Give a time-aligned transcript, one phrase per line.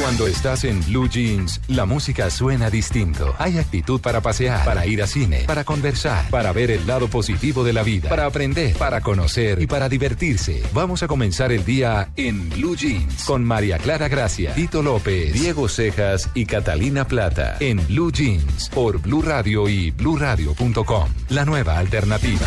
[0.00, 3.34] Cuando estás en Blue Jeans, la música suena distinto.
[3.38, 7.62] Hay actitud para pasear, para ir a cine, para conversar, para ver el lado positivo
[7.62, 10.62] de la vida, para aprender, para conocer y para divertirse.
[10.72, 15.68] Vamos a comenzar el día en Blue Jeans con María Clara Gracia, Tito López, Diego
[15.68, 17.56] Cejas y Catalina Plata.
[17.60, 21.08] En Blue Jeans por Blue Radio y bluradio.com.
[21.28, 22.46] La nueva alternativa.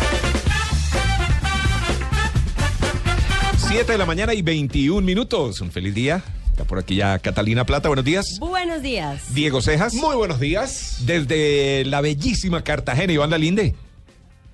[3.56, 5.60] 7 de la mañana y 21 minutos.
[5.60, 6.22] Un feliz día.
[6.54, 7.88] Está por aquí ya Catalina Plata.
[7.88, 8.38] Buenos días.
[8.38, 9.34] Buenos días.
[9.34, 9.92] Diego Cejas.
[9.94, 10.98] Muy buenos días.
[11.00, 13.74] Desde la bellísima Cartagena, Iván Dalinde.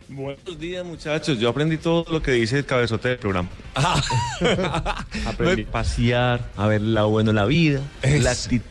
[0.08, 1.38] Buenos días, muchachos.
[1.38, 3.50] Yo aprendí todo lo que dice el cabezote del programa.
[5.26, 8.64] aprendí a pasear, a ver lo bueno la vida, Es- la actitud.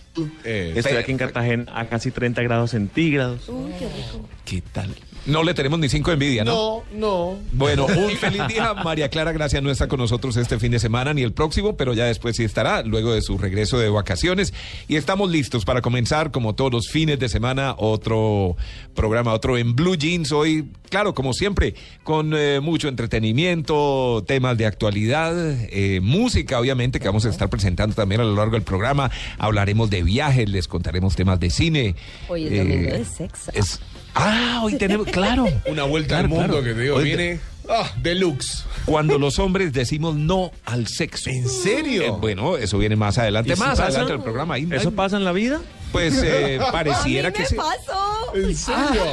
[0.44, 3.48] Eh, Estoy aquí en Cartagena a casi 30 grados centígrados.
[3.50, 4.28] Uy, qué rico.
[4.46, 4.96] ¿Qué tal?
[5.26, 6.84] No le tenemos ni cinco de envidia, ¿no?
[6.92, 7.40] No, no.
[7.52, 8.74] Bueno, un feliz día.
[8.74, 11.94] María Clara Gracia no está con nosotros este fin de semana ni el próximo, pero
[11.94, 14.54] ya después sí estará, luego de su regreso de vacaciones.
[14.88, 18.56] Y estamos listos para comenzar, como todos los fines de semana, otro
[18.96, 20.32] programa, otro en Blue Jeans.
[20.32, 25.36] Hoy, claro, como siempre, con eh, mucho entretenimiento, temas de actualidad,
[25.70, 29.12] eh, música, obviamente, que vamos a estar presentando también a lo largo del programa.
[29.38, 31.96] Hablaremos de viajes, les contaremos temas de cine.
[32.28, 33.52] Hoy es domingo de sexo.
[33.54, 33.80] es-
[34.16, 35.46] Ah, hoy tenemos, claro.
[35.68, 36.64] Una vuelta Claro, al mundo claro.
[36.64, 38.66] que te digo, Hoy- viene ah, deluxe.
[38.86, 41.30] Cuando los hombres decimos no al sexo.
[41.30, 42.02] ¿En serio?
[42.04, 43.84] Eh, bueno, eso viene más adelante, ¿Y si más pasa?
[43.86, 44.56] adelante del programa.
[44.56, 45.62] Ahí- ¿Eso ahí- pasa en la vida?
[45.92, 47.56] Pues eh, pareciera a mí que me sí.
[47.56, 48.36] pasó.
[48.36, 49.04] ¿En serio?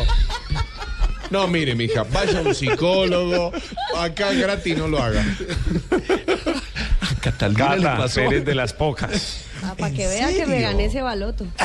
[1.31, 3.53] No, mire, mija, vaya a un psicólogo.
[3.99, 5.25] Acá gratis no lo haga.
[7.01, 8.21] A Catalina le pasó.
[8.21, 9.41] eres de las pocas.
[9.75, 11.47] Para que ¿En vea que me gané ese baloto.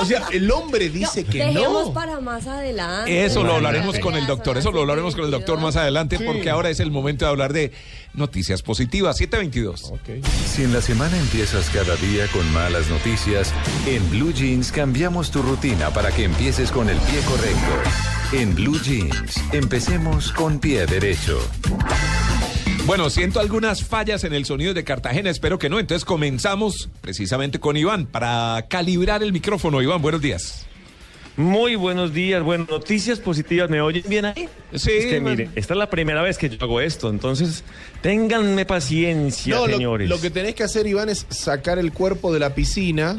[0.00, 1.92] O sea, el hombre dice que Dejemos no.
[1.92, 3.24] para más adelante.
[3.24, 6.24] Eso lo hablaremos con el doctor, eso lo hablaremos con el doctor más adelante, Sí.
[6.24, 7.72] porque ahora es el momento de hablar de
[8.14, 9.16] noticias positivas.
[9.16, 9.90] 722.
[9.90, 10.24] Ok.
[10.46, 13.52] Si en la semana empiezas cada día con malas noticias,
[13.86, 17.90] en Blue Jeans cambiamos tu rutina para que empieces con el pie correcto.
[18.32, 21.38] En Blue Jeans, empecemos con pie derecho.
[22.86, 25.78] Bueno, siento algunas fallas en el sonido de Cartagena, espero que no.
[25.80, 29.80] Entonces comenzamos precisamente con Iván para calibrar el micrófono.
[29.80, 30.66] Iván, buenos días.
[31.36, 32.42] Muy buenos días.
[32.42, 33.70] Bueno, noticias positivas.
[33.70, 34.48] ¿Me oyen bien ahí?
[34.74, 37.64] Sí, Es que mire, esta es la primera vez que yo hago esto, entonces
[38.02, 40.08] ténganme paciencia, No, lo, señores.
[40.08, 43.16] lo que tenés que hacer, Iván, es sacar el cuerpo de la piscina,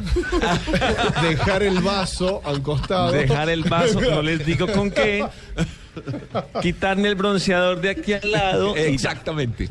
[1.28, 3.12] dejar el vaso al costado.
[3.12, 5.26] Dejar el vaso, no les digo con qué.
[6.62, 8.76] Quitarme el bronceador de aquí al lado.
[8.76, 9.68] Exactamente.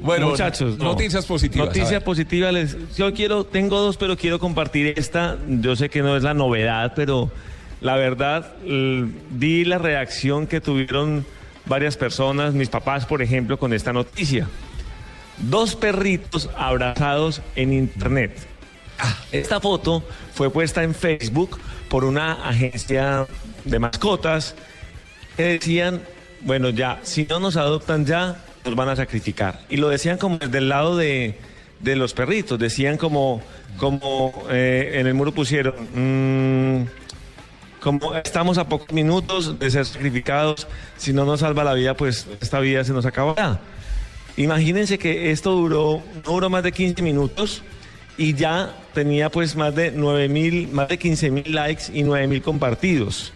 [0.00, 0.84] Bueno, muchachos, no.
[0.84, 1.68] noticias positivas.
[1.68, 2.04] Noticia a ver.
[2.04, 2.52] positiva.
[2.52, 5.36] Les, yo quiero, tengo dos, pero quiero compartir esta.
[5.48, 7.30] Yo sé que no es la novedad, pero
[7.80, 11.26] la verdad, vi la reacción que tuvieron
[11.66, 14.48] varias personas, mis papás, por ejemplo, con esta noticia.
[15.38, 18.46] Dos perritos abrazados en internet.
[18.98, 19.14] Ah.
[19.30, 23.26] Esta foto fue puesta en Facebook por una agencia
[23.64, 24.54] de mascotas
[25.36, 26.02] que decían,
[26.40, 29.60] bueno, ya, si no nos adoptan ya, nos van a sacrificar.
[29.68, 31.38] Y lo decían como desde el lado de,
[31.80, 33.42] de los perritos, decían como,
[33.76, 36.86] como eh, en el muro pusieron, mm,
[37.80, 42.26] como estamos a pocos minutos de ser sacrificados, si no nos salva la vida, pues
[42.40, 43.60] esta vida se nos acabará.
[44.36, 47.62] Imagínense que esto duró, no duró más de 15 minutos
[48.18, 52.26] y ya tenía pues más de 9 mil, más de 15 mil likes y 9
[52.26, 53.32] mil compartidos.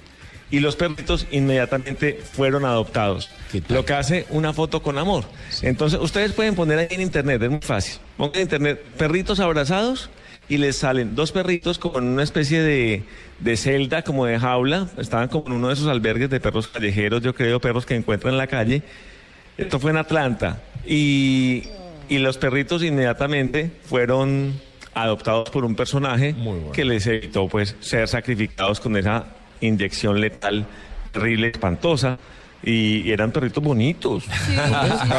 [0.51, 3.31] Y los perritos inmediatamente fueron adoptados.
[3.69, 5.25] Lo que hace una foto con amor.
[5.63, 8.01] Entonces, ustedes pueden poner ahí en internet, es muy fácil.
[8.17, 10.11] Pongan en internet perritos abrazados
[10.49, 13.05] y les salen dos perritos con una especie de,
[13.39, 14.89] de celda, como de jaula.
[14.99, 18.35] Estaban como en uno de esos albergues de perros callejeros, yo creo, perros que encuentran
[18.35, 18.83] en la calle.
[19.57, 20.61] Esto fue en Atlanta.
[20.85, 21.65] Y,
[22.09, 24.61] y los perritos inmediatamente fueron
[24.95, 26.73] adoptados por un personaje bueno.
[26.73, 29.27] que les evitó pues ser sacrificados con esa
[29.61, 30.67] inyección letal
[31.13, 32.19] terrible, espantosa.
[32.63, 34.25] y, eran perritos bonitos.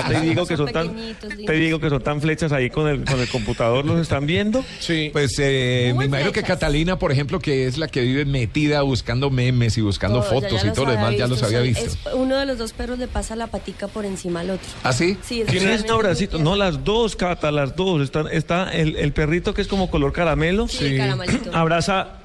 [0.07, 0.95] Te digo que son tan,
[1.45, 4.63] te digo que son tan flechas ahí con el, con el computador, ¿los están viendo?
[4.79, 5.09] Sí.
[5.11, 6.43] Pues eh, me imagino que.
[6.43, 10.61] Catalina, por ejemplo, que es la que vive metida buscando memes y buscando Todo, fotos
[10.63, 11.83] ya y todo lo demás, ya los había visto.
[11.83, 14.67] es- uno de los dos perros le pasa la patica por encima al otro.
[14.83, 15.17] ¿Ah, sí?
[15.23, 16.31] Sí, es ¿Tienes realmente un muy abracito?
[16.37, 16.49] tierno.
[16.51, 18.01] No, las dos, Cata, las dos.
[18.03, 20.67] Está, está el, el perrito que es como color caramelo.
[20.67, 21.51] Sí, el caramelito.
[21.55, 22.20] Abraza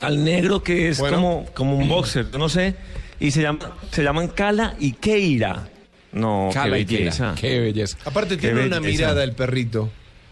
[0.00, 1.16] al negro que es Bueno.
[1.16, 2.74] como, como un boxer, yo no sé.
[3.18, 5.68] Y se, llama, se llaman Cala y Keira.
[6.12, 7.34] No, Cala qué y belleza.
[7.40, 7.96] Qué belleza.
[8.04, 9.90] Aparte Qué tiene una mirada el perrito.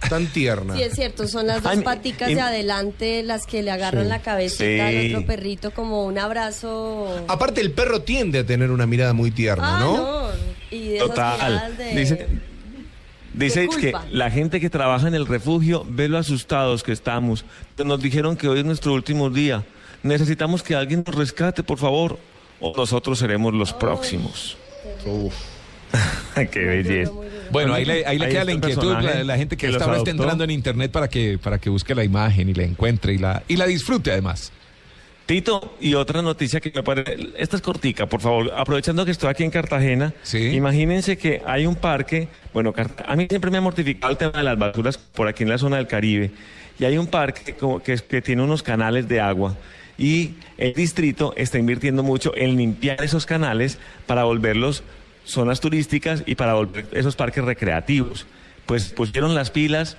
[0.08, 0.74] Tan tierna.
[0.76, 4.02] Sí, es cierto, son las dos Ay, paticas y- de adelante las que le agarran
[4.04, 4.08] Sí.
[4.10, 7.24] la cabecita al otro perrito como un abrazo.
[7.26, 9.96] Aparte el perro tiende a tener una mirada muy tierna, Ah, ¿no?
[9.96, 10.28] no.
[10.70, 11.38] Y de esas Total.
[11.52, 12.26] miradas de- Dice,
[13.34, 17.44] dice que la gente que trabaja en el refugio ve lo asustados que estamos.
[17.84, 19.64] Nos dijeron que hoy es nuestro último día.
[20.02, 22.18] Necesitamos que alguien nos rescate, por favor.
[22.60, 24.56] O nosotros seremos los próximos.
[26.50, 27.12] Qué belleza.
[27.50, 29.98] Bueno, ahí le, ahí le Ahí queda la inquietud, la, la gente que, que ahora
[29.98, 33.18] está entrando en internet para que, para que busque la imagen y la encuentre y
[33.18, 34.52] la, y la disfrute además.
[35.26, 39.30] Tito, y otra noticia que me parece, esta es cortica, por favor, aprovechando que estoy
[39.30, 40.48] aquí en Cartagena, Sí.
[40.50, 42.74] imagínense que hay un parque, bueno,
[43.06, 45.56] a mí siempre me ha mortificado el tema de las basuras por aquí en la
[45.56, 46.30] zona del Caribe,
[46.78, 49.56] y hay un parque como que, que tiene unos canales de agua,
[49.96, 54.82] y el distrito está invirtiendo mucho en limpiar esos canales para volverlos
[55.24, 58.26] zonas turísticas y para volver esos parques recreativos.
[58.66, 59.96] Pues pusieron las pilas,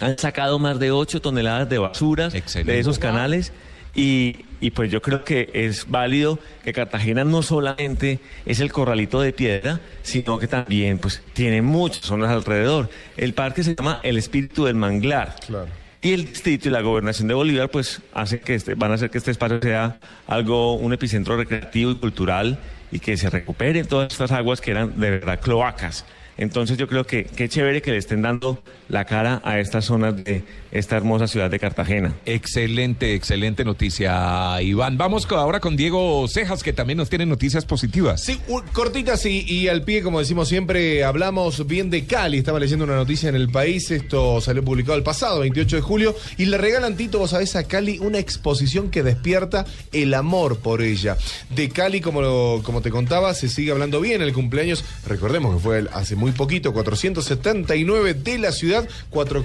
[0.00, 2.72] han sacado más de 8 toneladas de basuras Excelente.
[2.72, 3.52] de esos canales
[3.98, 9.20] y, y pues yo creo que es válido que Cartagena no solamente es el corralito
[9.20, 12.90] de piedra, sino que también pues tiene muchas zonas alrededor.
[13.16, 15.34] El parque se llama El Espíritu del Manglar.
[15.44, 15.66] Claro.
[16.00, 19.10] Y el distrito y la gobernación de Bolívar pues hace que este, van a hacer
[19.10, 19.98] que este espacio sea
[20.28, 22.60] algo, un epicentro recreativo y cultural
[22.92, 26.04] y que se recuperen todas estas aguas que eran de verdad cloacas.
[26.38, 30.16] Entonces yo creo que qué chévere que le estén dando la cara a estas zonas
[30.24, 32.14] de esta hermosa ciudad de Cartagena.
[32.24, 34.96] Excelente, excelente noticia, Iván.
[34.96, 38.22] Vamos ahora con Diego Cejas, que también nos tiene noticias positivas.
[38.22, 38.38] Sí,
[38.72, 42.38] cortitas y, y al pie, como decimos siempre, hablamos bien de Cali.
[42.38, 46.14] Estaba leyendo una noticia en el país, esto salió publicado el pasado, 28 de julio,
[46.36, 50.82] y le regalan, Tito, vos sabés, a Cali una exposición que despierta el amor por
[50.82, 51.16] ella.
[51.50, 55.60] De Cali, como, lo- como te contaba, se sigue hablando bien el cumpleaños, recordemos que
[55.62, 59.44] fue el- hace muy poquito, 479 de la ciudad, cuatro...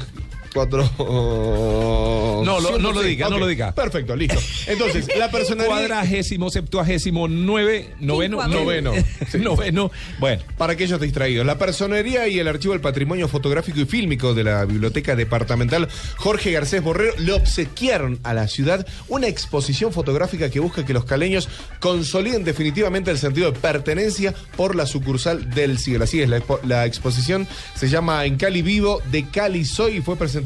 [0.53, 0.89] Cuatro...
[2.44, 3.73] No, lo- no lo diga, no lo diga.
[3.73, 4.38] Perfecto, listo.
[4.67, 5.73] Entonces, la personalidad...
[5.77, 8.91] Cuadragésimo, septuagésimo, nueve, noveno, noveno,
[9.31, 9.38] Sí.
[9.39, 9.89] noveno.
[10.19, 14.44] Bueno, Para aquellos distraídos, la personería y el archivo del patrimonio fotográfico y fílmico de
[14.44, 20.59] la Biblioteca Departamental Jorge Garcés Borrero le obsequiaron a la ciudad una exposición fotográfica que
[20.59, 21.47] busca que los caleños
[21.79, 26.03] consoliden definitivamente el sentido de pertenencia por la sucursal del siglo.
[26.03, 30.01] Así es, la, expo- la exposición se llama En Cali Vivo de Cali Soy y
[30.01, 30.43] fue presentada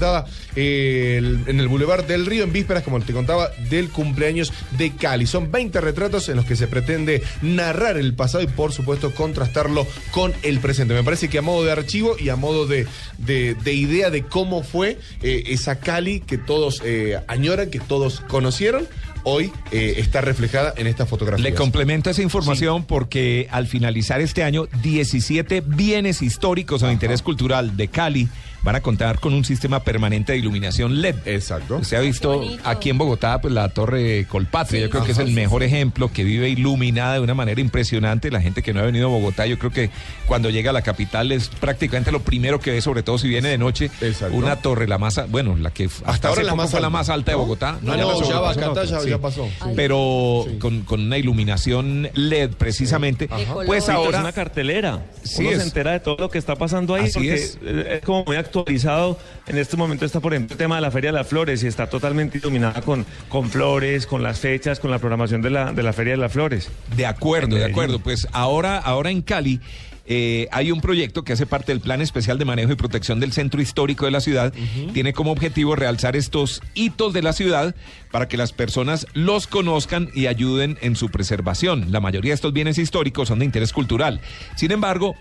[0.56, 4.92] eh, el- en el Boulevard del Río en vísperas, como te contaba, del cumpleaños de
[4.96, 5.26] Cali.
[5.28, 9.86] Son 20 retratos en los que se pretende narrar el pasado y, por supuesto, contrastarlo
[10.12, 10.94] con el presente.
[10.94, 14.24] Me parece que a modo de archivo y a modo de, de- de idea de
[14.24, 18.88] cómo fue eh, esa Cali que todos eh, añoran, que todos conocieron,
[19.24, 21.44] hoy eh, está reflejada en esta fotografía.
[21.44, 27.22] le complemento esa información porque al finalizar este año, 17 bienes históricos o de interés
[27.22, 28.30] cultural de Cali
[28.63, 31.15] van a contar con un sistema permanente de iluminación LED.
[31.25, 31.83] Exacto.
[31.83, 35.18] Se ha visto aquí en Bogotá, pues la Torre Colpatria, Sí, yo creo que es
[35.19, 35.68] el sí, mejor sí.
[35.68, 38.30] ejemplo que vive iluminada de una manera impresionante.
[38.31, 39.89] La gente que no ha venido a Bogotá, yo creo que
[40.25, 43.50] cuando llega a la capital es prácticamente lo primero que ve, sobre todo si viene
[43.50, 44.36] de noche, Exacto.
[44.36, 46.88] una torre, la más, a- bueno, la que hasta, Hasta ahora la más fue la
[46.88, 47.44] alta, más alta de ¿no?
[47.44, 47.69] Bogotá.
[47.69, 49.47] Ah, ya no, la ya pasó.
[49.76, 50.57] Pero Sí.
[50.57, 53.54] con, con una iluminación LED precisamente, Ajá.
[53.54, 53.78] pues color.
[53.78, 54.19] Es ahora...
[54.21, 55.06] una cartelera.
[55.23, 55.57] Sí Uno es.
[55.57, 57.57] se entera de todo lo que está pasando ahí Así porque es.
[57.64, 59.18] es como muy actualizado.
[59.47, 61.68] En este momento está, por ejemplo, el tema de la Feria de las Flores y
[61.68, 65.83] está totalmente iluminada con, con flores, con las fechas, con la programación de la, de
[65.83, 66.69] la Feria de las Flores.
[66.95, 67.99] De acuerdo, de acuerdo.
[67.99, 69.61] Pues ahora, ahora en Cali
[70.09, 73.33] eh, hay un proyecto que hace parte del Plan Especial de Manejo y Protección del
[73.33, 74.54] Centro Histórico de la ciudad.
[74.94, 77.76] Tiene como objetivo realzar estos hitos de la ciudad
[78.09, 81.92] para que las personas los conozcan y ayuden en su preservación.
[81.92, 84.21] La mayoría de estos bienes históricos son de interés cultural.
[84.56, 85.16] Sin embargo,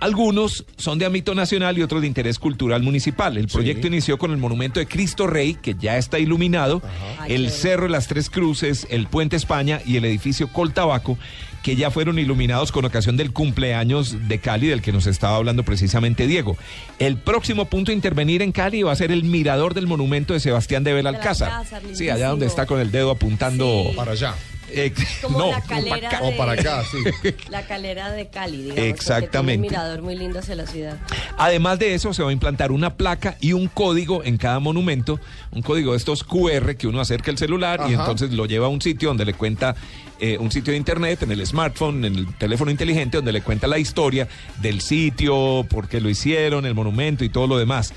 [0.00, 3.36] algunos son de ámbito nacional y otros de interés cultural municipal.
[3.36, 6.82] El proyecto inició con el monumento de Cristo Rey, que ya está iluminado,
[7.26, 11.18] el Cerro de las Tres Cruces, el Puente España y el edificio Coltabaco,
[11.62, 15.64] que ya fueron iluminados con ocasión del cumpleaños de Cali, del que nos estaba hablando
[15.64, 16.56] precisamente Diego.
[16.98, 20.40] El próximo punto a intervenir en Cali va a ser el mirador del monumento de
[20.40, 21.50] Sebastián de De la Belalcázar.
[21.50, 23.96] Alcázar, Sí, allá donde está con el dedo apuntando Sí.
[23.96, 24.34] Para allá.
[24.70, 26.98] Eh, Como no, la calera acá, o de, para acá, sí.
[27.50, 28.84] La calera de Cali, digamos.
[28.84, 29.68] Exactamente.
[29.68, 30.98] Tiene un mirador muy lindo hacia la ciudad.
[31.36, 35.20] Además de eso, se va a implantar una placa y un código en cada monumento,
[35.52, 38.70] un código de estos QR que uno acerca el celular y entonces lo lleva a
[38.70, 39.74] un sitio donde le cuenta,
[40.20, 43.66] eh, un sitio de internet, en el smartphone, en el teléfono inteligente, donde le cuenta
[43.66, 44.28] la historia
[44.60, 47.92] del sitio, por qué lo hicieron, el monumento y todo lo demás.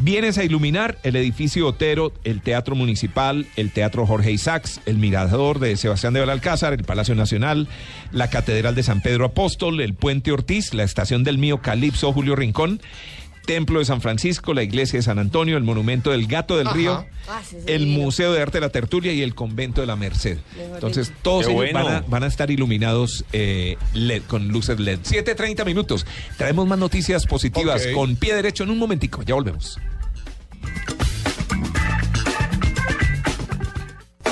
[0.00, 5.60] Vienes a iluminar el edificio Otero, el Teatro Municipal, el Teatro Jorge Isaacs, el Mirador
[5.60, 7.68] de Sebastián de Belalcázar, el Palacio Nacional,
[8.10, 12.36] la Catedral de San Pedro Apóstol, el Puente Ortiz, la Estación del Mío Calipso Julio
[12.36, 12.80] Rincón,
[13.46, 16.76] Templo de San Francisco, la Iglesia de San Antonio, el Monumento del Gato del Ajá.
[16.76, 17.86] Río, Ah, sí, sí, el.
[17.86, 20.38] Museo de Arte de la Tertulia y el Convento de la Merced.
[20.56, 21.20] Mejor Entonces, dicho.
[21.22, 21.84] todos Qué ellos bueno.
[21.84, 25.00] van a, van a estar iluminados eh, LED, con luces LED.
[25.00, 26.06] 7.30 minutos.
[26.36, 29.22] Traemos más noticias positivas con pie derecho en un momentico.
[29.22, 29.78] Ya volvemos.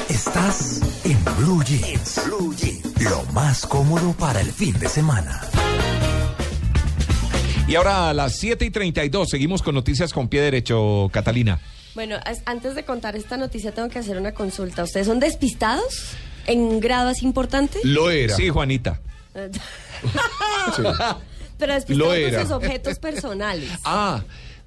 [0.08, 2.20] Estás en Blue Jeans.
[2.26, 3.02] Blue Jeans.
[3.02, 5.40] Lo más cómodo para el fin de semana.
[7.72, 11.58] Y ahora a las 7 y 32 seguimos con noticias con pie derecho, Catalina.
[11.94, 14.82] Bueno, antes de contar esta noticia tengo que hacer una consulta.
[14.84, 16.10] ¿Ustedes son despistados
[16.46, 17.78] en grado así importante?
[17.82, 18.36] Lo era.
[18.36, 19.00] Sí, Juanita.
[20.76, 20.82] Sí.
[21.58, 22.38] Pero Lo despistados era.
[22.40, 23.70] con sus objetos personales.
[23.86, 24.22] Ah,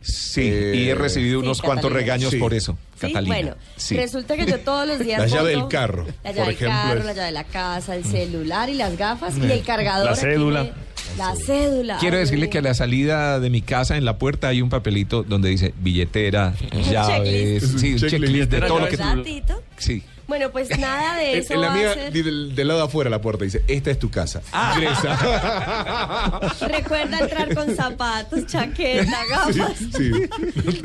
[0.05, 0.41] sí.
[0.43, 2.37] Eh, y he recibido sí, unos cuantos regaños Sí.
[2.37, 3.35] por eso, Sí, Catalina.
[3.35, 3.95] bueno, Sí.
[3.97, 6.77] resulta que yo todos los días La llave del carro, la llave por del ejemplo,
[6.81, 10.05] carro, es- la llave de la casa, el celular y las gafas y el cargador.
[10.05, 10.63] La aquí cédula.
[10.63, 10.73] de-
[11.17, 11.97] La cédula.
[11.99, 15.23] Quiero decirle que a la salida de mi casa, en la puerta, hay un papelito
[15.23, 16.53] donde dice billetera,
[16.91, 17.79] llaves, checklist.
[17.79, 18.09] sí, un Checklist.
[18.09, 18.97] checklist de todo lo que...
[18.97, 19.61] Ratito.
[19.77, 20.03] Sí.
[20.27, 22.11] Bueno, pues nada de En, eso en la va amiga a ser.
[22.13, 24.41] del, del lado de afuera de la puerta dice, esta es tu casa.
[24.51, 24.73] Ah.
[24.75, 25.17] Ingresa.
[26.67, 29.77] Recuerda entrar con zapatos, chaqueta, gafas.
[29.95, 30.11] sí.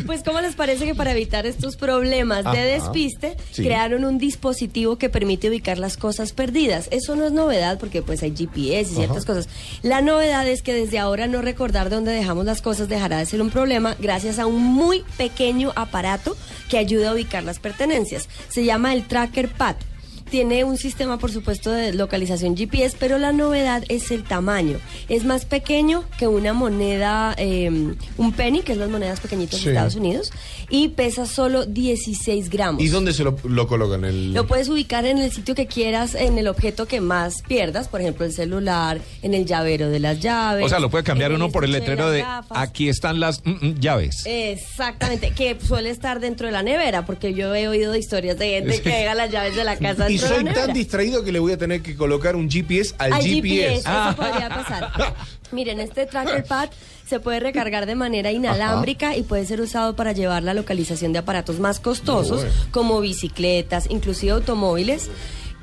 [0.06, 2.60] Pues, ¿cómo les parece que para evitar estos problemas de Ajá.
[2.62, 3.62] despiste, Sí.
[3.64, 6.88] crearon un dispositivo que permite ubicar las cosas perdidas?
[6.90, 9.48] Eso no es novedad porque pues hay GPS y ciertas cosas.
[9.82, 13.40] La novedad es que desde ahora no recordar dónde dejamos las cosas dejará de ser
[13.42, 16.36] un problema gracias a un muy pequeño aparato
[16.68, 18.28] que ayuda a ubicar las pertenencias.
[18.48, 19.89] Se llama el Tracker Pad.
[20.30, 24.78] Tiene un sistema, por supuesto, de localización GPS, pero la novedad es el tamaño.
[25.08, 27.68] Es más pequeño que una moneda, eh,
[28.16, 29.66] un penny, que es las monedas pequeñitas Sí.
[29.66, 30.32] de Estados Unidos,
[30.68, 32.82] y pesa solo 16 gramos.
[32.82, 34.04] ¿Y dónde se lo, lo colocan?
[34.04, 34.32] El...
[34.32, 38.00] Lo puedes ubicar en el sitio que quieras, en el objeto que más pierdas, por
[38.00, 40.64] ejemplo, el celular, en el llavero de las llaves.
[40.64, 43.80] O sea, lo puede cambiar uno por el letrero de aquí están las mm, mm,
[43.80, 44.22] llaves.
[44.26, 48.48] Exactamente, que suele estar dentro de la nevera, porque yo he oído de historias de
[48.50, 51.52] gente que deja las llaves de la casa Y soy tan distraído que le voy
[51.52, 53.74] a tener que colocar un GPS al, Al GPS.
[53.80, 54.92] eso podría pasar.
[55.52, 56.68] Miren, este tracker pad
[57.06, 61.18] se puede recargar de manera inalámbrica y puede ser usado para llevar la localización de
[61.18, 62.54] aparatos más costosos, Bueno.
[62.70, 65.08] como bicicletas, inclusive automóviles.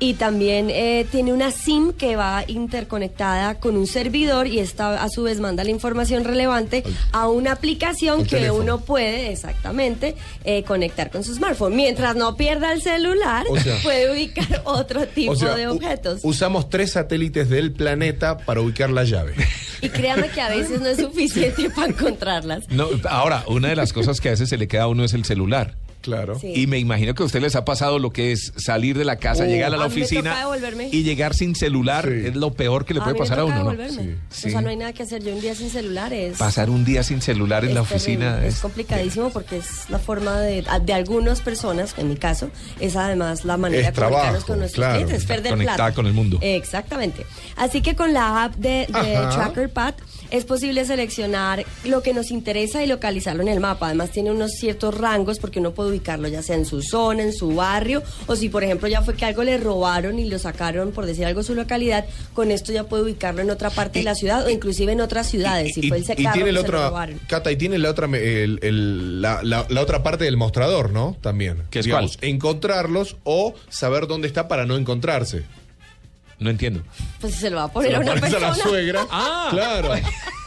[0.00, 5.08] Y también eh, tiene una SIM que va interconectada con un servidor y esta a
[5.08, 8.60] su vez manda la información relevante a una aplicación que teléfono.
[8.62, 10.14] uno puede exactamente
[10.44, 11.74] eh, conectar con su smartphone.
[11.74, 16.20] Mientras no pierda el celular, O sea- puede ubicar otro tipo O sea, de objetos.
[16.22, 19.34] usamos tres satélites del planeta para ubicar la llave.
[19.80, 22.68] Y créanme que a veces no es suficiente para encontrarlas.
[22.68, 25.14] No, ahora, una de las cosas que a veces se le queda a uno es
[25.14, 25.76] el celular.
[26.08, 26.38] Claro.
[26.38, 26.52] Sí.
[26.54, 29.16] Y me imagino que a ustedes les ha pasado lo que es salir de la
[29.16, 29.46] casa, Oh.
[29.46, 30.36] llegar a la A oficina
[30.90, 32.26] y llegar sin celular Sí.
[32.28, 33.88] es lo peor que le puede me pasar a uno, ¿no?
[34.30, 34.48] Sí.
[34.48, 35.22] O sea, no hay nada que hacer.
[35.22, 36.38] Yo un día sin celular es...
[36.38, 37.96] Pasar un día sin celular en la terrible.
[37.96, 38.60] oficina es, es...
[38.60, 42.50] complicadísimo porque es la forma de, de algunas personas, en mi caso,
[42.80, 44.94] es además la manera Es de comunicarnos con nuestros claro.
[44.96, 45.94] clientes, es perder conectada plata.
[45.94, 46.38] con el mundo.
[46.40, 47.26] Exactamente.
[47.56, 49.18] Así que con la app de, de.
[49.32, 49.94] Tracker Pad
[50.30, 53.86] es posible seleccionar lo que nos interesa y localizarlo en el mapa.
[53.86, 57.32] Además tiene unos ciertos rangos porque uno puede ubicarlo ya sea en su zona, en
[57.32, 60.92] su barrio, o si por ejemplo ya fue que algo le robaron y lo sacaron,
[60.92, 62.04] por decir algo, su localidad,
[62.34, 65.26] con esto ya puede ubicarlo en otra parte de la ciudad o inclusive en otras
[65.28, 65.72] ciudades.
[65.74, 67.08] Si y, fue el y tiene que la lo otra.
[67.26, 70.90] Cata, y tiene la otra, me- el- el- la, la- la otra parte del mostrador,
[70.92, 71.16] ¿no?
[71.20, 71.62] También.
[71.70, 72.28] ¿Qué es Digamos, cuál?
[72.30, 75.42] Encontrarlos o saber dónde está para no encontrarse.
[76.40, 76.82] No entiendo.
[77.20, 78.48] Pues se lo va a poner a una pones a persona.
[78.48, 79.06] la suegra.
[79.10, 79.48] Ah.
[79.50, 79.90] Claro.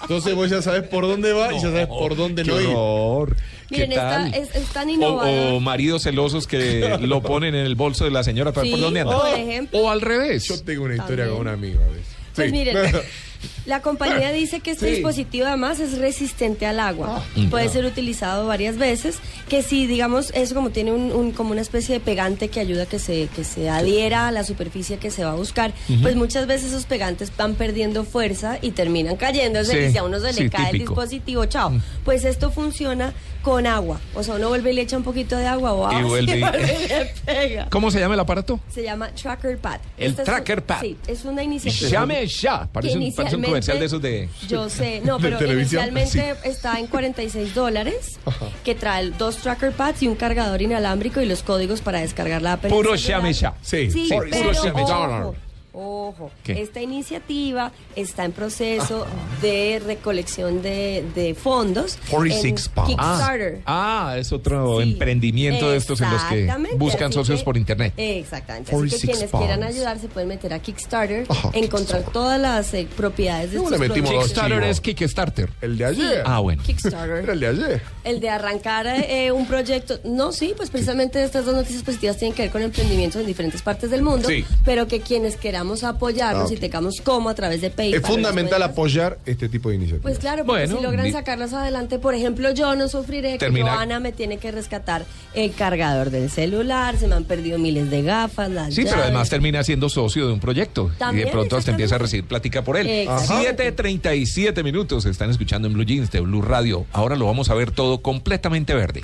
[0.03, 2.67] Entonces vos ya sabes por dónde va y ya sabes por dónde no ir.
[2.73, 3.35] horror.
[3.69, 5.53] ¿Qué Miren, esta es, es tan O, innovador.
[5.53, 8.79] o maridos celosos que lo ponen en el bolso de la señora para ver por
[8.79, 9.17] Sí, dónde anda.
[9.19, 9.79] por ejemplo.
[9.79, 10.43] O al revés.
[10.45, 11.37] Yo tengo una historia También.
[11.37, 12.05] con un amigo a veces.
[12.35, 12.51] Pues Sí.
[12.53, 12.77] miren,
[13.65, 14.91] la compañía dice que este Sí.
[14.93, 17.23] dispositivo además es resistente al agua.
[17.23, 17.45] Ah.
[17.49, 19.17] Puede ser utilizado varias veces.
[19.49, 22.83] Que si, digamos, eso como tiene un, un- como una especie de pegante que ayuda
[22.83, 26.15] a que se, que se adhiera a la superficie que se va a buscar, pues
[26.15, 30.19] muchas veces esos pegantes van perdiendo fuerza y terminan cayéndose Sí, y si a uno
[30.19, 31.71] se le sí, cae el dispositivo, chao.
[32.05, 33.99] Pues esto funciona con agua.
[34.15, 36.41] O sea, uno vuelve y le echa un poquito de agua o agua vuelve y-
[36.41, 37.67] le pega.
[37.69, 38.59] ¿Cómo se llama el aparato?
[38.73, 39.79] Se llama Tracker Pad.
[39.97, 40.81] El Esta es un- Tracker Pad.
[40.81, 41.89] Sí, es una iniciativa.
[41.89, 42.67] Llame ya.
[42.71, 44.29] Parece un, parece un comercial de esos de.
[44.47, 48.19] Yo sé, no, pero inicialmente está en 46 dólares,
[48.63, 52.53] que trae dos tracker pads y un cargador inalámbrico y los códigos para descargar la
[52.53, 52.65] app.
[52.67, 53.53] Puro llame ya.
[53.61, 55.37] Sí, Sí, sí, puro llame.
[55.73, 59.05] Ojo, esta iniciativa está en proceso
[59.41, 62.89] de recolección de, de fondos 46 en pounds.
[62.89, 63.61] Kickstarter.
[63.65, 67.57] Ah, es otro Sí, emprendimiento de estos en los que buscan así socios que- por
[67.57, 67.93] internet.
[67.97, 68.71] Exactamente.
[68.71, 72.87] Así que 46 quienes quieran ayudar se pueden meter a Kickstarter, encontrar todas las eh,
[72.97, 75.49] propiedades de Luego estos le metimos Kickstarter es Kickstarter.
[75.61, 76.23] El de ayer.
[76.25, 76.61] Ah, bueno.
[76.63, 77.17] Kickstarter.
[77.23, 77.81] Era el de ayer.
[78.03, 79.99] El de arrancar eh, un proyecto.
[80.03, 83.61] No, sí, pues precisamente estas dos noticias positivas tienen que ver con emprendimientos en diferentes
[83.61, 84.45] partes del mundo, Sí.
[84.65, 88.01] pero que quienes queramos apoyarnos Ah, y tengamos cómo a través de PayPal.
[88.01, 90.01] Es fundamental apoyar este tipo de iniciativas.
[90.01, 93.69] Pues claro, porque Bueno, si logran di- sacarlos adelante, por ejemplo, yo no sufriré Termina-
[93.69, 97.91] que Joana me tiene que rescatar el cargador del celular, se me han perdido miles
[97.91, 100.89] de gafas, las Sí, pero además termina siendo socio de un proyecto.
[101.13, 102.87] y de pronto hasta empieza a recibir plática por él.
[102.87, 103.75] Exactamente.
[103.75, 106.85] 7.37 minutos están escuchando en Blue Jeans de Blue Radio.
[106.91, 109.01] Ahora lo vamos a ver todo completamente verde.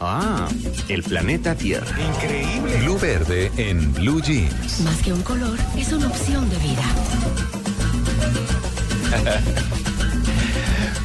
[0.00, 0.48] Ah,
[0.88, 1.86] el planeta Tierra.
[2.14, 2.76] Increíble.
[2.82, 4.80] Blue Verde en Blue Jeans.
[4.80, 6.84] Más que un color, es una opción de vida.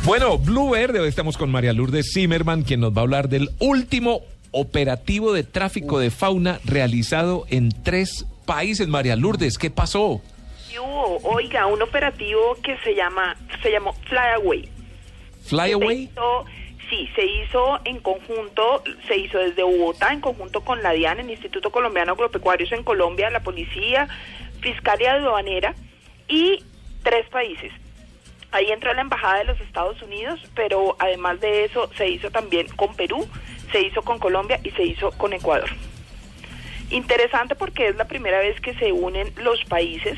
[0.06, 3.50] Bueno, Blue Verde, hoy estamos con María Lourdes Zimmerman, quien nos va a hablar del
[3.60, 8.88] último operativo de tráfico de fauna realizado en tres países.
[8.88, 10.20] María Lourdes, ¿qué pasó?
[10.82, 14.68] Hubo, oiga, un operativo que se llama, se llamó Flyaway.
[15.46, 16.04] Fly Se Away.
[16.12, 16.46] hizo-
[16.90, 21.30] sí, se hizo en conjunto, se hizo desde Bogotá en conjunto con la DIAN, el
[21.30, 24.08] Instituto Colombiano Agropecuarios en Colombia, la Policía,
[24.62, 25.76] Fiscalía Aduanera
[26.28, 26.64] y
[27.04, 27.72] tres países.
[28.52, 32.68] Ahí entró la Embajada de los Estados Unidos, pero además de eso se hizo también
[32.70, 33.28] con Perú,
[33.72, 35.70] se hizo con Colombia y se hizo con Ecuador.
[36.90, 40.18] Interesante porque es la primera vez que se unen los países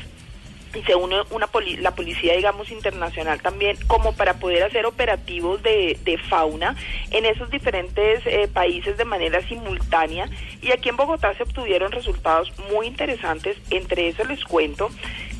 [0.74, 5.62] y se une una poli- la policía, digamos, internacional también, como para poder hacer operativos
[5.62, 6.76] de, de fauna
[7.10, 10.28] en esos diferentes eh, países de manera simultánea.
[10.62, 13.56] Y aquí en Bogotá se obtuvieron resultados muy interesantes.
[13.70, 14.90] Entre eso les cuento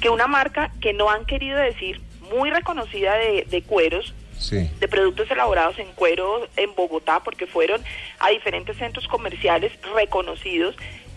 [0.00, 2.00] que una marca que no han querido decir,
[2.34, 4.68] muy reconocida de, de cueros, Sí.
[4.80, 7.80] de productos elaborados en cuero en Bogotá porque fueron
[8.18, 10.74] a diferentes centros comerciales reconocidos.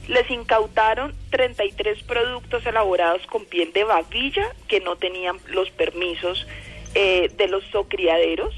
[0.07, 6.45] Les incautaron 33 productos elaborados con piel de babilla que no tenían los permisos
[6.93, 8.53] eh, de los zocriaderos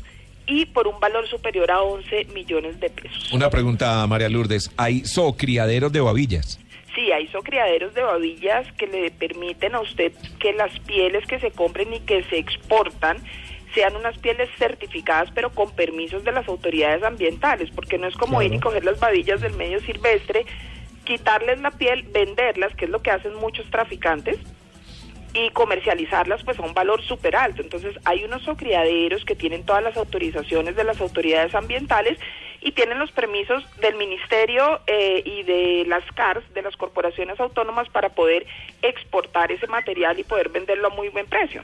[0.46, 3.32] y por un valor superior a 11 millones de pesos.
[3.32, 4.72] Una pregunta, María Lourdes.
[4.78, 6.60] ¿Hay zoocriaderos de babillas?
[6.96, 11.52] Sí, hay criaderos de babillas que le permiten a usted que las pieles que se
[11.52, 13.18] compren y que se exportan
[13.76, 18.42] sean unas pieles certificadas pero con permisos de las autoridades ambientales, porque no es como
[18.42, 20.46] ir y coger las babillas del medio silvestre,
[21.08, 24.38] quitarles la piel, venderlas, que es lo que hacen muchos traficantes,
[25.34, 27.62] y comercializarlas pues a un valor súper alto.
[27.62, 32.18] Entonces hay unos criaderos que tienen todas las autorizaciones de las autoridades ambientales
[32.60, 37.88] y tienen los permisos del ministerio eh, y de las CARS, de las corporaciones autónomas,
[37.90, 38.46] para poder
[38.82, 41.64] exportar ese material y poder venderlo a muy buen precio.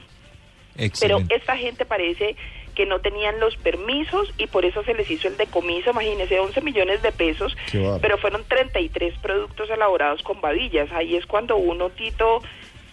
[1.00, 2.36] Pero esta gente parece
[2.74, 6.60] que no tenían los permisos y por eso se les hizo el decomiso, imagínense, 11
[6.60, 7.56] millones de pesos,
[8.00, 10.90] pero fueron 33 productos elaborados con babillas.
[10.92, 12.42] Ahí es cuando uno, Tito,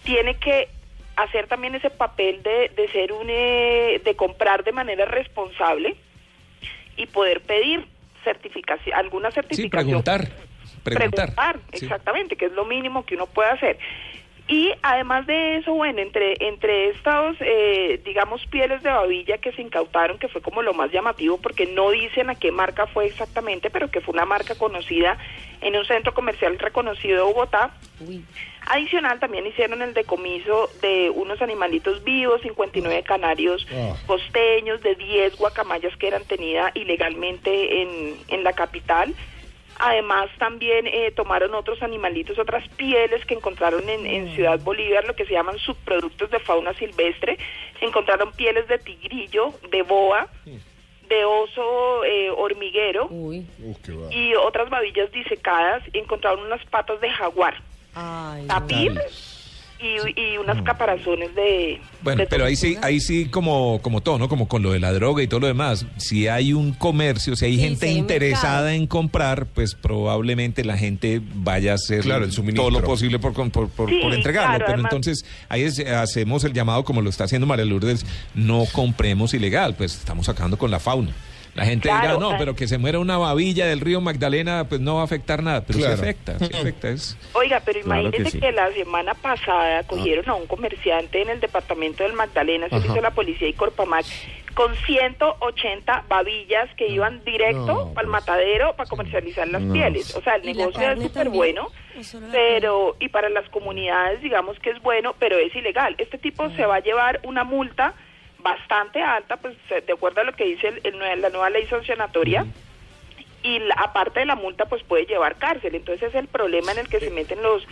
[0.04, 0.70] tiene que
[1.16, 5.96] hacer también ese papel de, de ser un, eh, de comprar de manera responsable
[6.98, 7.86] y poder pedir
[8.24, 10.30] certificación, alguna Sí, certificación preguntar.
[10.84, 11.60] Preguntar.
[11.74, 11.86] Sí.
[11.86, 13.78] exactamente, que es lo mínimo que uno puede hacer.
[14.52, 19.62] Y además de eso, bueno, entre entre estos, eh, digamos, pieles de babilla que se
[19.62, 23.70] incautaron, que fue como lo más llamativo, porque no dicen a qué marca fue exactamente,
[23.70, 25.18] pero que fue una marca conocida
[25.62, 27.72] en un centro comercial reconocido de Bogotá.
[28.68, 33.96] Adicional, también hicieron el decomiso de unos animalitos vivos, 59 canarios Ah.
[34.06, 39.14] costeños, de 10 guacamayas que eran tenidas ilegalmente en, en la capital.
[39.84, 45.16] Además, también eh, tomaron otros animalitos, otras pieles que encontraron en, en Ciudad Bolívar, lo
[45.16, 47.40] que se llaman subproductos de fauna silvestre.
[47.82, 50.28] Encontraron pieles de tigrillo, de boa,
[51.10, 53.48] de oso eh, hormiguero Uy.
[54.12, 55.82] Y otras babillas disecadas.
[55.94, 57.60] Encontraron unas patas de jaguar,
[57.96, 59.02] Ay, tapir
[59.82, 61.80] y, y unas caparazones de...
[62.04, 64.28] Bueno, de pero ahí sí, ahí sí como, como todo, ¿no?
[64.30, 65.86] Como con lo de la droga y todo lo demás.
[65.98, 70.78] Si hay un comercio, si hay Sí, gente sí interesada en comprar, pues probablemente la
[70.78, 72.70] gente vaya a hacer Claro, el suministro.
[72.70, 74.50] todo lo posible por, con- por, por- Sí, por entregarlo.
[74.50, 78.06] claro, pero además- entonces ahí es- hacemos el llamado, como lo está haciendo María Lourdes,
[78.36, 81.12] no compremos ilegal, pues estamos acabando con la fauna.
[81.54, 82.36] La gente Claro, dirá, no, ah.
[82.40, 85.66] pero que se muera una babilla del río Magdalena, pues no va a afectar nada.
[85.66, 85.96] Pero Claro.
[85.98, 86.90] sí afecta, sí afecta.
[86.90, 87.18] Es...
[87.34, 88.56] Oiga, pero Claro imagínese que que, sí.
[88.56, 92.78] la semana pasada cogieron a un comerciante en el departamento del Magdalena, Ajá.
[92.78, 94.06] servicio de la policía y Corpamac,
[94.54, 97.94] con 180 babillas que iban directo No, pues.
[97.96, 99.74] para el matadero para comercializar las No.
[99.74, 100.16] pieles.
[100.16, 101.68] O sea, el ¿Y la negocio es súper bueno,
[102.00, 105.96] ¿O solo la pero y para las comunidades digamos que es bueno, pero es ilegal.
[105.98, 107.94] Este tipo se va a llevar una multa
[108.42, 112.46] bastante alta, pues de acuerdo a lo que dice el- el la nueva ley sancionatoria.
[113.44, 115.74] Y la- aparte de la multa, pues puede llevar cárcel.
[115.74, 117.66] Entonces es el problema en el que se meten los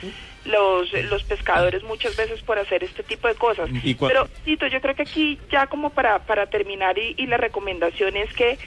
[0.45, 3.69] los, los pescadores muchas veces por hacer este tipo de cosas.
[3.84, 7.38] Y Pero, Tito, yo creo que aquí ya como para, para terminar y, y la
[7.38, 8.58] recomendación es que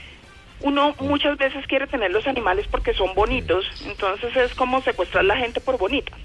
[0.61, 5.27] uno muchas veces quiere tener los animales porque son bonitos, entonces es como secuestrar a
[5.27, 6.15] la gente por bonita.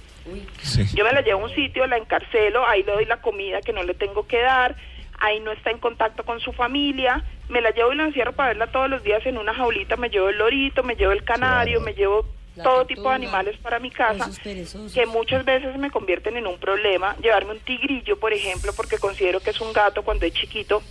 [0.61, 0.85] Sí.
[0.95, 3.73] Yo me la llevo a un sitio, la encarcelo, ahí le doy la comida que
[3.73, 4.77] no le tengo que dar,
[5.21, 8.51] ahí no está en contacto con su familia, me la llevo y la encierro para
[8.51, 11.81] verla todos los días en una jaulita, me llevo el lorito, me llevo el canario,
[11.81, 12.27] me llevo
[12.57, 16.47] La todo tortuga, tipo de animales para mi casa, que muchas veces me convierten en
[16.47, 17.17] un problema.
[17.23, 20.83] Llevarme un tigrillo, por ejemplo, porque considero que es un gato cuando es chiquito,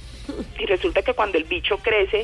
[0.60, 2.24] y resulta que cuando el bicho crece,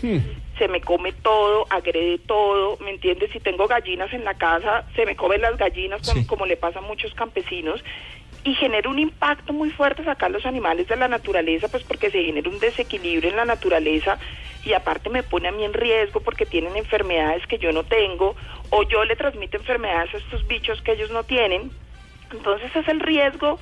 [0.57, 3.31] se me come todo, agrede todo, ¿me entiendes?
[3.31, 6.81] Si tengo gallinas en la casa, se me comen las gallinas, como le pasa a
[6.81, 7.83] muchos campesinos,
[8.43, 12.23] y genera un impacto muy fuerte sacar los animales de la naturaleza, pues porque se
[12.23, 14.17] genera un desequilibrio en la naturaleza
[14.65, 18.35] y aparte me pone a mí en riesgo porque tienen enfermedades que yo no tengo
[18.69, 21.71] o yo le transmito enfermedades a estos bichos que ellos no tienen.
[22.31, 23.59] Entonces es el riesgo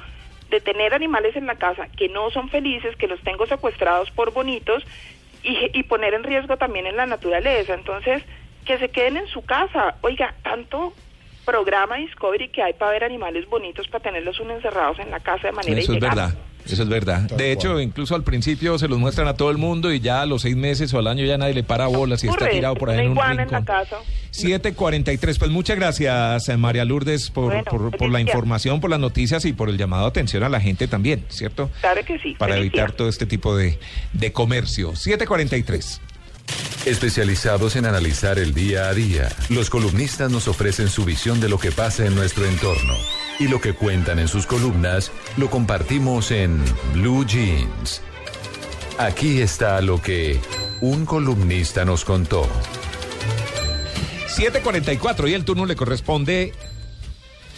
[0.50, 4.34] de tener animales en la casa que no son felices, que los tengo secuestrados por
[4.34, 4.84] bonitos
[5.44, 7.74] y, y poner en riesgo también en la naturaleza.
[7.74, 8.24] Entonces,
[8.65, 9.96] que se queden en su casa.
[10.02, 10.94] Oiga, tanto
[11.51, 15.47] programa Discovery que hay para ver animales bonitos, para tenerlos uno encerrados en la casa
[15.47, 16.33] de manera Eso es verdad.
[16.65, 17.21] Eso es verdad.
[17.21, 20.25] De hecho, incluso al principio se los muestran a todo el mundo y ya a
[20.25, 22.91] los seis meses o al año ya nadie le para bolas y está tirado por
[22.91, 23.65] ahí en un iguana en la rincón.
[23.65, 23.97] casa.
[24.29, 25.39] 743.
[25.39, 29.43] Pues muchas gracias, eh, María Lourdes, por, Bueno, por, por la información, por las noticias
[29.43, 31.69] y por el llamado de atención a la gente también, ¿cierto?
[31.81, 32.35] Claro que sí.
[32.37, 33.77] Para evitar todo este tipo de,
[34.13, 34.95] de comercio.
[34.95, 35.99] 743.
[36.86, 41.60] Especializados en analizar el día a día, los columnistas nos ofrecen su visión de lo
[41.60, 42.93] que pasa en nuestro entorno.
[43.39, 46.60] Y lo que cuentan en sus columnas lo compartimos en
[46.93, 48.01] Blue Jeans.
[48.97, 50.39] Aquí está lo que
[50.82, 52.47] un columnista nos contó.
[54.27, 56.54] 744 y el turno le corresponde.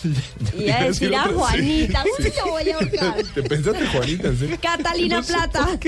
[0.58, 3.24] Y a decir a Juanita, uy, te voy a ahorcar.
[3.34, 4.28] ¿Te pensaste, Juanita?
[4.28, 4.58] en serio?
[4.62, 5.80] Catalina Plata.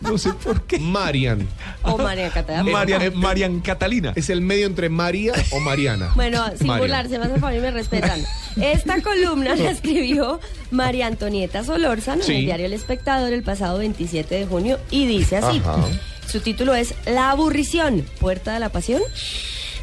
[0.00, 0.78] No sé por qué.
[0.78, 1.46] Marian.
[1.82, 2.70] O María Catalina.
[2.70, 4.12] Marian, Marian Catalina.
[4.16, 6.12] Es el medio entre María o Mariana.
[6.14, 6.78] Bueno, sin Marian.
[6.88, 8.22] burlarse, más por favor y me respetan.
[8.60, 12.34] Esta columna la escribió María Antonieta Solórzano en Sí.
[12.36, 15.58] el diario El Espectador el pasado 27 de junio y dice así.
[15.64, 15.84] Ajá.
[16.30, 19.00] Su título es La aburrición, puerta de la pasión.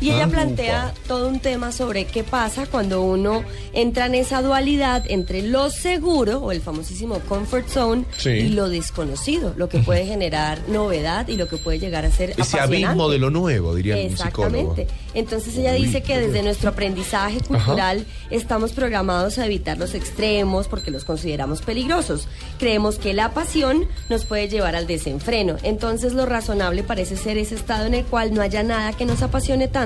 [0.01, 4.41] Y ella Ah, plantea todo un tema sobre qué pasa cuando uno entra en esa
[4.41, 8.29] dualidad entre lo seguro o el famosísimo comfort zone Sí.
[8.29, 12.32] y lo desconocido, lo que puede generar novedad y lo que puede llegar a ser
[12.32, 12.86] Ese apasionante.
[12.86, 14.01] abismo de lo nuevo, diría un.
[14.01, 14.88] Exactamente.
[15.13, 20.89] Entonces ella dice que desde nuestro aprendizaje cultural estamos programados a evitar los extremos porque
[20.91, 22.27] los consideramos peligrosos.
[22.60, 25.58] Creemos que la pasión nos puede llevar al desenfreno.
[25.63, 29.21] Entonces lo razonable parece ser ese estado en el cual no haya nada que nos
[29.21, 29.83] apasione tanto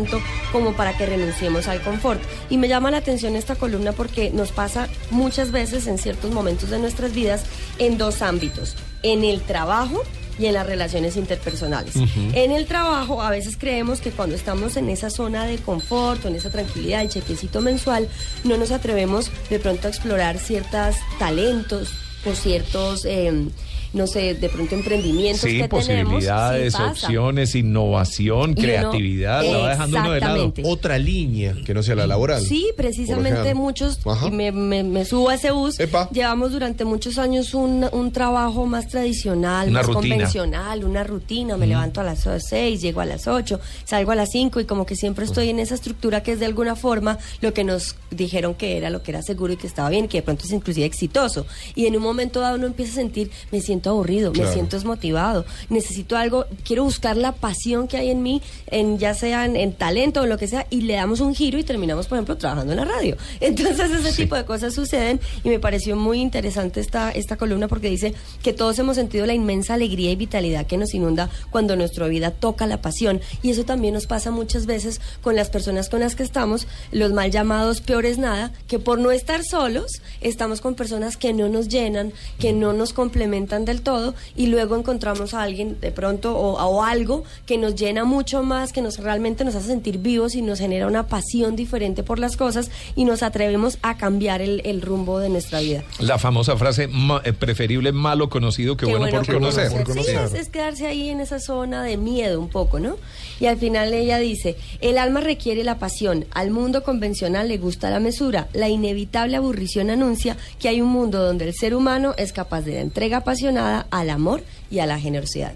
[0.52, 2.22] como para que renunciemos al confort.
[2.50, 6.70] Y me llama la atención esta columna porque nos pasa muchas veces en ciertos momentos
[6.70, 7.46] de nuestras vidas
[7.80, 8.76] en dos ámbitos.
[9.04, 10.04] En el trabajo
[10.40, 11.96] y en las relaciones interpersonales.
[12.34, 16.36] En el trabajo a veces creemos que cuando estamos en esa zona de confort, en
[16.36, 18.08] esa tranquilidad, el chequecito mensual,
[18.44, 21.94] no nos atrevemos de pronto a explorar ciertos talentos
[22.26, 23.48] o ciertos, eh,
[23.94, 25.86] no sé, de pronto emprendimientos Sí, que tenemos.
[25.86, 26.92] posibilidades, Sí, pasa.
[26.92, 29.44] opciones, innovación, Y uno- creatividad.
[29.44, 30.54] la va dejando uno de lado.
[30.66, 32.42] Otra línea que no sea la laboral.
[32.42, 36.10] Sí, precisamente muchos, y me, me- me subo a ese bus, Epa.
[36.12, 40.16] llevamos durante muchos años un, un trabajo más tradicional, Una más rutina.
[40.16, 44.30] convencional, una rutina, me levanto a las 6, llego a las 8, salgo a las
[44.32, 47.54] 5 y como que siempre estoy en esa estructura que es de alguna forma lo
[47.54, 50.22] que nos dijeron que era, lo que era seguro y que estaba bien, que de
[50.24, 51.46] pronto es inclusive exitoso.
[51.76, 55.46] Y en un momento dado uno empieza a sentir, me siento aburrido, me siento desmotivado,
[55.70, 59.74] necesito algo, quiero buscar la pasión que hay en mí, en ya sea en, en
[59.74, 62.74] talento o lo que sea, y le damos un giro y terminamos, por ejemplo, trabajando
[62.74, 63.18] en la radio.
[63.40, 67.90] Entonces ese tipo de cosas suceden y me pareció muy interesante esta, esta columna porque
[67.90, 72.08] dice que todos hemos sentido la inmensa alegría y vitalidad que nos inunda cuando nuestra
[72.08, 73.22] vida toca la pasión.
[73.42, 77.14] Y eso también nos pasa muchas veces con las personas con las que estamos, los
[77.14, 81.68] mal llamados peores nada, que por no estar solos, estamos con personas que no nos
[81.68, 86.54] llenan, que no nos complementan del todo y luego encontramos a alguien de pronto o,
[86.54, 90.42] o algo que nos llena mucho más, que nos realmente nos hace sentir vivos y
[90.42, 94.82] nos genera una pasión diferente por las cosas y nos atrevemos a cambiar el, el
[94.82, 95.84] rumbo de nuestra vida.
[96.00, 99.70] La famosa frase, ma- eh, preferible malo conocido que Qué bueno, por conocer.
[99.94, 102.96] Sí, es, es quedarse ahí en esa zona de miedo un poco, ¿no?
[103.40, 107.90] Y al final ella dice, el alma requiere la pasión, al mundo convencional le gusta
[107.90, 112.32] la mesura, la inevitable aburrición anuncia que hay un mundo donde el ser humano es
[112.32, 115.54] capaz de la entrega apasionada al amor y a la generosidad.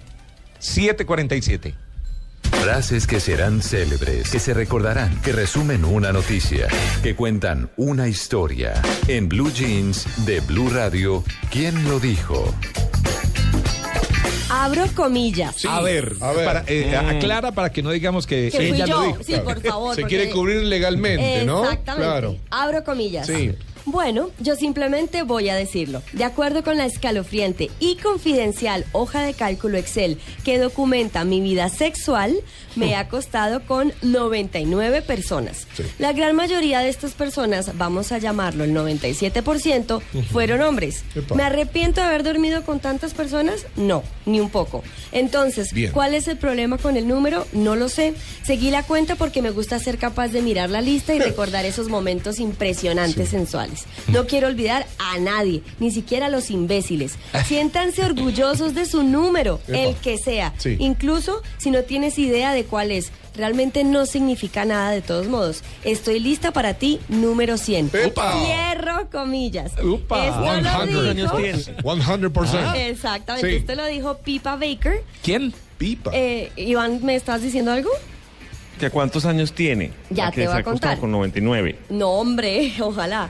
[0.60, 1.74] 747.
[2.64, 6.68] Frases que serán célebres, que se recordarán, que resumen una noticia,
[7.02, 8.74] que cuentan una historia.
[9.08, 12.54] En Blue Jeans de Blue Radio, ¿quién lo dijo?
[14.50, 15.64] Abro comillas.
[15.66, 19.08] A ver, para, eh, aclara para que no digamos que, Que fui ella yo, lo
[19.08, 19.24] dijo.
[19.24, 19.96] sí, por favor.
[19.96, 21.64] Se porque- quiere cubrir legalmente, ¿no?
[21.64, 22.06] Exactamente.
[22.06, 22.36] Claro.
[22.50, 23.28] Abro comillas.
[23.28, 23.54] Sí.
[23.86, 26.02] Bueno, yo simplemente voy a decirlo.
[26.14, 31.70] De acuerdo con la escalofriante y confidencial hoja de cálculo Excel que documenta mi vida
[31.70, 32.36] sexual,
[32.76, 35.68] me he acostado con 99 personas.
[36.00, 41.04] La gran mayoría de estas personas, vamos a llamarlo el 97%, fueron hombres.
[41.16, 41.36] Epa.
[41.36, 43.66] ¿Me arrepiento de haber dormido con tantas personas?
[43.76, 44.84] No, ni un poco.
[45.12, 45.92] Entonces, Bien.
[45.92, 47.48] ¿cuál es el problema con el número?
[47.52, 48.14] No lo sé.
[48.44, 51.90] Seguí la cuenta porque me gusta ser capaz de mirar la lista y recordar esos
[51.90, 53.71] momentos impresionantes sensuales.
[54.08, 57.18] No quiero olvidar a nadie, ni siquiera a los imbéciles.
[57.46, 60.54] Siéntanse orgullosos de su número, el que sea.
[60.58, 60.78] Sí.
[60.80, 63.12] Incluso si no tienes idea de cuál es.
[63.34, 65.64] Realmente no significa nada de todos modos.
[65.86, 67.92] Estoy lista para ti, número 100.
[67.94, 68.34] Epa.
[68.44, 69.72] Cierro comillas.
[69.82, 70.28] Upa.
[70.28, 70.42] Esto
[70.92, 71.16] lo 100.
[71.16, 71.38] dijo-
[71.84, 72.76] 100%.
[72.76, 73.50] Exactamente.
[73.50, 73.56] Sí.
[73.56, 75.04] Esto lo dijo Pipa Baker.
[75.24, 75.54] ¿Quién?
[75.78, 76.12] Pipa.
[76.14, 77.90] Eh, Iván, ¿me estás diciendo algo?
[78.80, 79.92] ¿Que cuántos años tiene?
[80.10, 81.00] Ya te voy se a contar.
[81.00, 81.80] con 99.
[81.90, 83.30] No, hombre, ojalá.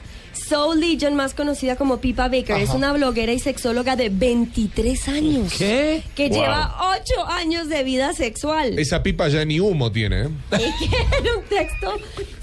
[0.52, 5.54] Soul Legion, más conocida como Pipa Baker, es una bloguera y sexóloga de 23 años.
[5.58, 6.04] ¿Qué?
[6.14, 6.38] Que Wow.
[6.42, 8.78] lleva 8 años de vida sexual.
[8.78, 10.28] Esa pipa ya ni humo tiene, ¿eh?
[10.82, 11.94] Y que en un texto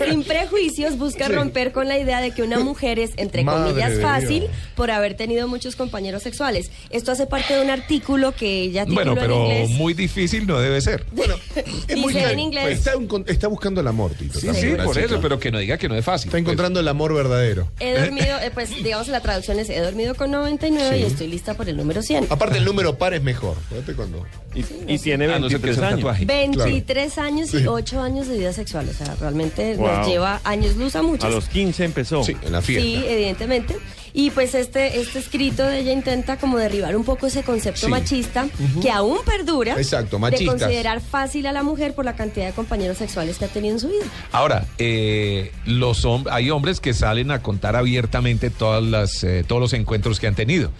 [0.06, 1.32] sin prejuicios busca Sí.
[1.32, 4.52] romper con la idea de que una mujer es, entre Madre comillas, fácil Dios.
[4.74, 6.70] por haber tenido muchos compañeros sexuales.
[6.88, 9.70] Esto hace parte de un artículo que ella tituló Bueno, pero en inglés.
[9.78, 11.04] muy difícil no debe ser.
[11.88, 12.78] Es muy Dice en inglés.
[12.78, 14.38] Está, un con- está buscando el amor, Tito.
[14.40, 16.28] Sí, sí, por eso, pero que no diga que no es fácil.
[16.28, 17.68] Está encontrando el amor verdadero.
[17.98, 21.02] He dormido, eh, pues digamos la traducción es he dormido con 99 Sí.
[21.02, 22.26] y estoy lista por el número 100.
[22.30, 23.56] Aparte, el número par es mejor.
[23.68, 24.24] Fíjate cuando.
[24.54, 26.00] Y, y tiene Ah, no se 23 te hace años.
[26.00, 26.24] tatuaje.
[26.24, 27.66] 23 años y Sí.
[27.66, 28.88] 8 años de vida sexual.
[28.88, 29.86] O sea, realmente Wow.
[29.88, 31.24] nos lleva años luz a muchos.
[31.24, 32.22] A los 15 empezó.
[32.24, 32.84] Sí, en la fiesta.
[32.84, 33.76] Sí, evidentemente.
[34.12, 37.88] Y pues este, este escrito de ella intenta como derribar un poco ese concepto Sí.
[37.88, 38.48] machista
[38.82, 42.96] que aún perdura Exacto, de considerar fácil a la mujer por la cantidad de compañeros
[42.98, 44.04] sexuales que ha tenido en su vida.
[44.32, 49.60] Ahora, eh, los hom- hay hombres que salen a contar abiertamente todas las, eh, todos
[49.60, 50.70] los encuentros que han tenido.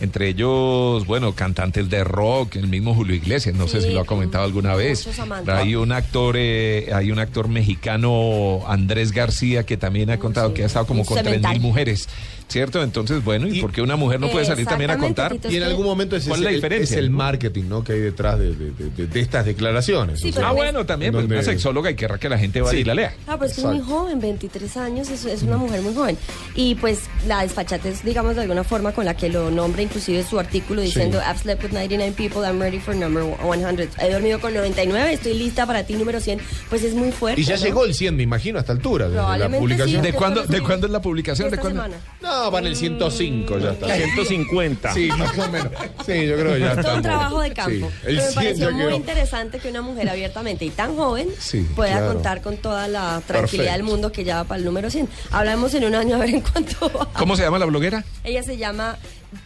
[0.00, 4.04] Entre ellos, bueno, cantantes de rock, el mismo Julio Iglesias, no sé si lo ha
[4.06, 5.06] comentado alguna vez.
[5.48, 10.54] Hay un actor, eh, hay un actor mexicano, Andrés García, que también ha contado sí.
[10.54, 12.08] que ha estado como con tres mil mujeres,
[12.50, 12.82] ¿cierto?
[12.82, 15.36] Entonces, bueno, ¿y, Y- por qué una mujer no puede salir también a contar?
[15.48, 17.64] Y en Es algún momento ese ¿Cuál es, es la el- diferencia, es el marketing
[17.68, 17.84] ¿no?
[17.84, 20.20] que hay detrás de, de- de- de estas declaraciones.
[20.20, 22.60] Sí, O sea, Ah, es- bueno, también, pues, una sexóloga y querrá que la gente
[22.60, 22.78] vaya Sí.
[22.78, 23.14] y la lea.
[23.26, 26.18] Ah, pues es es muy joven, 23 años, es, es una mujer muy joven.
[26.54, 30.38] Y pues la desfachatez, digamos, de alguna forma con la que lo nombra, inclusive su
[30.38, 31.24] artículo diciendo, Sí.
[31.30, 33.88] I've slept with 99 people, I'm ready for number 100.
[34.00, 36.40] He dormido con 99, estoy lista para ti, número 100.
[36.68, 37.40] Pues es muy fuerte.
[37.40, 37.62] Y ya ¿no?
[37.62, 39.08] llegó el 100, me imagino, a esta altura.
[39.08, 40.00] Desde la publicación.
[40.02, 40.06] sí.
[40.10, 41.50] ¿De cuándo, ¿De cuándo es la publicación?
[41.50, 41.82] ¿De Esta cuándo?
[41.82, 42.02] semana.
[42.22, 43.94] No, va en el 105, ya está.
[43.94, 44.94] 150.
[44.94, 45.72] Sí, más o menos.
[46.06, 46.94] Sí, yo creo que ya Es todo está.
[46.94, 47.70] un trabajo de campo.
[47.90, 48.96] Sí, el Pero me 100 pareció muy quedó.
[48.96, 52.14] interesante que una mujer abiertamente y tan joven Sí, pueda claro.
[52.14, 53.72] contar con toda la tranquilidad Perfecto.
[53.72, 55.08] del mundo que ya va para el número 100.
[55.32, 57.08] Hablamos en un año a ver en cuánto va.
[57.12, 58.04] ¿Cómo se llama la bloguera?
[58.24, 58.96] Ella se llama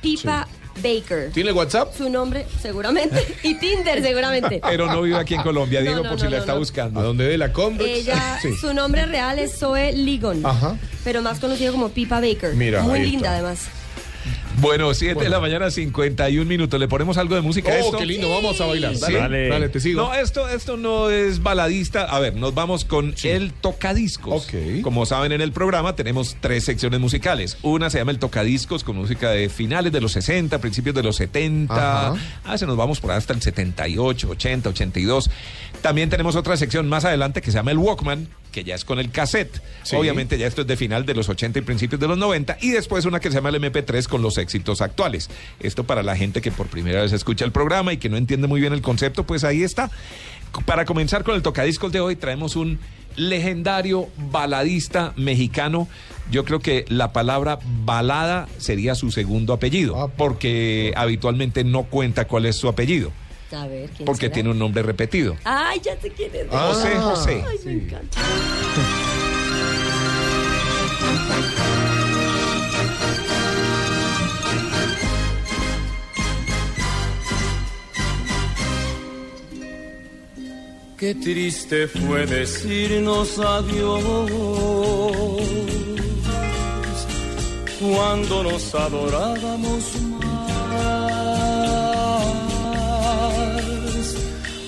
[0.00, 0.46] Pipa
[0.82, 1.30] Baker.
[1.32, 1.94] ¿Tiene WhatsApp?
[1.96, 3.36] Su nombre, seguramente.
[3.42, 4.60] Y Tinder, seguramente.
[4.68, 6.56] Pero no vive aquí en Colombia, Diego, no, por no, si la no, está no.
[6.56, 7.02] ¿A buscando.
[7.02, 7.92] dónde ve la Converse?
[7.94, 8.54] Ella, Sí.
[8.60, 10.44] su nombre real es Zoe Ligon.
[10.44, 10.76] Ajá.
[11.04, 12.54] Pero más conocido como Pipa Baker.
[12.54, 13.32] Mira, Muy linda, está.
[13.34, 13.60] además.
[14.60, 16.78] Bueno, 7 de la mañana, 51 minutos.
[16.80, 17.98] ¿Le ponemos algo de música a Oh, esto?
[17.98, 18.98] qué lindo, vamos a bailar.
[18.98, 19.12] Dale, Sí.
[19.20, 19.48] Dale.
[19.48, 20.00] dale, te sigo.
[20.02, 22.04] No, esto, esto no es baladista.
[22.04, 24.44] A ver, nos vamos con el tocadiscos.
[24.44, 24.82] Ok.
[24.82, 27.56] Como saben, en el programa tenemos tres secciones musicales.
[27.62, 31.16] Una se llama el tocadiscos, con música de finales de los 60, principios de los
[31.16, 31.74] 70.
[32.12, 32.16] Ajá.
[32.44, 35.30] Ah, se nos vamos por hasta el 78, 80, 82.
[35.82, 39.00] También tenemos otra sección más adelante que se llama el Walkman, que ya es con
[39.00, 39.60] el cassette.
[39.82, 39.96] Sí.
[39.96, 42.58] Obviamente ya esto es de final de los 80 y principios de los 90.
[42.60, 45.28] Y después una que se llama el MP3 con los éxitos actuales.
[45.58, 48.46] Esto para la gente que por primera vez escucha el programa y que no entiende
[48.46, 49.90] muy bien el concepto, pues ahí está.
[50.66, 52.78] Para comenzar con el tocadiscos de hoy, traemos un
[53.16, 55.88] legendario baladista mexicano
[56.30, 62.46] Yo creo que la palabra balada sería su segundo apellido, porque habitualmente no cuenta cuál
[62.46, 63.12] es su apellido,
[63.54, 64.34] A ver, ¿quién porque será?
[64.34, 65.36] tiene un nombre repetido.
[65.44, 66.48] Ay, ya sé quién es.
[66.48, 67.44] José José.
[67.46, 68.20] Ay, me encanta.
[80.98, 84.04] Qué triste fue decirnos adiós
[87.80, 89.82] cuando nos adorábamos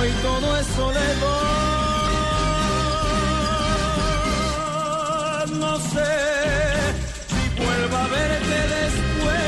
[0.00, 1.08] Hoy todo es soledad.
[5.58, 6.14] No sé
[7.26, 9.42] si vuelva a verte después.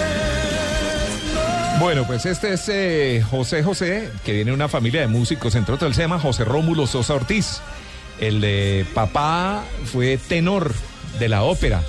[1.79, 5.77] Bueno, pues este es eh, José José, que viene de una familia de músicos, entre
[5.77, 7.61] otros, él se llama José Rómulo Sosa Ortiz.
[8.19, 10.75] El de papá fue tenor
[11.21, 11.81] de la ópera.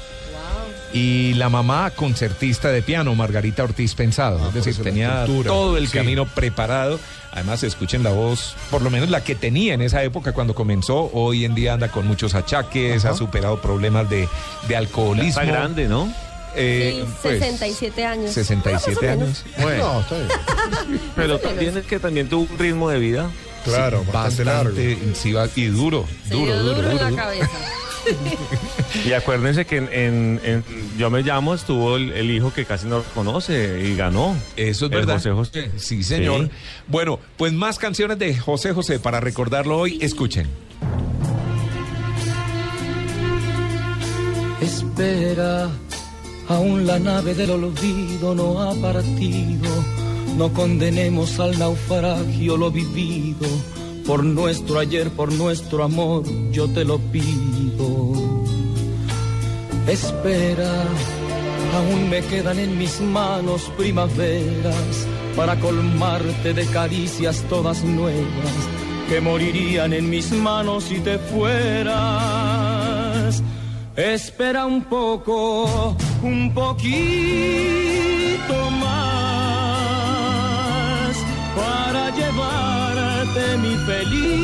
[0.93, 4.45] Y la mamá concertista de piano, Margarita Ortiz Pensado.
[4.49, 5.49] es decir, la tenía cultura.
[5.49, 5.97] todo el Sí.
[5.97, 6.99] camino preparado.
[7.31, 11.09] Además, escuchen la voz, por lo menos la que tenía en esa época cuando comenzó.
[11.13, 14.27] Hoy en día anda con muchos achaques, ha superado problemas de,
[14.67, 15.29] de alcoholismo.
[15.29, 16.13] Está grande, ¿no?
[16.57, 18.33] Eh, Sí, pues, 67 años.
[18.33, 19.45] 67 Ah, más o años.
[19.61, 19.93] Bueno.
[19.93, 21.01] No, está bien.
[21.15, 23.29] Pero también es que también tuvo un ritmo de vida.
[23.63, 24.75] Claro, bastante, largo.
[25.13, 27.15] sí, va- y duro, duro, duro, duro en duro, la duro.
[27.23, 27.49] cabeza.
[29.05, 30.63] Y acuérdense que en, en- en
[30.97, 34.35] Yo me llamo estuvo el, el hijo que casi no conoce y ganó.
[34.55, 35.15] Eso es El verdad.
[35.15, 35.71] José José.
[35.77, 36.45] Sí, señor.
[36.45, 36.51] Sí.
[36.87, 39.97] Bueno, pues más canciones de José José para recordarlo hoy.
[40.01, 40.47] Escuchen.
[44.61, 45.69] Espera,
[46.47, 49.69] aún la nave del olvido no ha partido.
[50.37, 53.47] No condenemos al naufragio lo vivido.
[54.11, 58.43] Por nuestro ayer, por nuestro amor, yo te lo pido.
[59.87, 60.83] Espera,
[61.73, 68.51] aún me quedan en mis manos primaveras para colmarte de caricias todas nuevas
[69.07, 71.81] que morirían en mis manos si te fueras.
[73.95, 76.91] Espera un poco, un poquito
[78.71, 79.20] más
[83.57, 84.41] mi felicidad.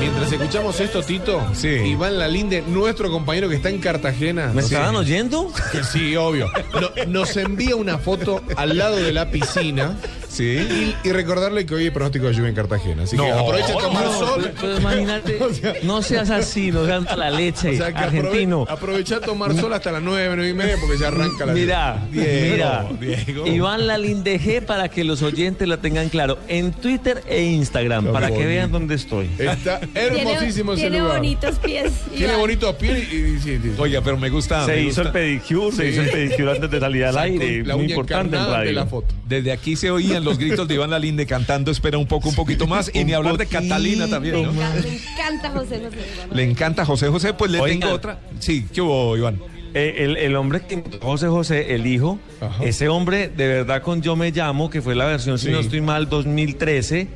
[0.00, 4.52] Mientras escuchamos esto, Tito, Iván Lalinde, nuestro compañero que está en Cartagena.
[4.54, 4.74] ¿Me Sí.
[4.74, 5.52] estaban oyendo?
[5.72, 6.46] Que sí, obvio.
[6.80, 9.96] No- nos envía una foto al lado de la piscina.
[10.28, 10.94] Sí.
[11.04, 13.02] Y, y recordarle que hoy hay pronóstico de lluvia en Cartagena.
[13.04, 14.50] Así que No, aprovecha a tomar No, sol.
[14.60, 15.38] pues imagínate,
[15.82, 18.66] no seas así, no seas la leche, O sea, que argentino.
[18.66, 21.52] aprove- aprovecha a tomar sol hasta las 9, 9 y media porque ya arranca la
[21.52, 22.86] Mira, Diego, mira,
[23.24, 23.46] Diego.
[23.46, 28.26] Iván Lalinde para que los oyentes lo tengan claro en Twitter e Instagram Qué para
[28.28, 28.48] que bonito.
[28.48, 29.28] vean dónde estoy.
[29.38, 31.16] Está hermosísimo ese tiene lugar.
[31.16, 31.92] bonitos pies.
[32.10, 32.40] Tiene Iván.
[32.40, 33.72] bonitos pies y, y- sí, sí.
[33.78, 34.64] Oiga, pero me gusta.
[34.66, 35.12] Se me hizo el gusta.
[35.12, 35.88] pedicure, se Sí.
[35.90, 38.64] hizo el pedicure antes de salir al aire, la muy uña importante en encarnada de
[38.66, 38.72] radio.
[38.72, 39.14] la foto.
[39.26, 42.66] Desde aquí se oían los gritos de Iván Lalinde cantando Espera un poco, un poquito
[42.66, 42.90] más.
[42.94, 44.50] Y ni hablar de Catalina también, ¿no?
[44.50, 45.98] encanta, José José.
[46.32, 48.20] Le encanta José José, pues le tengo otra.
[48.38, 49.40] Sí, ¿qué hubo, Iván?
[49.74, 52.64] Eh, el, el hombre que José José, el hijo, Ajá.
[52.64, 55.82] ese hombre de verdad con Yo Me Llamo, que fue la versión, si no estoy
[55.82, 57.06] mal, 2013,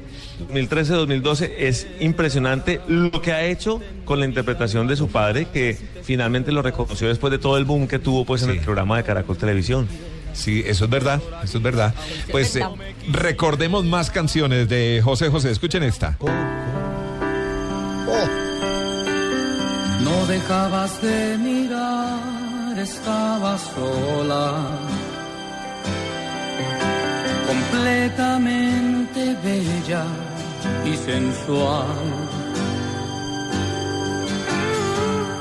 [0.53, 6.53] 2013-2012, es impresionante lo que ha hecho con la interpretación de su padre, que finalmente
[6.53, 9.37] lo reconoció después de todo el boom que tuvo pues en el programa de Caracol
[9.39, 9.89] Televisión.
[10.33, 11.95] Sí, eso es verdad, eso es verdad.
[12.31, 12.65] Pues eh,
[13.11, 15.51] recordemos más canciones de José José.
[15.51, 16.17] Escuchen esta.
[20.05, 24.67] No dejabas de mirar, estabas sola,
[27.47, 30.05] completamente bella
[30.85, 31.87] y sensual.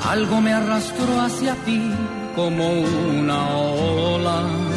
[0.07, 1.91] Algo me arrastró hacia ti
[2.35, 4.70] como una ola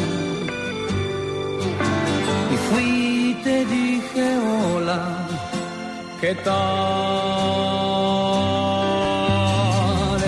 [2.69, 5.01] fui y te dije hola,
[6.21, 6.53] ¿qué tal?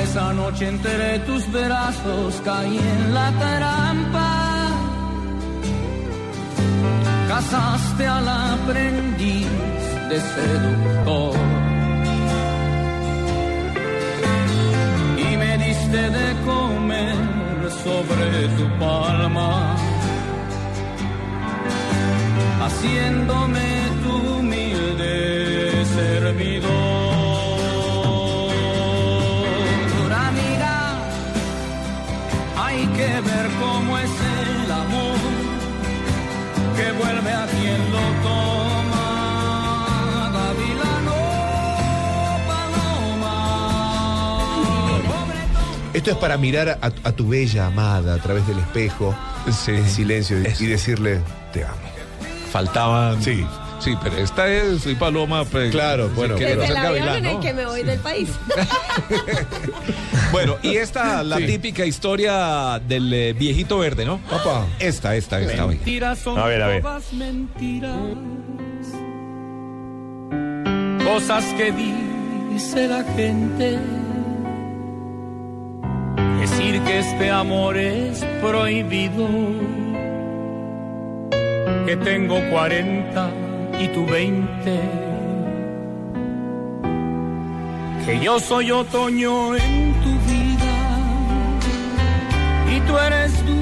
[0.06, 4.34] Esa noche enteré tus brazos caí en la trampa,
[7.28, 9.48] casaste al aprendiz
[10.10, 11.36] de seductor.
[15.26, 17.16] Y me diste de comer
[17.84, 19.76] sobre tu palma
[22.62, 23.68] haciéndome
[24.04, 26.68] tu humilde servidor.
[30.14, 30.76] Amiga,
[32.58, 35.20] hay que ver cómo es el amor
[36.76, 39.08] que vuelve a quien lo toma.
[40.34, 41.20] Gavilano,
[42.48, 43.36] paloma.
[45.94, 50.38] Esto es para mirar a, a tu bella amada a través del espejo, en silencio,
[50.42, 51.22] y, y decirle,
[51.54, 51.97] te amo.
[52.52, 53.22] Faltaban.
[53.22, 53.46] Sí.
[53.80, 55.46] Sí, pero esta es, soy Paloma.
[55.46, 57.40] pues, Claro, bueno, que Desde el avión en el ¿no?
[57.40, 58.30] que me voy del país.
[60.32, 61.46] Bueno, y esta, la Sí.
[61.46, 64.18] típica historia del eh, viejito verde, ¿no?
[64.30, 64.66] Papá.
[64.78, 65.66] Esta, esta, esta.
[65.66, 66.82] Mentiras son A ver, a ver.
[66.82, 67.96] todas mentiras.
[71.06, 71.72] Cosas que
[72.52, 73.80] dice la gente.
[76.42, 79.28] Decir que este amor es prohibido.
[81.86, 83.30] Que tengo 40
[83.80, 84.80] y tú 20.
[88.06, 90.76] Que yo soy otoño en tu vida.
[92.76, 93.58] Y tú eres dulce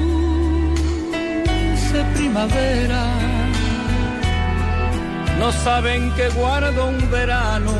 [2.14, 3.04] primavera.
[5.38, 7.72] No saben que guardo un verano,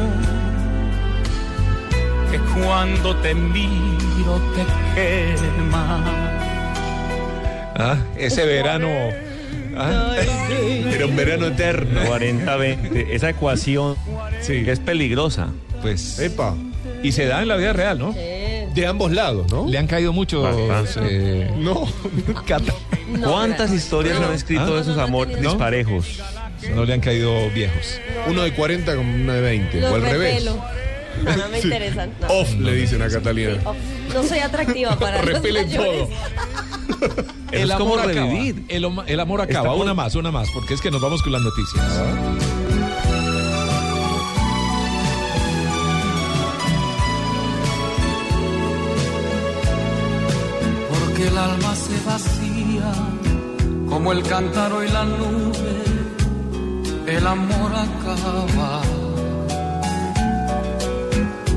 [2.31, 4.65] que cuando te miro te
[4.95, 6.05] quema.
[7.79, 8.89] Ah, ese verano.
[9.77, 10.17] Ah,
[10.93, 12.01] Era un verano eterno.
[12.03, 13.07] 40-20.
[13.11, 13.97] Esa ecuación
[14.47, 15.49] que es peligrosa.
[15.83, 16.19] pues.
[16.19, 16.55] Epa.
[17.03, 18.13] Y se da en la vida real, ¿no?
[18.13, 19.67] De ambos lados, ¿no?
[19.69, 20.45] Le han caído muchos.
[21.01, 21.85] Eh, No.
[22.47, 22.75] cata-
[23.09, 25.51] No, ¿Cuántas historias han escrito de esos no, no, amores no.
[25.51, 26.21] disparejos?
[26.75, 28.01] no le han caído viejos.
[28.29, 29.81] Uno de 40 con una de 20.
[29.81, 30.45] Los o al revés.
[30.45, 30.57] No,
[31.37, 31.69] no me Sí.
[31.69, 32.11] interesan.
[32.21, 32.27] no.
[32.29, 33.55] Off, le dicen a Catalina.
[33.65, 33.77] Off.
[34.13, 35.73] No soy atractiva para los mayores.
[35.73, 36.09] Eso
[37.53, 38.65] El es como amor revivir.
[38.69, 39.61] El, amor acaba.
[39.61, 41.85] Estamos- Una más, una más, porque es que nos vamos con las noticias.
[50.91, 52.93] Porque el alma se vacía
[53.89, 55.77] como el cántaro y la nube,
[57.07, 58.83] el amor acaba.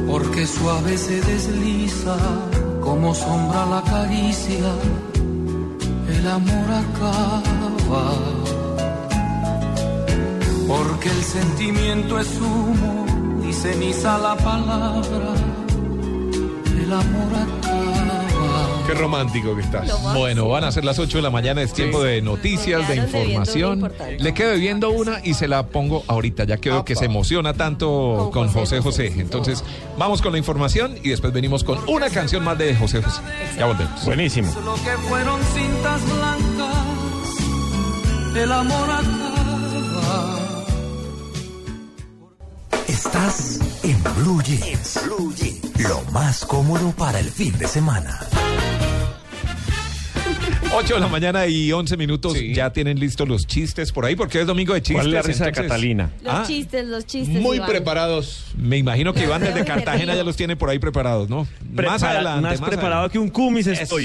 [0.08, 2.16] Porque suave se desliza
[2.82, 4.72] como sombra la caricia,
[6.20, 8.06] el amor acaba.
[10.68, 13.06] Porque el sentimiento es humo
[13.48, 15.34] y ceniza la palabra,
[16.84, 17.69] el amor acaba.
[18.90, 20.16] Qué romántico que estás.
[20.16, 23.94] Bueno, van a ser las 8 de la mañana, es tiempo de noticias, de información.
[24.18, 27.54] Le quedo viendo una y se la pongo ahorita, ya que veo que se emociona
[27.54, 29.64] tanto Con José José Entonces,
[30.00, 33.22] vamos con la información y después venimos con una canción más de José José.
[33.60, 34.04] Ya volvemos.
[34.06, 34.52] Buenísimo.
[34.66, 36.76] Lo que fueron cintas blancas,
[38.38, 40.40] el amor acaba.
[42.88, 45.00] Estás en Blue Jeans.
[45.78, 48.20] Lo más cómodo para el fin de semana.
[50.72, 52.34] 8 de la mañana y 11 minutos.
[52.34, 52.54] Sí.
[52.54, 54.96] Ya tienen listos los chistes por ahí, porque es domingo de chistes.
[54.98, 56.12] ¿Cuál es la risa de Catalina?
[56.24, 56.44] Los Ah.
[56.46, 57.42] chistes, los chistes.
[57.42, 57.70] Muy Iván.
[57.70, 58.46] preparados.
[58.56, 61.48] Me imagino que Iván desde Cartagena ya los tiene por ahí preparados, ¿no?
[61.74, 62.42] más adelante.
[62.42, 63.14] Más más preparado adelante.
[63.14, 63.96] que un cumis Eso.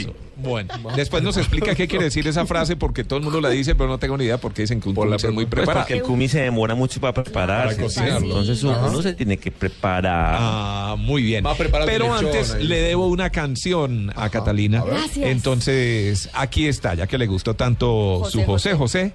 [0.45, 3.75] Bueno, después nos explica qué quiere decir esa frase porque todo el mundo la dice,
[3.75, 5.47] pero no tengo ni idea por qué dicen que un Por la cumis es muy
[5.47, 5.85] pre- Pues preparado.
[5.87, 7.75] porque el cumis se demora mucho para prepararse.
[7.77, 8.27] Para cocinarlo.
[8.27, 10.37] Entonces uno, uno se tiene que preparar.
[10.39, 11.45] Ah, muy bien.
[11.57, 12.65] Preparado Pero antes ahí.
[12.65, 14.81] le debo una canción a Catalina.
[14.81, 14.85] a.
[14.85, 15.27] Gracias.
[15.27, 18.75] Entonces, aquí está, ya que le gustó tanto José su José José.
[18.75, 19.15] José,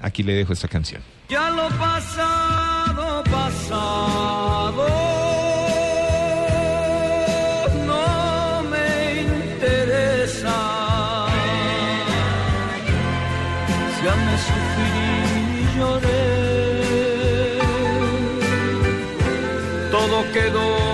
[0.00, 1.02] aquí le dejo esta canción.
[1.28, 5.01] Ya lo pasado, pasado.
[20.30, 20.91] Quedó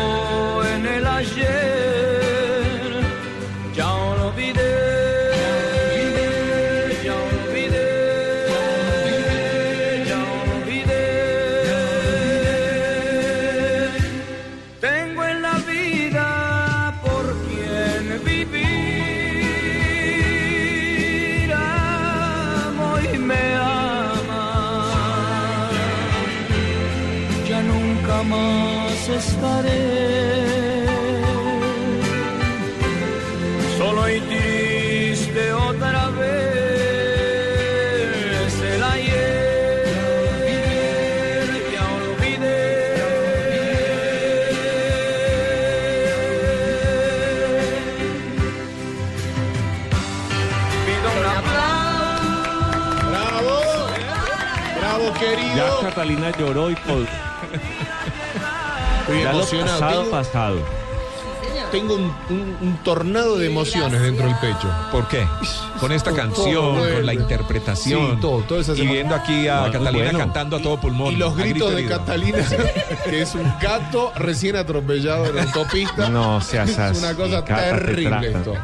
[55.98, 57.02] Catalina lloró y todo.
[59.00, 59.80] Estoy Ya lo emocionado.
[59.80, 60.56] pasado, Tengo, pasado.
[61.72, 64.70] tengo un, un- un tornado de emociones dentro del pecho.
[64.92, 65.26] ¿Por qué?
[65.80, 68.12] Con esta Todo canción, con la interpretación.
[68.12, 70.18] Sí, todo, esas y viendo aquí a Catalina bueno.
[70.20, 71.14] cantando a todo pulmón.
[71.14, 71.96] Y los gritos grito de.
[71.98, 72.38] Catalina,
[73.04, 76.08] que es un gato recién atropellado en la autopista.
[76.10, 78.54] No seas Es una cosa terrible esto.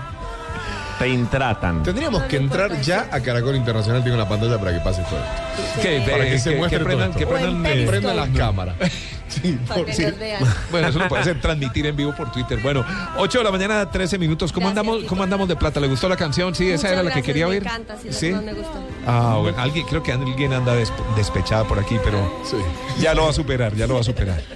[1.05, 1.83] Te intratan.
[1.83, 4.03] Tendríamos que entrar ya a Caracol Internacional.
[4.03, 5.83] Tengo la pantalla para que pase todo esto.
[5.83, 6.03] ¿Qué?
[6.11, 7.19] Para que se que- muestre que todo prendan- esto.
[7.19, 7.91] que prendan, O en Periscope.
[7.99, 8.75] Prendan las cámaras.
[9.27, 10.03] Sí, Para por- que sí.
[10.05, 10.45] nos vean.
[10.71, 12.61] Bueno, eso lo puede ser transmitir en vivo por Twitter.
[12.63, 12.85] Bueno,
[13.17, 14.53] 8 de la mañana, 13 minutos.
[14.53, 15.09] ¿Cómo Gracias, andamos, Tito.
[15.09, 15.81] ¿Cómo andamos de plata?
[15.81, 16.55] ¿Le gustó la canción?
[16.55, 17.63] Sí, esa era la que quería me oír.
[17.65, 18.79] encanta, sí, me gusta.
[19.07, 22.57] Ah, bueno, alguien, creo que alguien anda des- despechada por aquí, pero Sí.
[23.01, 24.41] ya lo va a superar, ya lo va a superar.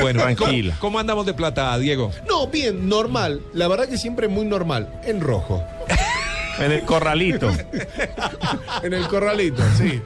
[0.00, 0.74] Bueno, Tranquila.
[0.74, 2.12] ¿cómo, cómo andamos de plata, Diego?
[2.28, 3.40] No, bien, normal.
[3.54, 4.88] La verdad que siempre muy normal.
[5.04, 5.64] En rojo.
[6.60, 7.50] En el corralito.
[8.82, 10.00] En el corralito, sí.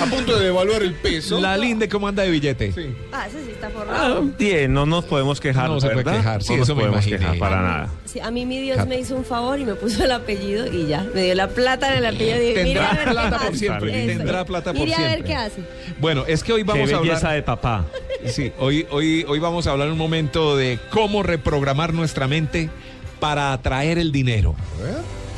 [0.00, 1.38] A punto de devaluar el peso.
[1.40, 2.72] La Linde, ¿cómo anda de billete?
[2.72, 2.96] Sí.
[3.12, 4.22] Ah, ese sí está Ah, forrado.
[4.38, 6.16] bien, no nos podemos quejar, No se puede ¿verdad?
[6.16, 7.18] quejar, sí, no nos eso me podemos imaginé.
[7.18, 7.88] quejar para nada.
[8.06, 10.86] Sí, a mí mi Dios me hizo un favor y me puso el apellido y
[10.86, 11.04] ya.
[11.14, 13.46] Me dio la plata en el apellido y dije, Tendrá a ver qué plata pasa.
[13.46, 14.18] por siempre, Eso.
[14.18, 15.28] tendrá plata por Mire a ver siempre.
[15.28, 15.60] qué hace.
[16.00, 17.34] Bueno, es que hoy Qué vamos a belleza hablar.
[17.34, 17.84] de papá.
[18.26, 22.70] Sí, hoy, hoy, hoy vamos a hablar un momento de cómo reprogramar nuestra mente
[23.20, 24.54] para atraer el dinero.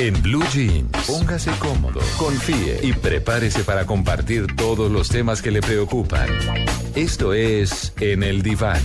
[0.00, 5.60] En Blue Jeans, póngase cómodo, confíe y prepárese para compartir todos los temas que le
[5.60, 6.28] preocupan.
[6.94, 8.80] Esto es En el Diván.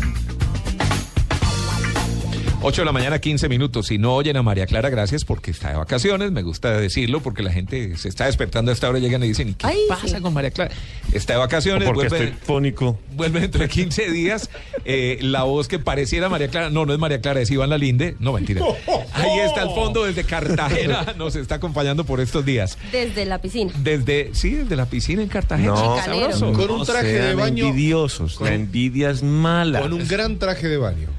[2.66, 3.88] 8 de la mañana, 15 minutos.
[3.88, 6.32] Si no oyen a María Clara, gracias porque está de vacaciones.
[6.32, 9.28] Me gusta decirlo porque la gente se está despertando a esta hora y llegan y
[9.28, 10.22] dicen, ¿y qué Ay, pasa sí.
[10.22, 10.72] con María Clara?
[11.11, 12.97] Está de vacaciones, Porque vuelve, estoy fónico.
[13.16, 14.49] vuelve dentro de 15 días.
[14.86, 18.16] Eh, la voz que pareciera María Clara, no, no es María Clara, es Iván Lalinde.
[18.20, 18.61] No, mentira.
[19.14, 22.78] Ahí está al fondo desde Cartagena, nos está acompañando por estos días.
[22.93, 23.74] Desde la piscina.
[23.78, 25.74] Desde, sí, desde la piscina en Cartagena.
[25.74, 26.53] No.
[26.53, 27.68] Con un traje sean de baño.
[27.68, 28.36] envidiosos.
[28.36, 29.82] Con- La envidia es mala.
[29.82, 31.09] Con un gran traje de baño.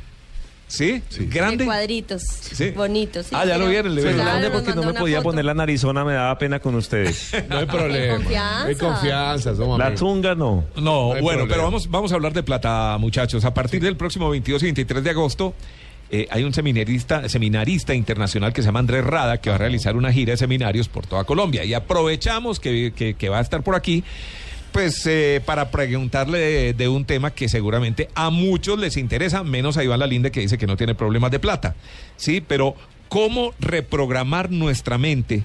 [0.76, 1.02] ¿Sí?
[1.18, 1.64] De Grande.
[1.64, 2.22] cuadritos.
[2.22, 2.70] Sí.
[2.70, 3.26] Bonitos.
[3.26, 4.32] sí, Ah, ya lo vieron, le Claro, vieron.
[4.32, 5.30] Grande porque no me podía foto.
[5.30, 7.32] poner la narizona, me daba pena con ustedes.
[7.48, 8.16] No hay problema.
[8.16, 8.64] confianza.
[8.66, 10.64] Hay confianza, somos La tunga no.
[10.76, 11.48] No, bueno, problema.
[11.48, 13.44] pero vamos, vamos a hablar de plata, muchachos.
[13.44, 15.54] A partir del próximo 22 y 23 de agosto
[16.10, 19.96] eh, hay un seminarista, seminarista internacional que se llama Andrés Rada que va a realizar
[19.96, 21.64] una gira de seminarios por toda Colombia.
[21.64, 24.04] Y aprovechamos que, que- que va a estar por aquí.
[24.74, 29.76] Pues eh, para preguntarle de, de un tema que seguramente a muchos les interesa, menos
[29.76, 31.76] a Iván Lalinde que dice que no tiene problemas de plata.
[32.16, 32.74] Sí, pero
[33.08, 35.44] ¿cómo reprogramar nuestra mente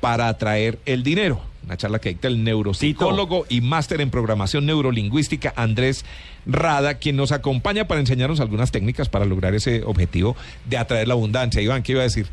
[0.00, 1.40] para atraer el dinero?
[1.64, 6.04] Una charla que dicta el neuropsicólogo y máster en programación neurolingüística Andrés
[6.44, 10.34] Rada, quien nos acompaña para enseñarnos algunas técnicas para lograr ese objetivo
[10.68, 11.62] de atraer la abundancia.
[11.62, 12.26] Iván, ¿qué iba a decir?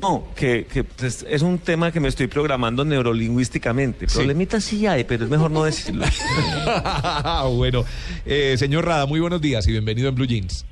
[0.00, 4.08] No, que, que, pues, es un tema que me estoy programando neurolingüísticamente.
[4.08, 4.16] Sí.
[4.16, 6.06] Problemitas sí hay, pero es mejor no decirlo.
[7.56, 7.84] bueno,
[8.24, 10.64] eh, señor Rada, muy buenos días y bienvenido en Blue Jeans.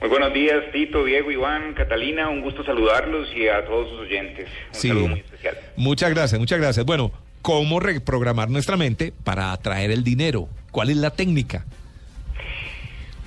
[0.00, 2.30] Muy buenos días, Tito, Diego, Iván, Catalina.
[2.30, 4.46] Un gusto saludarlos y a todos sus oyentes.
[4.72, 4.88] Un Sí.
[4.88, 5.58] saludo muy especial.
[5.76, 6.86] Muchas gracias, muchas gracias.
[6.86, 7.12] Bueno,
[7.42, 10.48] ¿cómo reprogramar nuestra mente para atraer el dinero?
[10.70, 11.66] ¿Cuál es la técnica?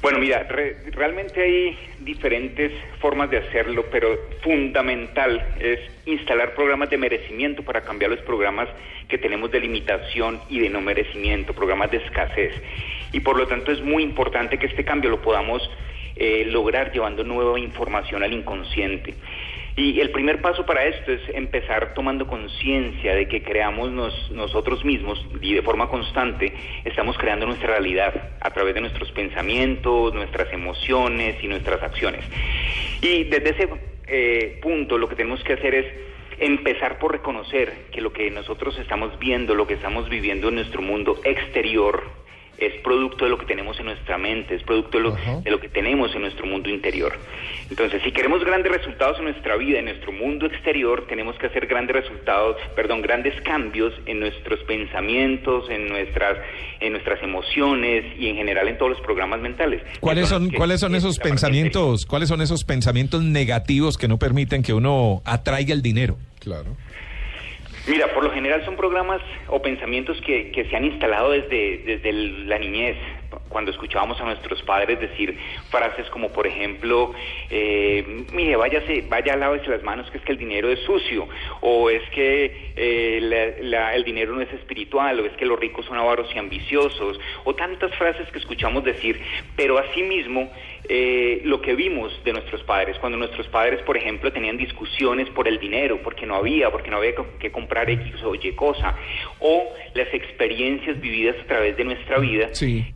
[0.01, 4.07] Bueno, mira, re- realmente hay diferentes formas de hacerlo, pero
[4.41, 8.69] fundamental es instalar programas de merecimiento para cambiar los programas
[9.09, 12.53] que tenemos de limitación y de no merecimiento, programas de escasez.
[13.11, 15.67] Y por lo tanto es muy importante que este cambio lo podamos
[16.15, 19.15] eh, lograr llevando nueva información al inconsciente.
[19.78, 24.84] Y el primer paso para esto es empezar tomando conciencia de que creamos nos- nosotros
[24.84, 26.51] mismos y de forma constante
[26.84, 28.11] estamos creando nuestra realidad
[28.41, 32.25] a través de nuestros pensamientos, nuestras emociones y nuestras acciones.
[33.01, 33.69] Y desde ese
[34.07, 35.86] eh, punto lo que tenemos que hacer es
[36.39, 40.82] empezar por reconocer que lo que nosotros estamos viendo, lo que estamos viviendo en nuestro
[40.82, 42.03] mundo exterior,
[42.57, 45.11] es producto de lo que tenemos en nuestra mente, es producto de lo,
[45.43, 47.13] de lo que tenemos en nuestro mundo interior.
[47.69, 51.67] Entonces, si queremos grandes resultados en nuestra vida, en nuestro mundo exterior, tenemos que hacer
[51.67, 56.37] grandes resultados, perdón, grandes cambios en nuestros pensamientos, en nuestras,
[56.79, 59.81] en nuestras emociones y en general en todos los programas mentales.
[59.99, 64.63] ¿Cuáles son, ¿cuáles son es esos pensamientos, cuáles son esos pensamientos negativos que no permiten
[64.63, 66.17] que uno atraiga el dinero?
[66.39, 66.75] Claro.
[67.88, 72.11] Mira, por lo general son programas o pensamientos que, que se han instalado desde, desde
[72.11, 72.97] la niñez,
[73.49, 75.38] cuando escuchábamos a nuestros padres decir
[75.69, 77.13] frases como, por ejemplo,
[77.49, 81.27] eh, mire, váyase, vaya, lávese las manos, que es que el dinero es sucio,
[81.61, 85.85] o es que eh, la- el dinero no es espiritual, o es que los ricos
[85.85, 89.19] son avaros y ambiciosos, o tantas frases que escuchamos decir,
[89.55, 90.51] pero asimismo,
[90.89, 95.47] eh, lo que vimos de nuestros padres, cuando nuestros padres, por ejemplo, tenían discusiones por
[95.47, 98.95] el dinero, porque no había, porque no había que comprar X o Y cosa,
[99.39, 99.63] o
[99.93, 102.53] las experiencias vividas a través de nuestra vida,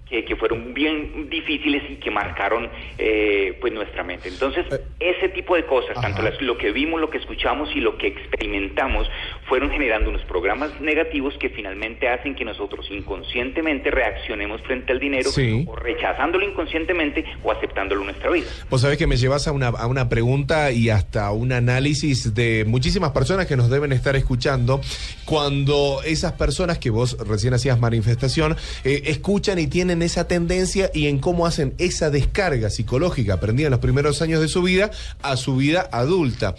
[0.09, 4.29] que, que fueron bien difíciles y que marcaron eh, pues nuestra mente.
[4.29, 4.65] Entonces,
[4.99, 8.07] ese tipo de cosas, tanto las- lo que vimos, lo que escuchamos y lo que
[8.07, 9.09] experimentamos,
[9.51, 15.29] fueron generando unos programas negativos que finalmente hacen que nosotros inconscientemente reaccionemos frente al dinero,
[15.29, 15.65] Sí.
[15.67, 18.45] o rechazándolo inconscientemente o aceptándolo en nuestra vida.
[18.69, 22.63] Vos sabés que me llevas a una, a una pregunta y hasta un análisis de
[22.65, 24.79] muchísimas personas que nos deben estar escuchando
[25.25, 31.07] cuando esas personas que vos recién hacías manifestación eh, escuchan y tienen esa tendencia y
[31.07, 34.91] en cómo hacen esa descarga psicológica aprendida en los primeros años de su vida
[35.21, 36.55] a su vida adulta.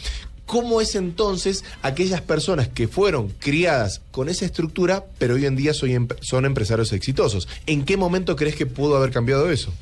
[0.46, 5.72] ¿Cómo es entonces aquellas personas que fueron criadas con esa estructura, pero hoy en día
[5.82, 7.48] em- son empresarios exitosos?
[7.66, 9.72] ¿En qué momento crees que pudo haber cambiado eso?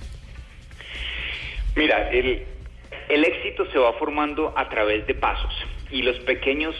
[1.76, 2.42] Mira, el,
[3.08, 5.52] el éxito se va formando a través de pasos
[5.90, 6.74] y los pequeños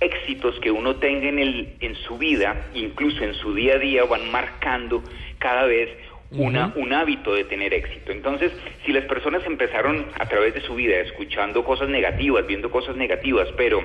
[0.00, 4.04] éxitos que uno tenga en, el, en su vida, incluso en su día a día,
[4.04, 5.02] van marcando
[5.38, 5.88] cada vez
[6.32, 8.12] una, un hábito de tener éxito.
[8.12, 8.52] Entonces,
[8.84, 13.48] si las personas empezaron a través de su vida escuchando cosas negativas, viendo cosas negativas,
[13.56, 13.82] pero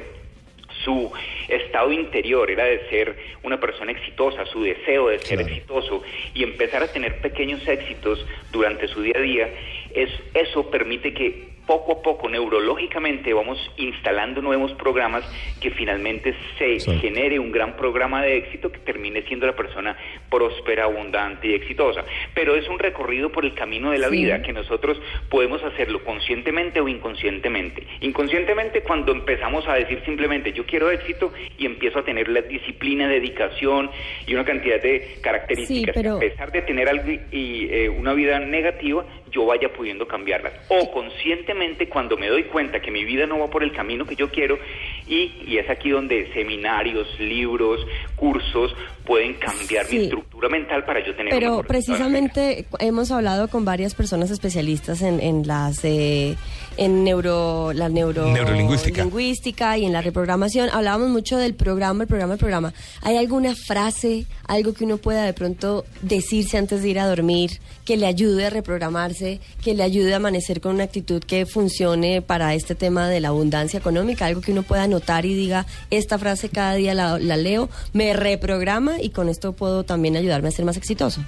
[0.84, 1.12] su
[1.48, 6.84] estado interior era de ser una persona exitosa, su deseo de ser exitoso y empezar
[6.84, 9.50] a tener pequeños éxitos durante su día a día,
[9.94, 15.24] es, eso permite que poco a poco neurológicamente vamos instalando nuevos programas
[15.62, 19.98] que finalmente se genere un gran programa de éxito que termine siendo la persona
[20.30, 22.04] próspera, abundante y exitosa.
[22.34, 24.24] Pero es un recorrido por el camino de la Sí.
[24.24, 25.00] vida que nosotros
[25.30, 27.84] podemos hacerlo conscientemente o inconscientemente.
[28.02, 33.08] Inconscientemente cuando empezamos a decir simplemente yo quiero éxito y empiezo a tener la disciplina,
[33.10, 33.92] dedicación
[34.26, 37.90] y una cantidad de características que pero- a pesar de tener algo y, y, eh,
[37.90, 40.54] una vida negativa, yo vaya pudiendo cambiarlas.
[40.70, 44.16] O conscientemente cuando me doy cuenta que mi vida no va por el camino que
[44.16, 44.58] yo quiero
[45.06, 48.76] y, y es aquí donde seminarios, libros, cursos
[49.08, 50.04] pueden cambiar mi Sí.
[50.04, 55.20] estructura mental para yo tener Pero mejor precisamente hemos hablado con varias personas especialistas en,
[55.22, 56.36] en las eh,
[56.76, 59.02] en neuro la neuro Neurolingüística.
[59.04, 60.70] lingüística y en la reprogramación.
[60.72, 62.74] Hablábamos mucho del programa, el programa, el programa.
[63.02, 67.52] ¿Hay alguna frase, algo que uno pueda de pronto decirse antes de ir a dormir
[67.86, 72.22] que le ayude a reprogramarse, que le ayude a amanecer con una actitud que funcione
[72.22, 74.26] para este tema de la abundancia económica?
[74.28, 78.14] Algo que uno pueda anotar y diga, esta frase cada día la, la leo, me
[78.14, 81.22] reprograma y con esto puedo también ayudarme a ser más exitoso.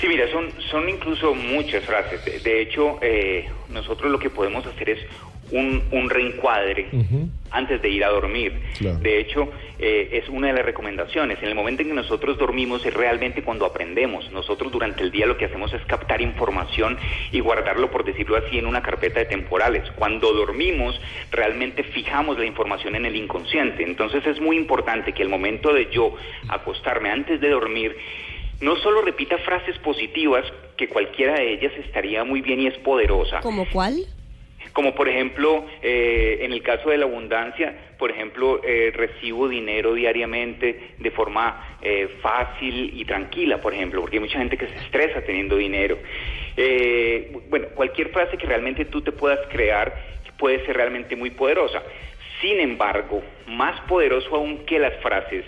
[0.00, 2.24] Sí, mira, son, son incluso muchas frases.
[2.24, 4.98] De, de hecho, eh, nosotros lo que podemos hacer es
[5.50, 6.88] un, un reencuadre
[7.50, 8.60] antes de ir a dormir.
[8.78, 8.98] Claro.
[8.98, 11.38] De hecho, eh, es una de las recomendaciones.
[11.42, 14.30] En el momento en que nosotros dormimos es realmente cuando aprendemos.
[14.32, 16.98] Nosotros durante el día lo que hacemos es captar información
[17.32, 19.88] y guardarlo, por decirlo así, en una carpeta de temporales.
[19.92, 23.84] Cuando dormimos, realmente fijamos la información en el inconsciente.
[23.84, 26.14] Entonces es muy importante que el momento de yo
[26.48, 27.96] acostarme antes de dormir,
[28.60, 30.44] no solo repita frases positivas,
[30.76, 34.04] que cualquiera de ellas estaría muy bien y es poderosa, ¿Como cuál?
[34.72, 39.94] como por ejemplo, eh, en el caso de la abundancia, por ejemplo, eh, recibo dinero
[39.94, 44.76] diariamente de forma eh, fácil y tranquila, por ejemplo, porque hay mucha gente que se
[44.76, 45.96] estresa teniendo dinero.
[46.58, 49.94] Eh, bueno, cualquier frase que realmente tú te puedas crear
[50.38, 51.82] puede ser realmente muy poderosa.
[52.42, 55.44] Sin embargo, más poderoso aún que las frases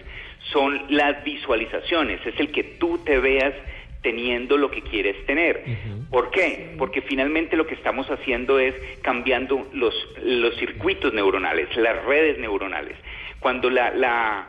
[0.53, 3.55] son las visualizaciones, es el que tú te veas
[4.03, 5.65] teniendo lo que quieres tener.
[6.11, 6.75] ¿Por qué?
[6.79, 12.97] Porque finalmente lo que estamos haciendo es cambiando los, los circuitos neuronales, las redes neuronales.
[13.41, 14.49] Cuando la, la,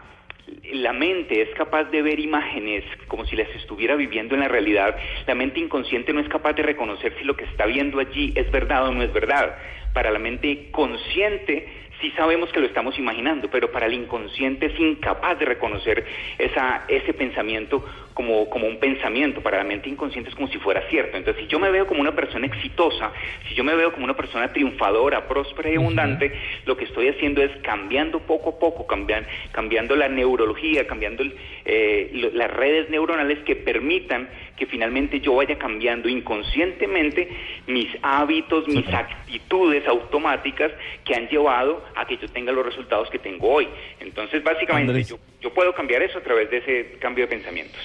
[0.71, 4.95] la mente es capaz de ver imágenes como si las estuviera viviendo en la realidad,
[5.25, 8.49] la mente inconsciente no es capaz de reconocer si lo que está viendo allí es
[8.51, 9.57] verdad o no es verdad.
[9.93, 11.67] Para la mente consciente
[12.01, 16.05] sí sabemos que lo estamos imaginando, pero para el inconsciente es incapaz de reconocer
[16.37, 17.83] esa, ese pensamiento
[18.19, 21.15] como, como un pensamiento, para la mente inconsciente es como si fuera cierto.
[21.15, 23.13] Entonces, si yo me veo como una persona exitosa,
[23.47, 26.33] si yo me veo como una persona triunfadora, próspera y abundante,
[26.65, 31.33] lo que estoy haciendo es cambiando poco a poco, cambian- cambiando la neurología, cambiando el,
[31.63, 37.29] eh, lo- las redes neuronales que permitan que finalmente yo vaya cambiando inconscientemente
[37.67, 40.73] mis hábitos, mis actitudes automáticas
[41.05, 43.69] que han llevado a que yo tenga los resultados que tengo hoy.
[44.01, 47.79] Entonces, básicamente, yo, yo puedo cambiar eso a través de ese cambio de pensamientos.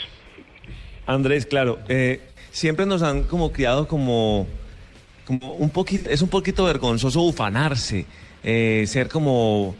[1.07, 4.47] Andrés, claro, eh, siempre nos han como criado como,
[5.27, 8.07] como un poquito, es un poquito vergonzoso ufanarse,
[8.43, 9.75] eh, ser como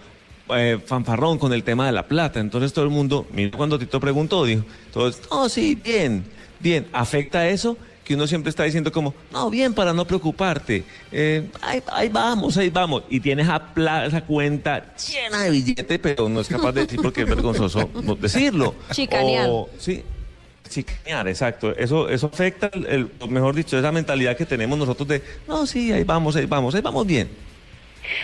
[0.55, 2.41] eh, fanfarrón con el tema de la plata.
[2.41, 6.25] Entonces todo el mundo, mira cuando Tito preguntó, dijo, todos, oh sí, bien,
[6.61, 7.77] bien, ¿afecta eso?
[8.05, 12.55] Que uno siempre está diciendo como, no, bien, para no preocuparte, eh, ahí, ahí vamos,
[12.59, 16.83] ahí vamos, y tienes esa, esa cuenta llena de billete, pero no es capaz de
[16.83, 17.89] decir porque es vergonzoso
[18.21, 18.75] decirlo.
[18.93, 19.49] Chicanear.
[19.49, 20.03] O- sí,
[20.75, 21.75] Chicanear, exacto.
[21.77, 26.03] Eso, eso afecta, el, mejor dicho, esa mentalidad que tenemos nosotros de, no, sí, ahí
[26.03, 27.29] vamos, ahí vamos, ahí vamos bien.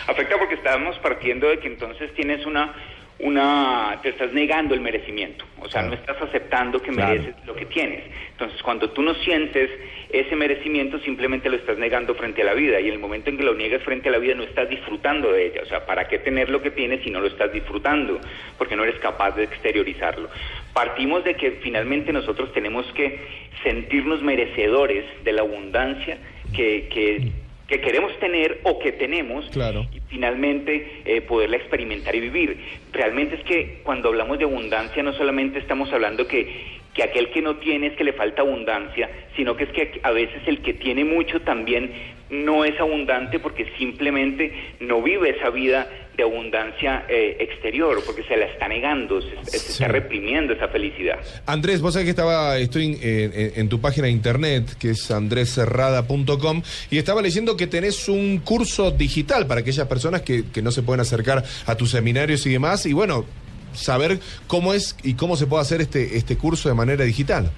[0.09, 2.75] Afecta porque estamos partiendo de que entonces tienes una,
[3.23, 7.13] una, te estás negando el merecimiento, o sea, no estás aceptando que Claro.
[7.13, 8.03] mereces lo que tienes.
[8.33, 9.71] Entonces, cuando tú no sientes
[10.11, 13.37] ese merecimiento, simplemente lo estás negando frente a la vida y en el momento en
[13.37, 15.61] que lo niegas frente a la vida no estás disfrutando de ella.
[15.63, 18.19] O sea, ¿para qué tener lo que tienes si no lo estás disfrutando?
[18.57, 20.31] Porque no eres capaz de exteriorizarlo.
[20.73, 23.21] Partimos de que finalmente nosotros tenemos que
[23.63, 26.19] sentirnos merecedores de la abundancia
[26.55, 27.31] que, que,
[27.71, 29.87] que queremos tener o que tenemos Claro.
[29.95, 32.59] y finalmente eh, poderla experimentar y vivir.
[32.93, 37.41] Realmente es que cuando hablamos de abundancia no solamente estamos hablando que, que aquel que
[37.41, 40.75] no tiene es que le falta abundancia, sino que es que a veces el que
[40.75, 41.93] tiene mucho también
[42.29, 45.87] no es abundante porque simplemente no vive esa vida
[46.21, 51.19] de abundancia eh, exterior, porque se la está negando, se, se está reprimiendo esa felicidad.
[51.47, 52.99] Andrés, vos sabés que estaba, estoy en,
[53.33, 58.39] en- en tu página de internet, que es andrescerrada.com, y estaba leyendo que tenés un
[58.39, 62.53] curso digital para aquellas personas que, que no se pueden acercar a tus seminarios y
[62.53, 63.25] demás, y bueno,
[63.73, 67.51] saber cómo es y cómo se puede hacer este, este curso de manera digital.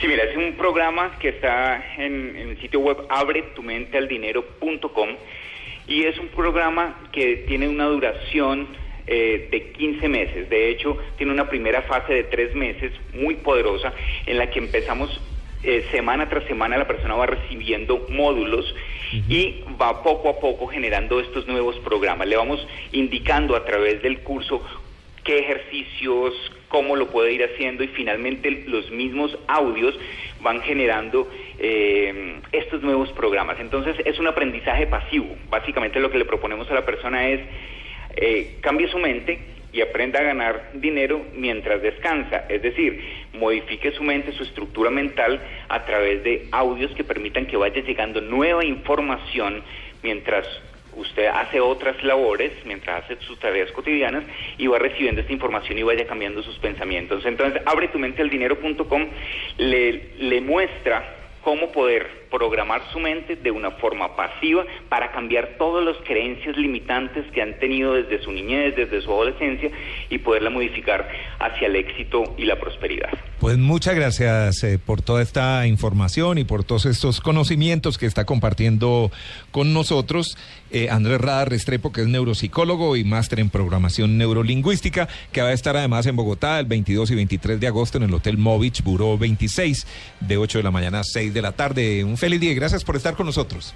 [0.00, 5.08] Sí, mira, es un programa que está en, en el sitio web abretumentealdinero.com
[5.86, 8.68] y es un programa que tiene una duración
[9.06, 10.50] eh, de 15 meses.
[10.50, 13.92] De hecho, tiene una primera fase de tres meses muy poderosa
[14.26, 15.20] en la que empezamos
[15.62, 18.74] eh, semana tras semana la persona va recibiendo módulos
[19.12, 22.28] y va poco a poco generando estos nuevos programas.
[22.28, 24.62] Le vamos indicando a través del curso
[25.24, 26.34] qué ejercicios,
[26.68, 29.98] cómo lo puede ir haciendo y finalmente los mismos audios
[30.40, 33.58] van generando eh, estos nuevos programas.
[33.60, 35.36] Entonces es un aprendizaje pasivo.
[35.48, 37.40] Básicamente lo que le proponemos a la persona es
[38.16, 39.38] eh, cambie su mente
[39.72, 42.46] y aprenda a ganar dinero mientras descansa.
[42.48, 42.98] Es decir,
[43.34, 48.20] modifique su mente, su estructura mental a través de audios que permitan que vaya llegando
[48.22, 49.62] nueva información
[50.02, 50.46] mientras
[50.96, 54.24] usted hace otras labores, mientras hace sus tareas cotidianas
[54.58, 57.24] y va recibiendo esta información y vaya cambiando sus pensamientos.
[57.24, 59.06] Entonces, abre tu mente al dinero.com,
[59.58, 65.82] le, le muestra cómo poder programar su mente de una forma pasiva para cambiar todas
[65.82, 69.70] las creencias limitantes que han tenido desde su niñez, desde su adolescencia
[70.10, 71.08] y poderla modificar
[71.38, 73.08] hacia el éxito y la prosperidad.
[73.40, 78.26] Pues muchas gracias eh, por toda esta información y por todos estos conocimientos que está
[78.26, 79.10] compartiendo
[79.50, 80.36] con nosotros
[80.70, 85.52] eh, Andrés Rada Restrepo, que es neuropsicólogo y máster en programación neurolingüística, que va a
[85.52, 89.16] estar además en Bogotá el 22 y 23 de agosto en el Hotel Movich Buró
[89.16, 89.86] 26,
[90.20, 92.04] de 8 de la mañana a 6 de la tarde.
[92.04, 93.72] Un feliz día y gracias por estar con nosotros.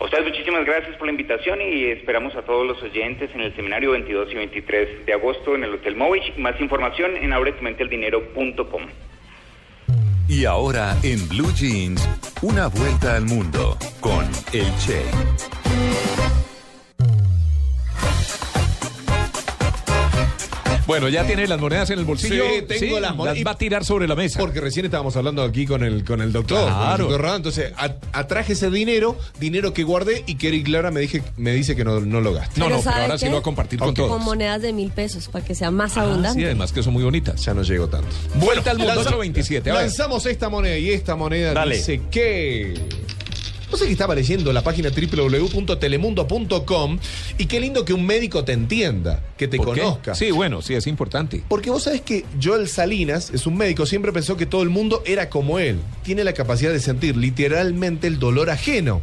[0.00, 3.54] A ustedes muchísimas gracias por la invitación y esperamos a todos los oyentes en el
[3.54, 6.36] seminario 22 y 23 de agosto en el Hotel Movich.
[6.38, 8.82] Más información en abretumentealdinero.com.
[10.28, 12.08] Y ahora en Blue Jeans,
[12.42, 15.02] una vuelta al mundo con el Che.
[20.88, 22.42] Bueno, ya tiene las monedas en el bolsillo.
[22.48, 23.38] Sí, tengo las monedas.
[23.46, 24.40] va a tirar sobre la mesa.
[24.40, 26.58] Porque recién estábamos hablando aquí con el, con el doctor.
[26.58, 27.04] con el Claro.
[27.04, 27.36] doctor Rada.
[27.36, 31.52] Entonces, a- atraje ese dinero, dinero que guardé y que Eric Clara me, dije, me
[31.52, 32.58] dice que no, no lo gaste.
[32.58, 34.10] No, no, pero ¿sabe ahora sí lo va a compartir con todos.
[34.10, 36.40] Con monedas de mil pesos para que sea más Ah, abundante.
[36.40, 37.44] sí, además que son muy bonitas.
[37.44, 38.08] Ya no llego tanto.
[38.36, 39.70] Vuelta al mundo Lanza- 827.
[39.70, 39.82] A ver.
[39.82, 41.76] Lanzamos esta moneda y esta moneda Dale.
[41.76, 42.74] dice que.
[43.70, 46.98] No sé que estaba leyendo la página www.telemundo.com
[47.36, 49.82] y qué lindo que un médico te entienda, que te ¿Por qué?
[49.82, 50.14] conozca.
[50.14, 51.42] Sí, bueno, sí, es importante.
[51.48, 55.02] Porque vos sabés que Joel Salinas es un médico, siempre pensó que todo el mundo
[55.04, 55.78] era como él.
[56.08, 59.02] Tiene la capacidad de sentir literalmente el dolor ajeno.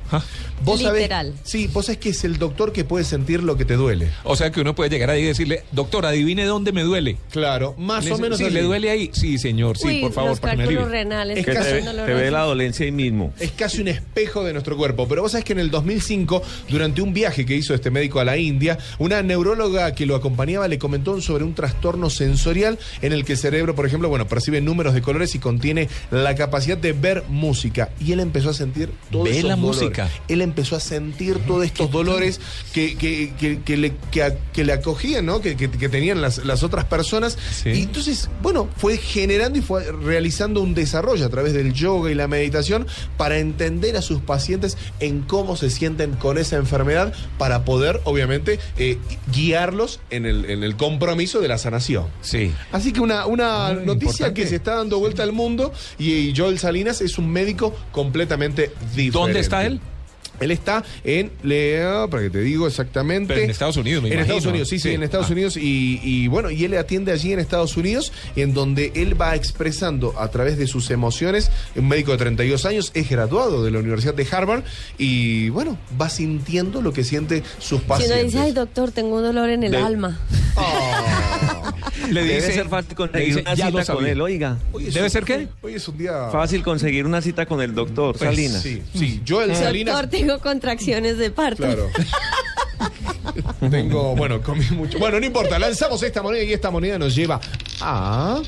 [0.64, 1.34] Vos sabés- Literal.
[1.44, 4.08] sí, vos sabés que es el doctor que puede sentir lo que te duele.
[4.24, 7.18] O sea que uno puede llegar ahí y decirle, doctor, adivine dónde me duele.
[7.30, 8.54] Claro, más Le o menos Sí, así.
[8.56, 9.12] le duele ahí.
[9.14, 11.38] Sí, señor, sí, Uy, por favor, los para que me cálculos renales.
[11.38, 13.32] Es Que casi te, ve- te ve la dolencia ahí mismo.
[13.40, 15.08] Es casi un espejo de nuestro cuerpo.
[15.08, 18.26] Pero vos sabés que en el 2005, durante un viaje que hizo este médico a
[18.26, 23.24] la India, una neuróloga que lo acompañaba le comentó sobre un trastorno sensorial en el
[23.26, 26.94] que el cerebro, por ejemplo, bueno, percibe números de colores y contiene la capacidad de
[27.02, 27.90] ver música.
[28.00, 29.82] Y él empezó a sentir todos Ve esos la dolores.
[29.82, 30.10] música.
[30.28, 32.40] Él empezó a sentir todos estos dolores
[32.74, 33.94] que, que, que- que le,
[34.54, 35.42] que, le acogían, ¿no?
[35.42, 37.38] Que, tenían las, las otras personas.
[37.64, 37.70] Sí.
[37.70, 42.16] Y entonces, bueno, fue generando y fue realizando un desarrollo a través del yoga y
[42.16, 42.88] la meditación
[43.18, 48.60] para entender a sus pacientes en cómo se sienten con esa enfermedad para poder, obviamente,
[48.78, 48.98] eh,
[49.34, 52.08] guiarlos en el, en el compromiso de la sanación.
[52.22, 52.52] Sí.
[52.72, 54.42] Así que una, una Muy noticia importante.
[54.42, 58.72] que se está dando vuelta al mundo y, y Joel Salinas es un médico completamente
[58.96, 59.12] diferente.
[59.12, 59.80] ¿Dónde está él?
[60.40, 63.34] Él está en, Lea, para que te digo exactamente.
[63.34, 64.36] Pero en Estados Unidos, me En imagino.
[64.36, 64.96] Estados Unidos, sí, sí, Sí.
[64.96, 65.34] en Estados Ah.
[65.34, 65.58] Unidos.
[65.58, 70.14] Y, y bueno, y él atiende allí en Estados Unidos, en donde él va expresando
[70.20, 71.52] a través de sus emociones.
[71.76, 74.64] Un médico de 32 años, es graduado de la Universidad de Harvard.
[74.98, 78.24] Y bueno, va sintiendo lo que siente sus Si uno pacientes.
[78.26, 80.20] dice, ay doctor, tengo un dolor en el De- alma.
[82.10, 84.12] Le Debe dice, ser fácil le conseguir dice, una "Ya lo cita con sabía".
[84.14, 84.58] él, oiga.
[84.72, 85.48] Hoy ¿Debe un- ser qué?
[85.62, 86.30] Hoy es un día.
[86.32, 88.62] Fácil conseguir una cita con el doctor Pues, Salinas.
[88.62, 89.22] Sí, sí.
[89.28, 89.94] Joel Salinas.
[89.96, 91.64] Doctor, tengo contracciones de parto.
[91.64, 91.90] Claro.
[93.70, 94.98] Tengo, bueno, comí mucho.
[95.00, 97.40] Bueno, no importa, lanzamos esta moneda y esta moneda nos lleva
[97.82, 98.42] a.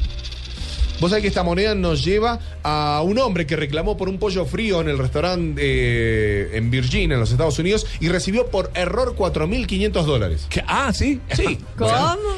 [1.00, 4.46] Vos sabés que esta moneda nos lleva a un hombre que reclamó por un pollo
[4.46, 9.16] frío en el restaurante eh, en Virginia, en los Estados Unidos, y recibió por error
[9.16, 10.48] 4.500 dólares.
[10.50, 10.64] ¿Qué?
[10.68, 11.20] Ah, sí.
[11.34, 11.60] Sí.
[11.78, 11.92] ¿Cómo?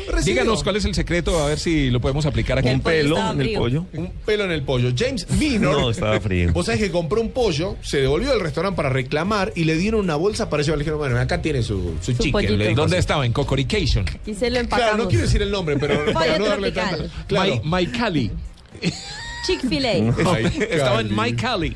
[0.08, 2.68] Recibió Díganos cuál es el secreto, a ver si lo podemos aplicar aquí.
[2.70, 3.86] El Un pelo en el pollo.
[3.94, 4.92] Un pelo en el pollo.
[4.98, 5.80] James Minor.
[5.80, 6.52] No, estaba frío.
[6.54, 10.02] Vos sabés que compró un pollo, se devolvió al restaurante para reclamar y le dieron
[10.02, 10.78] una bolsa para llevar.
[10.78, 12.58] Le dijeron, bueno, acá tiene su, su, chicken.
[12.58, 13.26] le dijo ¿Dónde estaba?
[13.26, 14.06] En Cocorication.
[14.26, 14.98] Y se lo Claro, empacamos.
[15.06, 16.98] no quiero decir el nombre, pero para no darle tanta.
[17.28, 17.62] Claro.
[17.64, 18.32] My, My Cali.
[19.46, 20.14] Chick-fil-A.
[20.70, 21.76] Estaba en Cali.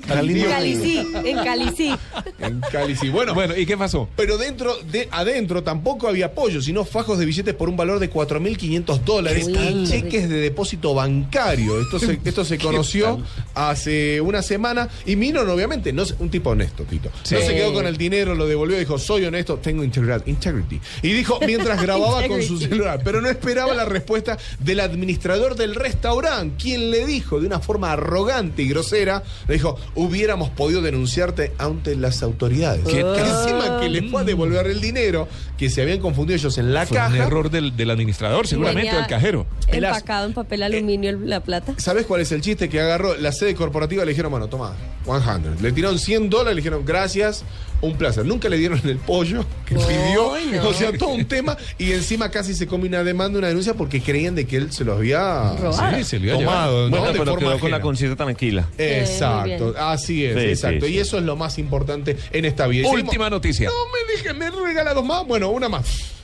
[0.00, 0.40] Cali.
[0.42, 1.94] En Cali sí, en Cali sí.
[2.38, 3.08] En Cali, sí.
[3.08, 4.08] Bueno, Bueno, ¿y qué pasó?
[4.16, 8.10] pero dentro de adentro tampoco había pollo, sino fajos de billetes por un valor de
[8.10, 11.80] 4.500 dólares ¿Qué y cheques de depósito bancario.
[11.80, 13.20] Esto se, esto se conoció
[13.54, 17.10] hace una semana y Minor, obviamente, no es un tipo honesto, Tito.
[17.22, 17.34] Sí.
[17.34, 20.80] No se quedó con el dinero, lo devolvió y dijo, soy honesto, tengo integridad, integrity.
[21.02, 25.74] Y dijo, mientras grababa con su celular, pero no esperaba la respuesta del administrador del
[25.74, 31.52] restaurante, quien le dijo de una forma arrogante y grosera, le dijo, hubiéramos podido denunciarte
[31.58, 32.84] ante las autoridades.
[32.84, 33.20] ¿Qué Que?
[33.20, 36.86] Encima que le fue a devolver el dinero, que se habían confundido ellos en la
[36.86, 37.14] Fue caja.
[37.14, 39.46] un error del, del administrador, seguramente, Venía del cajero.
[39.68, 41.74] Empacado en papel aluminio la plata.
[41.78, 42.68] ¿Sabes cuál es el chiste?
[42.68, 44.74] Que agarró la sede corporativa, le dijeron, bueno, toma,
[45.04, 45.62] 100.
[45.62, 47.44] Le tiraron 100 dólares, le dijeron, gracias,
[47.86, 48.24] un placer.
[48.24, 50.32] Nunca le dieron el pollo que pidió,
[50.66, 54.00] o sea, todo un tema, y encima casi se come una demanda, una denuncia, porque
[54.00, 55.54] creían de que él se los había.
[55.96, 56.96] Sí, se lo tomado, ¿no?
[56.96, 58.68] Bueno, de pero forma quedó con la conciencia tranquila.
[58.78, 60.86] Exacto, así es, Sí, exacto.
[60.86, 62.88] sí, Y eso es lo más importante en esta vida.
[62.88, 63.68] Última noticia.
[63.68, 65.26] No me dije, me regala dos más.
[65.26, 66.14] Bueno, una más.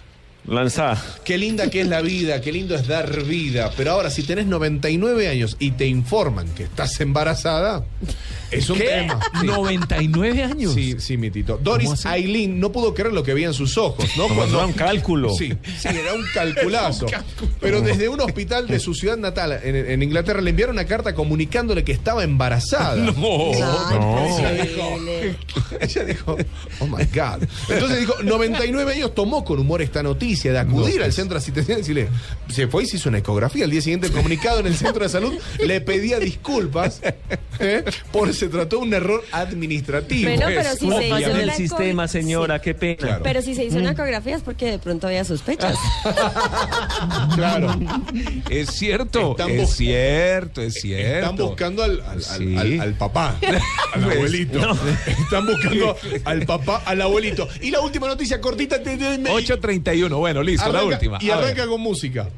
[0.46, 1.02] Lanzada.
[1.24, 3.70] Qué linda que es la vida, qué lindo es dar vida.
[3.76, 7.84] Pero ahora, si tenés 99 años y te informan que estás embarazada,
[8.50, 8.84] es un ¿Qué?
[8.84, 9.20] tema.
[9.40, 9.46] Sí.
[9.46, 10.74] 99 años.
[10.74, 11.58] Sí, sí, mi tito.
[11.62, 12.04] Doris?
[12.06, 14.28] Aileen no pudo creer lo que veía en sus ojos, ¿no?
[14.28, 15.30] Como fuera un cálculo.
[15.34, 17.06] Sí, sí, era un calculazo.
[17.60, 21.14] Pero desde un hospital de su ciudad natal, en, en Inglaterra, le enviaron una carta
[21.14, 22.96] comunicándole que estaba embarazada.
[22.96, 23.50] No.
[23.54, 24.98] Ay, Ella dijo,
[25.80, 26.36] ella dijo,
[26.80, 27.42] oh my God.
[27.68, 31.14] Entonces dijo, 99 años tomó con humor esta noticia de acudir No, al pues.
[31.14, 32.08] centro asistencial y decirle,
[32.48, 33.64] se fue y se hizo una ecografía.
[33.64, 35.34] Al día siguiente, el comunicado en el centro de salud
[35.64, 37.00] le pedía disculpas
[37.58, 37.84] ¿eh?
[38.12, 40.28] por se trató de un error administrativo.
[40.30, 42.56] Bueno, pero si ¿Cómo se hizo el una sistema, señora?
[42.58, 42.62] Sí.
[42.64, 42.96] Qué pena.
[42.96, 43.22] Claro.
[43.22, 45.76] Pero si se hizo una ecografía es porque de pronto había sospechas.
[47.34, 47.74] Claro.
[48.50, 51.18] Es cierto, Están es cierto, es cierto.
[51.30, 52.56] Están buscando al, al- al- Sí.
[52.56, 53.36] al- al papá,
[53.94, 54.58] al Pues, abuelito.
[54.58, 54.72] no.
[55.06, 57.48] Están buscando al papá, al abuelito.
[57.60, 58.82] Y la última noticia cortita.
[58.82, 61.18] te- te- me- 8.31, bueno, listo, la última.
[61.20, 62.28] Y arranca con música.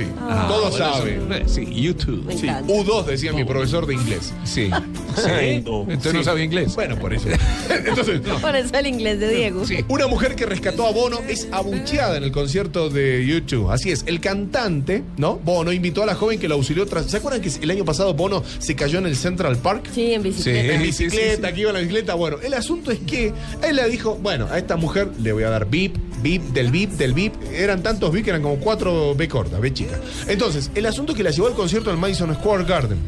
[0.00, 1.32] Sí, Ah, todos bueno, saben.
[1.32, 2.26] eso- Sí, YouTube.
[2.32, 2.72] Sí, encanta.
[2.72, 4.32] U2 decía mi profesor de inglés.
[4.44, 4.70] Sí.
[5.16, 5.62] ¿Sí?
[5.64, 5.82] no.
[5.82, 6.74] Entonces no sabía inglés.
[6.74, 7.28] Bueno, por eso.
[7.70, 9.66] Entonces, Por eso el inglés de Diego.
[9.66, 9.84] Sí.
[9.88, 13.70] Una mujer que rescató a Bono es abucheada en el concierto de YouTube.
[13.70, 15.36] Así es, el cantante, ¿no?
[15.36, 17.06] Bono invitó a la joven que lo auxilió tras.
[17.06, 19.88] ¿Se acuerdan que el año pasado Bono se cayó en el Central Park?
[19.92, 20.74] Sí, en bicicleta.
[20.74, 21.54] En Sí, bicicleta, sí, sí.
[21.54, 22.14] que iba en la bicicleta.
[22.14, 23.32] Bueno, el asunto es que
[23.62, 26.90] él le dijo, bueno, a esta mujer le voy a dar VIP, VIP, del VIP,
[26.92, 27.34] del VIP.
[27.52, 29.98] Eran tantos VIP que eran como cuatro B cortas, B chicas.
[30.28, 32.98] Entonces, el asunto que la llevó al concierto en el Madison Square Garden.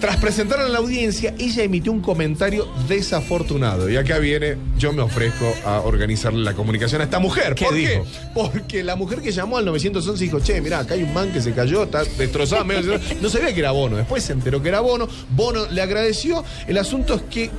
[0.00, 3.88] Tras presentar a la audiencia, ella emitió un comentario desafortunado.
[3.88, 7.54] Y acá viene, yo me ofrezco a organizarle la comunicación a esta mujer.
[7.54, 8.04] ¿Qué ¿Por dijo?
[8.34, 11.40] Porque la mujer que llamó al 911 dijo, che, mirá, acá hay un man que
[11.40, 12.66] se cayó, está destrozado.
[12.66, 13.96] medio- no sabía que era Bono.
[13.96, 15.08] Después se enteró que era Bono.
[15.30, 16.44] Bono le agradeció.
[16.68, 17.50] El asunto es que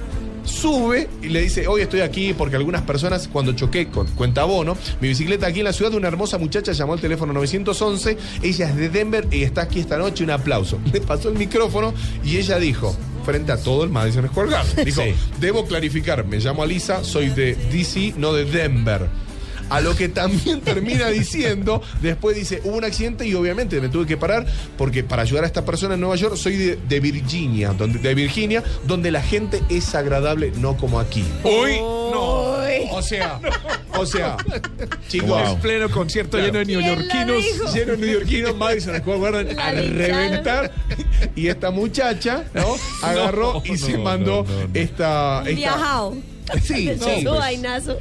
[0.45, 4.77] sube y le dice, hoy estoy aquí porque algunas personas cuando choqué, con, cuenta Bono,
[5.01, 8.75] mi bicicleta aquí en la ciudad, una hermosa muchacha llamó al teléfono 911, ella es
[8.75, 10.79] de Denver y está aquí esta noche, un aplauso.
[10.93, 11.93] Le pasó el micrófono
[12.23, 15.13] y ella dijo, frente a todo el Madison Square Garden, dijo, Sí.
[15.39, 19.07] debo clarificar, me llamo Alisa, soy de DC, no de Denver.
[19.69, 24.05] A lo que también termina diciendo, después dice, hubo un accidente y obviamente me tuve
[24.05, 24.45] que parar
[24.77, 28.13] porque para ayudar a esta persona en Nueva York soy de, de Virginia, donde, de
[28.15, 31.23] Virginia, donde la gente es agradable, no como aquí.
[31.43, 32.55] Uy, no.
[32.91, 33.39] O sea,
[33.97, 34.35] O sea,
[35.07, 36.47] chicos, en pleno concierto Claro.
[36.47, 37.73] lleno de ¿Quién lo neoyorquinos.
[37.73, 40.71] lleno de neoyorquinos, Madison Square Garden a reventar.
[41.35, 42.75] Y esta muchacha, ¿no?
[43.01, 44.69] Agarró y se mandó no, no, no.
[44.73, 46.15] esta, esta- Viajado.
[46.63, 47.39] Sí, De sí, su pues.
[47.39, 47.97] vainazo.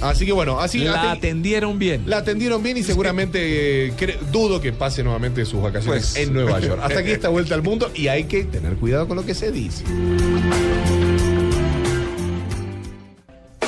[0.00, 2.02] Así que bueno, así La atendieron bien.
[2.06, 6.60] La atendieron bien y seguramente eh, dudo que pase nuevamente sus vacaciones Pues- en Nueva
[6.60, 6.80] York.
[6.82, 9.52] Hasta aquí esta vuelta al mundo y hay que tener cuidado con lo que se
[9.52, 9.84] dice.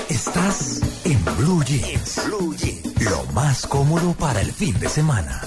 [0.09, 2.21] Estás en Blue Jeans.
[2.27, 3.03] Blue Jeans.
[3.11, 5.43] Lo más cómodo para el fin de semana.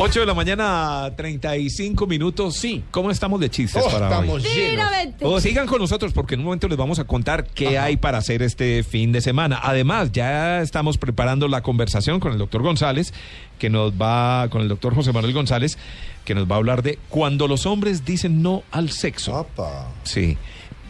[0.00, 2.54] 8 de la mañana, 35 minutos.
[2.56, 4.48] Sí, ¿cómo estamos de chistes Oh, para estamos hoy?
[4.54, 4.86] llenos.
[5.22, 8.18] Oh, sigan con nosotros porque en un momento les vamos a contar qué hay para
[8.18, 9.58] hacer este fin de semana.
[9.60, 13.12] Además, ya estamos preparando la conversación con el doctor González,
[13.58, 15.76] que nos va, con el doctor José Manuel González,
[16.24, 19.36] que nos va a hablar de cuando los hombres dicen no al sexo.
[19.36, 19.88] Apa.
[20.04, 20.38] Sí.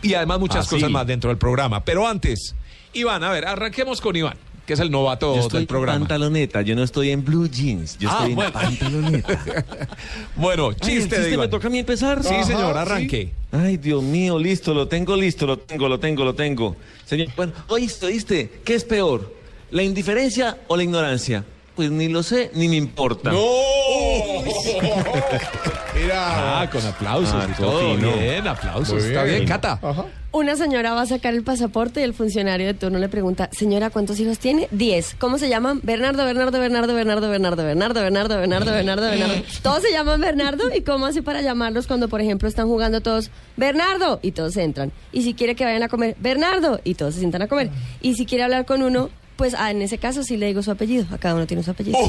[0.02, 0.92] Y además muchas Ah, cosas sí.
[0.92, 1.82] más dentro del programa.
[1.82, 2.54] Pero antes,
[2.92, 4.36] Iván, a ver, arranquemos con Iván,
[4.68, 5.98] que es el novato Yo estoy del en programa.
[6.00, 8.52] pantaloneta, yo no estoy en blue jeans, yo Ah, estoy en bueno.
[8.52, 9.64] pantaloneta.
[10.36, 11.46] Bueno, Ay, ¿el chiste de chiste Iván.
[11.46, 12.22] me toca a mí empezar?
[12.22, 12.78] Sí, Ajá, señor, sí.
[12.78, 13.32] arranque.
[13.50, 16.76] Ay, Dios mío, listo, lo tengo listo, lo tengo, lo tengo, lo tengo.
[17.06, 19.32] Señor, bueno, oíste, oíste, ¿qué es peor?
[19.70, 21.44] ¿La indiferencia o la ignorancia?
[21.74, 23.32] Pues ni lo sé, ni me importa.
[23.32, 23.40] ¡No!
[26.00, 26.60] Mira.
[26.62, 27.96] Ah, con aplausos Ah, y todo.
[27.96, 28.94] Bien, aplausos.
[28.94, 29.48] Muy Está bien, bien.
[29.48, 29.78] Cata.
[29.82, 30.04] Ajá.
[30.30, 33.88] Una señora va a sacar el pasaporte y el funcionario de turno le pregunta, señora,
[33.88, 34.68] ¿cuántos hijos tiene?
[34.70, 35.16] Diez.
[35.18, 35.80] ¿Cómo se llaman?
[35.82, 39.34] Bernardo, Bernardo, Bernardo, Bernardo, Bernardo, Bernardo, Bernardo, Bernardo, Bernardo, Bernardo.
[39.62, 43.30] Todos se llaman Bernardo y cómo hace para llamarlos cuando, por ejemplo, están jugando todos
[43.56, 44.92] Bernardo y todos entran.
[45.12, 47.70] Y si quiere que vayan a comer Bernardo y todos se sientan a comer.
[48.02, 50.70] Y si quiere hablar con uno, pues ah, en ese caso sí le digo su
[50.70, 51.06] apellido.
[51.10, 51.98] A cada uno tiene su apellido.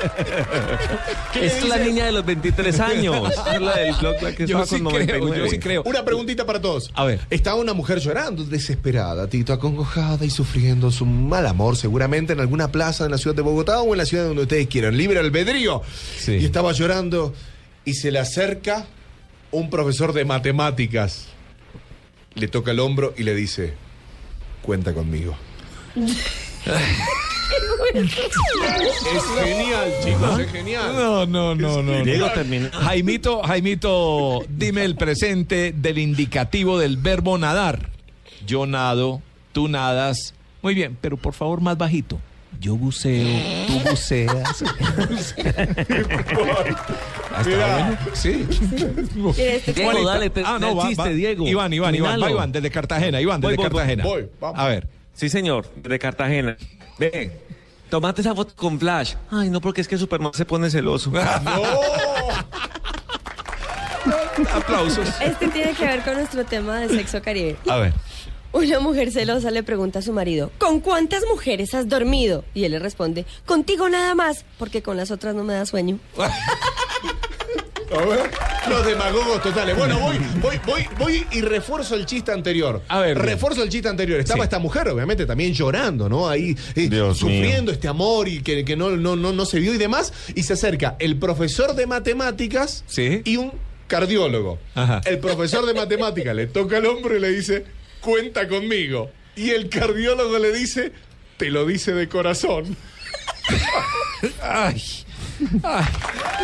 [1.40, 3.32] Es la niña de los 23 años.
[3.54, 5.38] Es la del blog la que Yo sí con creo, 99.
[5.38, 5.82] yo sí creo.
[5.84, 6.90] Una preguntita para todos.
[6.94, 7.20] A ver.
[7.30, 12.70] Estaba una mujer llorando, desesperada, Tito, acongojada y sufriendo su mal amor, seguramente en alguna
[12.72, 14.96] plaza en la ciudad de Bogotá o en la ciudad donde ustedes quieran.
[14.96, 15.82] Libre albedrío.
[16.18, 16.32] Sí.
[16.32, 17.34] Y estaba llorando
[17.84, 18.86] y se le acerca
[19.50, 21.26] un profesor de matemáticas.
[22.34, 23.74] Le toca el hombro y le dice,
[24.62, 25.34] cuenta conmigo.
[27.94, 28.14] es
[29.44, 30.92] genial, chicos, es genial.
[30.94, 32.02] No, no, no, no.
[32.04, 32.70] Diego no.
[32.80, 37.88] Jaimito, Jaimito, dime el presente del indicativo del verbo nadar.
[38.46, 39.20] Yo nado,
[39.52, 40.34] tú nadas.
[40.62, 42.18] Muy bien, pero por favor más bajito.
[42.60, 43.26] Yo buceo,
[43.66, 44.62] tú buceas.
[47.34, 47.98] ¿Hasta bueno?
[48.12, 48.46] Sí.
[49.38, 51.08] Este Diego, dale, te- ah, no, va, chiste, va.
[51.08, 51.46] Diego.
[51.46, 54.04] Iván, Iván, Iván, va Iván, desde Cartagena, Iván, desde Voy, voy, voy, Cartagena.
[54.04, 54.58] voy, vamos.
[54.60, 54.88] A ver.
[55.14, 56.56] Sí, señor, de Cartagena.
[57.00, 57.32] Ve,
[57.88, 59.14] tomate esa foto con flash.
[59.30, 61.10] Ay, no, porque es que Superman se pone celoso.
[64.54, 65.08] Aplausos.
[65.18, 67.56] Este tiene que ver con nuestro tema de sexo caribe.
[67.68, 67.94] A ver.
[68.52, 72.44] Una mujer celosa le pregunta a su marido, ¿con cuántas mujeres has dormido?
[72.52, 75.98] Y él le responde, contigo nada más, porque con las otras no me da sueño.
[77.92, 78.30] A ver,
[78.68, 79.76] los demagogos totales.
[79.76, 82.82] Bueno, voy, voy, voy, voy y refuerzo el chiste anterior.
[82.88, 84.20] A ver, refuerzo el chiste anterior.
[84.20, 84.44] Estaba Sí.
[84.44, 86.28] esta mujer, obviamente, también llorando, ¿no?
[86.28, 89.78] Ahí eh, sufriendo este amor y que, que no, no, no, no se vio y
[89.78, 90.12] demás.
[90.36, 93.22] Y se acerca el profesor de matemáticas Sí.
[93.24, 93.52] y un
[93.88, 94.58] cardiólogo.
[94.76, 95.00] Ajá.
[95.04, 97.64] El profesor de matemáticas le toca el hombro y le dice,
[98.00, 99.10] cuenta conmigo.
[99.34, 100.92] Y el cardiólogo le dice,
[101.38, 102.76] te lo dice de corazón.
[104.42, 104.80] Ay.
[105.62, 105.84] Ay,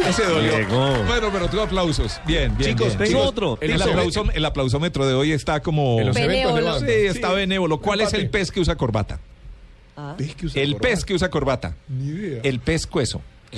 [0.08, 0.56] ese dolió.
[0.56, 1.02] Diego.
[1.06, 2.20] Bueno, pero tú aplausos.
[2.26, 2.70] Bien, bien.
[2.76, 3.10] Chicos, bien.
[3.10, 3.58] tengo otro.
[3.60, 3.84] El, Eso.
[3.90, 6.00] aplauso, el aplausómetro de hoy está como.
[6.00, 6.80] En los eventos.
[6.80, 7.80] Sí, está benévolo.
[7.80, 9.18] ¿Cuál es el pez que usa corbata?
[10.18, 10.88] ¿Ves que usa El corbata?
[10.88, 11.74] pez que usa corbata.
[11.88, 12.40] Ni idea.
[12.42, 13.20] El pez cueso.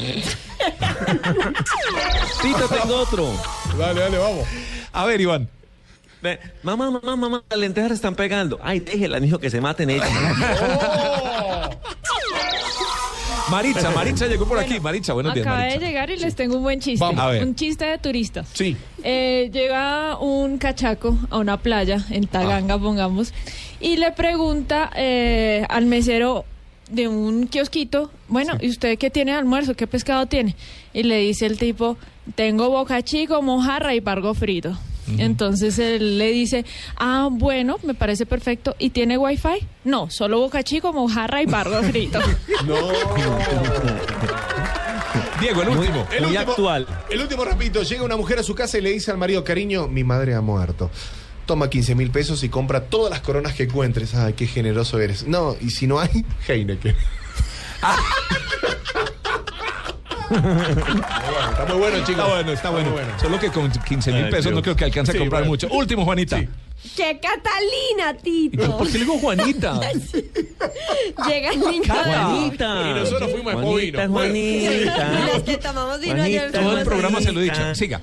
[2.43, 3.33] Tito, tengo otro.
[3.79, 4.47] Dale, dale, vamos.
[4.93, 5.49] A ver, Iván.
[6.23, 8.59] Ve, mamá, mamá, mamá, las lentejas están pegando.
[8.63, 10.09] Ay, déjela, hijo, que se maten ellas.
[13.51, 14.81] Maritza, Maritza llegó por aquí.
[14.81, 17.05] Maritza, buenos días, Acabé de llegar y les tengo un buen chiste.
[17.05, 17.21] Vamos.
[17.21, 17.43] A ver.
[17.43, 18.45] Un chiste de turista.
[18.53, 18.77] Sí.
[19.03, 22.79] Eh, llega un cachaco a una playa en Taganga, Ah.
[22.79, 23.33] pongamos,
[23.81, 26.45] y le pregunta eh, al mesero
[26.91, 29.75] de un kiosquito, bueno, ¿y usted qué tiene de almuerzo?
[29.75, 30.55] ¿Qué pescado tiene?
[30.95, 31.97] Y le dice el tipo,
[32.35, 34.77] tengo boca chico, mojarra y pargo frito.
[35.17, 36.65] Entonces él le dice,
[36.97, 38.77] ah, bueno, me parece perfecto.
[38.79, 39.67] ¿Y tiene wifi?
[39.85, 42.19] No, solo boca chico, mojarra y pargo frito.
[45.41, 46.07] Diego, el último.
[46.11, 46.87] El Muy último, actual.
[47.11, 47.83] El último, rapidito.
[47.83, 50.41] Llega una mujer a su casa y le dice al marido, cariño, mi madre ha
[50.41, 50.91] muerto.
[51.47, 54.15] Toma 15 mil pesos y compra todas las coronas que encuentres.
[54.15, 55.27] Ay, qué generoso eres.
[55.27, 56.97] No, y si no hay, Heineken.
[60.31, 62.11] Está muy bueno, chicos.
[62.11, 62.91] Está bueno, está bueno.
[63.21, 65.53] Solo que con 15 mil pesos no creo que alcance a comprar bueno.
[65.53, 65.69] mucho.
[65.69, 66.41] Último, Juanita.
[66.97, 68.79] ¡Qué Catalina, ¿Y Tito!
[68.79, 69.81] por qué le digo Juanita?
[71.29, 72.91] Llega el niño Juanita.
[72.91, 74.13] Y nosotros fuimos a Juanita, Povino.
[74.13, 75.27] Juanita.
[75.35, 77.75] Los que tomamos vino ayer Todo el programa se lo he dicho.
[77.75, 78.01] Siga.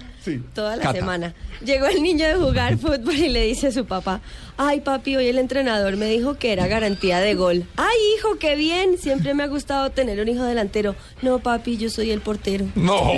[0.54, 1.00] toda la Cata.
[1.00, 1.34] semana.
[1.64, 4.20] Llegó el niño de jugar fútbol y le dice a su papá,
[4.58, 7.64] ay papi, hoy el entrenador me dijo que era garantía de gol.
[7.78, 10.96] Ay hijo, qué bien, siempre me ha gustado tener un hijo delantero.
[11.22, 12.66] No papi, yo soy el portero.
[12.76, 13.02] No.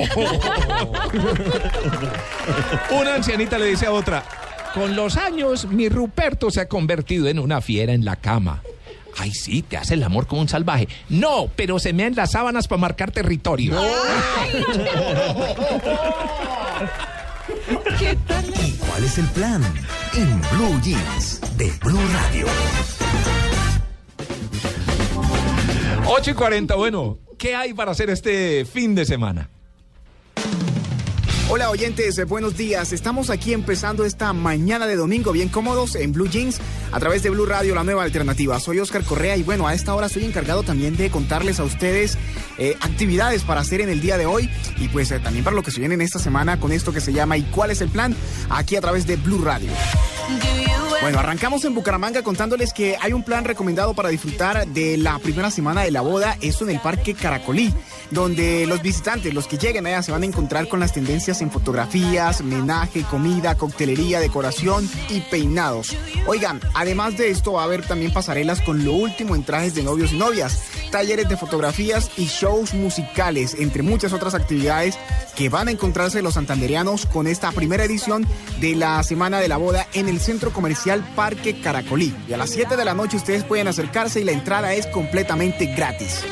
[2.92, 4.24] Una ancianita le dice a otra,
[4.74, 8.62] con los años mi Ruperto se ha convertido en una fiera en la cama.
[9.18, 10.88] Ay, sí, te hace el amor como un salvaje.
[11.10, 13.74] No, pero se me en las sábanas para marcar territorio.
[18.88, 19.64] ¿Cuál es el plan?
[20.14, 22.46] En Blue Jeans de Blue Radio.
[26.06, 29.50] 8 y 40, bueno, ¿qué hay para hacer este fin de semana?
[31.50, 32.92] Hola oyentes, eh, buenos días.
[32.92, 36.60] Estamos aquí empezando esta mañana de domingo bien cómodos en Blue Jeans
[36.92, 38.60] a través de Blue Radio, la nueva alternativa.
[38.60, 42.18] Soy Oscar Correa y bueno, a esta hora estoy encargado también de contarles a ustedes
[42.58, 45.64] eh, actividades para hacer en el día de hoy y pues eh, también para lo
[45.64, 47.88] que se viene en esta semana con esto que se llama ¿Y cuál es el
[47.88, 48.14] plan?
[48.50, 49.72] Aquí a través de Blue Radio.
[51.00, 55.52] Bueno, arrancamos en Bucaramanga contándoles que hay un plan recomendado para disfrutar de la primera
[55.52, 57.72] semana de la boda, esto en el Parque Caracolí,
[58.10, 61.52] donde los visitantes, los que lleguen allá, se van a encontrar con las tendencias en
[61.52, 65.96] fotografías, menaje, comida, coctelería, decoración y peinados.
[66.26, 69.84] Oigan, además de esto va a haber también pasarelas con lo último en trajes de
[69.84, 74.98] novios y novias, talleres de fotografías y shows musicales, entre muchas otras actividades
[75.36, 78.26] que van a encontrarse los santanderianos con esta primera edición
[78.60, 82.14] de la Semana de la Boda en el Centro Comercial Parque Caracolí.
[82.28, 85.66] Y a las 7 de la noche ustedes pueden acercarse y la entrada es completamente
[85.68, 86.24] gratis.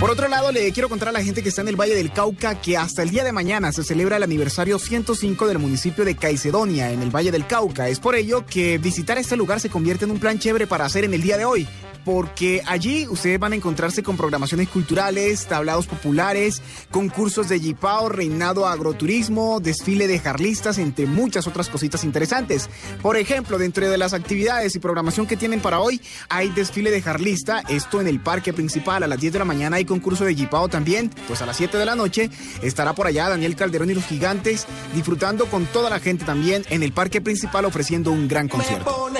[0.00, 2.10] Por otro lado, le quiero contar a la gente que está en el Valle del
[2.10, 6.16] Cauca que hasta el día de mañana se celebra el aniversario 105 del municipio de
[6.16, 7.86] Caicedonia, en el Valle del Cauca.
[7.86, 11.04] Es por ello que visitar este lugar se convierte en un plan chévere para hacer
[11.04, 11.68] en el día de hoy.
[12.04, 18.66] Porque allí ustedes van a encontrarse con programaciones culturales, tablados populares, concursos de jipao, reinado
[18.66, 22.68] agroturismo, desfile de jarlistas, entre muchas otras cositas interesantes.
[23.02, 27.02] Por ejemplo, dentro de las actividades y programación que tienen para hoy, hay desfile de
[27.02, 30.34] jarlista, esto en el parque principal a las 10 de la mañana hay concurso de
[30.34, 32.30] jipao también, pues a las 7 de la noche
[32.62, 36.82] estará por allá Daniel Calderón y los gigantes disfrutando con toda la gente también en
[36.82, 39.10] el parque principal ofreciendo un gran concierto.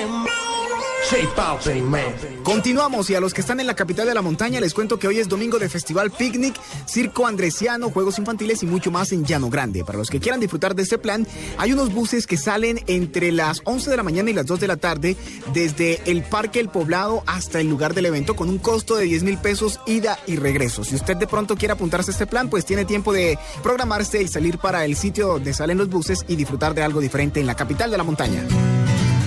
[2.43, 5.09] Continuamos y a los que están en la capital de la montaña les cuento que
[5.09, 6.55] hoy es domingo de festival picnic,
[6.85, 9.83] circo andresiano, juegos infantiles y mucho más en Llano Grande.
[9.83, 13.61] Para los que quieran disfrutar de este plan, hay unos buses que salen entre las
[13.65, 15.17] 11 de la mañana y las 2 de la tarde
[15.53, 19.23] desde el Parque El Poblado hasta el lugar del evento con un costo de 10
[19.23, 20.85] mil pesos ida y regreso.
[20.85, 24.29] Si usted de pronto quiere apuntarse a este plan, pues tiene tiempo de programarse y
[24.29, 27.55] salir para el sitio donde salen los buses y disfrutar de algo diferente en la
[27.55, 28.47] capital de la montaña.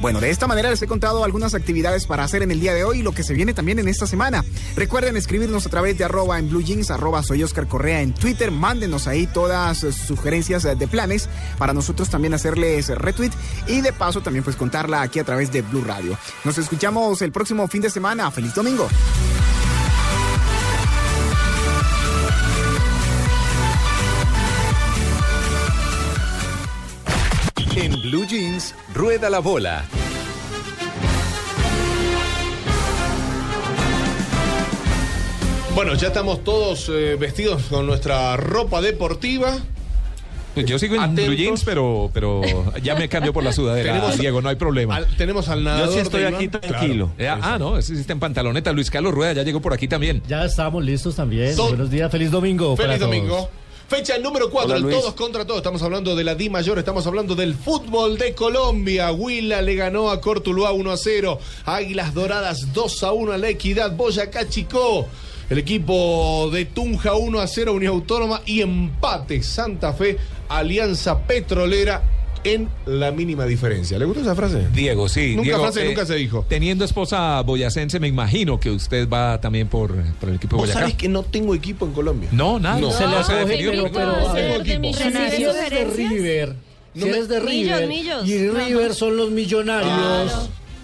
[0.00, 2.84] Bueno, de esta manera les he contado algunas actividades para hacer en el día de
[2.84, 4.44] hoy y lo que se viene también en esta semana.
[4.76, 8.50] Recuerden escribirnos a través de arroba en blue arroba soy Oscar Correa en Twitter.
[8.50, 11.28] Mándenos ahí todas sus sugerencias eh, de planes
[11.58, 13.32] para nosotros también hacerles retweet
[13.66, 16.18] y de paso también pues contarla aquí a través de Blue Radio.
[16.44, 18.30] Nos escuchamos el próximo fin de semana.
[18.30, 18.88] Feliz domingo.
[28.06, 29.84] Blue Jeans, rueda la bola.
[35.74, 39.56] Bueno, ya estamos todos eh, vestidos con nuestra ropa deportiva.
[40.64, 41.26] Yo sigo en Atentos.
[41.26, 42.40] blue jeans, pero, pero
[42.82, 44.96] ya me cambio por la sudadera, Tenemos- Diego, no hay problema.
[44.96, 45.92] Al- tenemos al nadador.
[45.92, 46.60] sí estoy aquí Iván.
[46.62, 47.10] tranquilo.
[47.18, 47.38] Claro.
[47.38, 48.72] Eh, ah, no, ese está en pantaloneta.
[48.72, 50.22] Luis Carlos Rueda ya llegó por aquí también.
[50.26, 51.54] Ya estamos listos también.
[51.54, 52.74] So- Buenos días, feliz domingo.
[52.74, 53.10] para Feliz todos.
[53.88, 54.96] Fecha número 4, Hola, el Luis.
[54.96, 55.58] todos contra todos.
[55.58, 59.12] Estamos hablando de la Di Mayor, estamos hablando del fútbol de Colombia.
[59.12, 61.38] Huila le ganó a Cortuluá 1 a 0.
[61.66, 63.92] Águilas Doradas 2 a 1 a la Equidad.
[63.92, 65.06] Boyacá Chicó.
[65.48, 68.42] El equipo de Tunja 1 a 0 a Unión Autónoma.
[68.44, 70.18] Y empate Santa Fe,
[70.48, 72.02] Alianza Petrolera
[72.54, 73.98] en la mínima diferencia.
[73.98, 74.66] ¿Le gustó esa frase?
[74.72, 75.30] Diego, sí.
[75.36, 76.44] Nunca Diego, frase, eh, nunca se dijo.
[76.48, 80.66] Teniendo esposa boyacense, me imagino que usted va también por, por el equipo de ¿Vos
[80.68, 80.80] Boyacá.
[80.80, 82.28] sabés que no tengo equipo en Colombia?
[82.32, 82.78] No, nada.
[82.80, 82.90] No.
[82.92, 85.84] Se le No, se acoge, definió, pero, pero- pero, de mis si eres de.
[85.84, 86.54] River,
[86.94, 88.26] No si me- eres de River millos.
[88.28, 90.32] y River son los millonarios,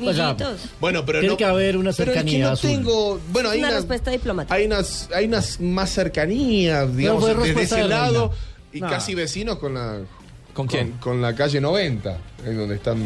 [0.00, 0.62] o sea, Millitos.
[0.80, 2.70] Bueno, pero Tiene no, que haber una pero es que cercanía no azul.
[2.70, 4.54] tengo, bueno, hay Una una, respuesta diplomática.
[4.54, 8.32] hay unas, hay unas más cercanías, digamos, desde respuesta ese de lado
[8.72, 8.88] y No.
[8.88, 10.00] casi vecinos con la,
[10.54, 10.92] ¿Con quién?
[11.00, 12.98] Con, la calle 90, en donde están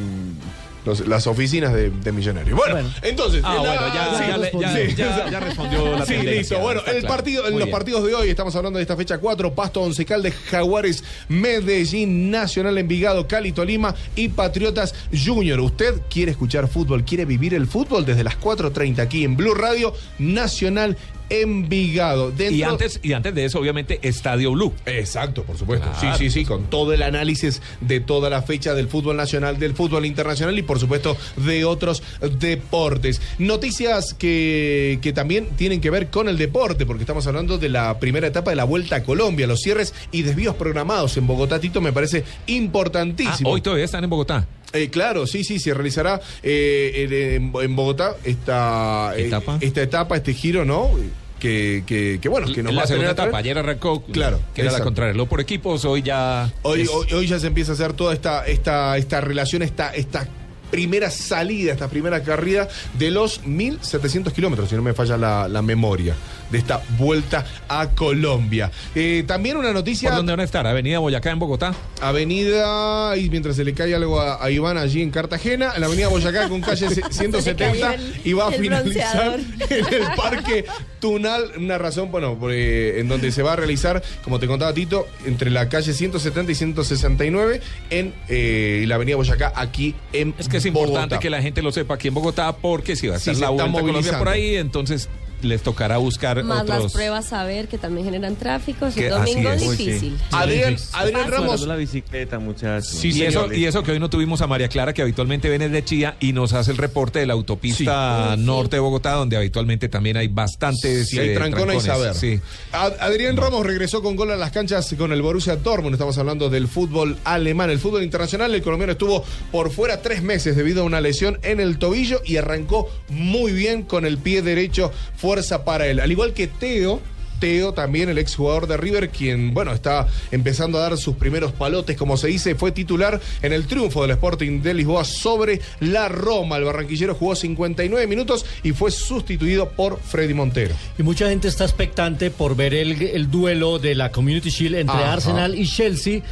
[0.84, 2.56] los- las oficinas de, de Millonarios.
[2.56, 2.90] Bueno, Bueno.
[3.02, 6.06] entonces, Ah, en la- bueno, ya, sí, ya, le- ya- sí, ya- ya respondió la
[6.06, 6.58] Sí, tendencia, listo.
[6.60, 7.16] Bueno, está el claro.
[7.16, 7.76] partido, en Muy los bien.
[7.76, 12.78] partidos de hoy estamos hablando de esta fecha 4, Pasto Once Caldes, Jaguares, Medellín, Nacional
[12.78, 15.60] Envigado, Cali, Tolima y Patriotas Junior.
[15.60, 19.92] Usted quiere escuchar fútbol, quiere vivir el fútbol desde las 4.30 aquí en Blue Radio
[20.18, 20.96] Nacional
[21.30, 22.30] Envigado.
[22.30, 24.72] Dentro- Y antes, y antes de eso, obviamente, Estadio Blue.
[24.86, 25.88] Exacto, por supuesto.
[26.00, 26.16] Claro.
[26.16, 29.74] Sí, sí, sí, con todo el análisis de toda la fecha del fútbol nacional, del
[29.74, 32.02] fútbol internacional y por supuesto de otros
[32.40, 33.20] deportes.
[33.38, 37.98] Noticias que, que también tienen que ver con el deporte, porque estamos hablando de la
[37.98, 41.80] primera etapa de la Vuelta a Colombia, los cierres y desvíos programados en Bogotá, Tito,
[41.80, 43.50] me parece Ah, importantísimo.
[43.50, 44.46] hoy todavía están en Bogotá.
[44.72, 49.58] Eh, claro, sí, sí, se realizará eh, en, en Bogotá esta eh, ¿Etapa?
[49.60, 50.90] esta etapa, este giro, ¿no?
[51.38, 54.40] Que, que, que, bueno, que nos En va la a segunda etapa, ayer arrancó, Claro,
[54.54, 56.50] que era la contrarreloj por equipos, hoy ya...
[56.62, 59.94] Hoy, es- hoy, hoy ya se empieza a hacer toda esta, esta, esta relación, esta,
[59.94, 60.26] esta
[60.70, 62.68] primera salida, esta primera carrera
[62.98, 66.16] de los 1.700 kilómetros, si no me falla la, la memoria,
[66.50, 68.70] de esta vuelta a Colombia.
[68.94, 70.10] Eh, también una noticia...
[70.10, 70.66] ¿Por dónde van a estar?
[70.66, 71.74] Avenida Boyacá en Bogotá.
[72.00, 75.86] Avenida, y mientras se le cae algo a, a Iván allí en Cartagena, en la
[75.86, 79.40] avenida Boyacá con calle ce- 170 el- y va a finalizar bronceador.
[79.70, 80.64] en el Parque
[81.00, 84.72] Tunal, una razón, bueno, por, eh, en donde se va a realizar, como te contaba
[84.74, 87.60] Tito, entre la calle 170 y 169
[87.90, 91.18] en eh, la avenida Boyacá, aquí en Es que es importante Bogotá.
[91.18, 93.50] que la gente lo sepa aquí en Bogotá porque si va a estar se la
[93.50, 95.08] vuelta a Colombia por ahí, entonces
[95.42, 96.92] les tocará buscar Más las otros...
[96.92, 98.88] pruebas saber que también generan tráfico.
[98.94, 99.68] Que es domingo así es.
[99.70, 99.86] Uy, sí.
[99.86, 100.18] difícil.
[100.32, 101.30] Adrián, Adrián.
[101.30, 102.88] Ramos, la bicicleta, muchachos.
[102.88, 105.68] Sí, y, eso, y eso que hoy no tuvimos a María Clara, que habitualmente viene
[105.68, 108.42] de Chía y nos hace el reporte de la autopista Sí.
[108.42, 112.14] norte de Bogotá, donde habitualmente también hay bastantes hay eh, trancón, hay saber.
[112.14, 112.40] Sí.
[112.72, 115.94] Ad- Adrián Ramos regresó con gol a las canchas con el Borussia Dortmund.
[115.94, 118.54] Estamos hablando del fútbol alemán, el fútbol internacional.
[118.54, 122.36] El colombiano estuvo por fuera tres meses debido a una lesión en el tobillo y
[122.36, 124.92] arrancó muy bien con el pie derecho.
[125.26, 125.98] Fuerza para él.
[125.98, 127.00] Al igual que Teo.
[127.40, 131.96] Teo, también el exjugador de River, quien, bueno, está empezando a dar sus primeros palotes,
[131.96, 136.58] como se dice, fue titular en el triunfo del Sporting de Lisboa sobre la Roma.
[136.58, 140.76] El barranquillero jugó 59 minutos y fue sustituido por Freddy Montero.
[140.96, 144.96] Y mucha gente está expectante por ver el, el duelo de la Community Shield entre
[144.96, 145.14] Ajá.
[145.14, 146.22] Arsenal y Chelsea,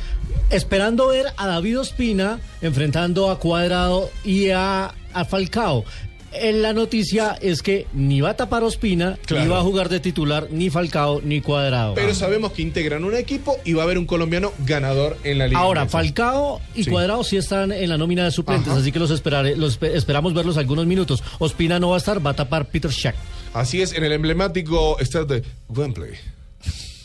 [0.50, 5.84] esperando ver a David Ospina enfrentando a Cuadrado y a, a Falcao.
[6.34, 9.44] En la noticia es que ni va a tapar Ospina, Claro.
[9.44, 11.94] ni va a jugar de titular ni Falcao ni Cuadrado.
[11.94, 15.46] Pero sabemos que integran un equipo y va a haber un colombiano ganador en la
[15.46, 15.60] liga.
[15.60, 15.86] Ahora.
[15.86, 16.90] Falcao y Sí.
[16.90, 18.80] Cuadrado sí están en la nómina de suplentes, Ajá.
[18.80, 21.22] así que los, esperaré, los espe- esperamos verlos algunos minutos.
[21.38, 23.14] Ospina no va a estar, va a tapar Peter Schack.
[23.52, 26.14] Así es, en el emblemático estadio de Wembley.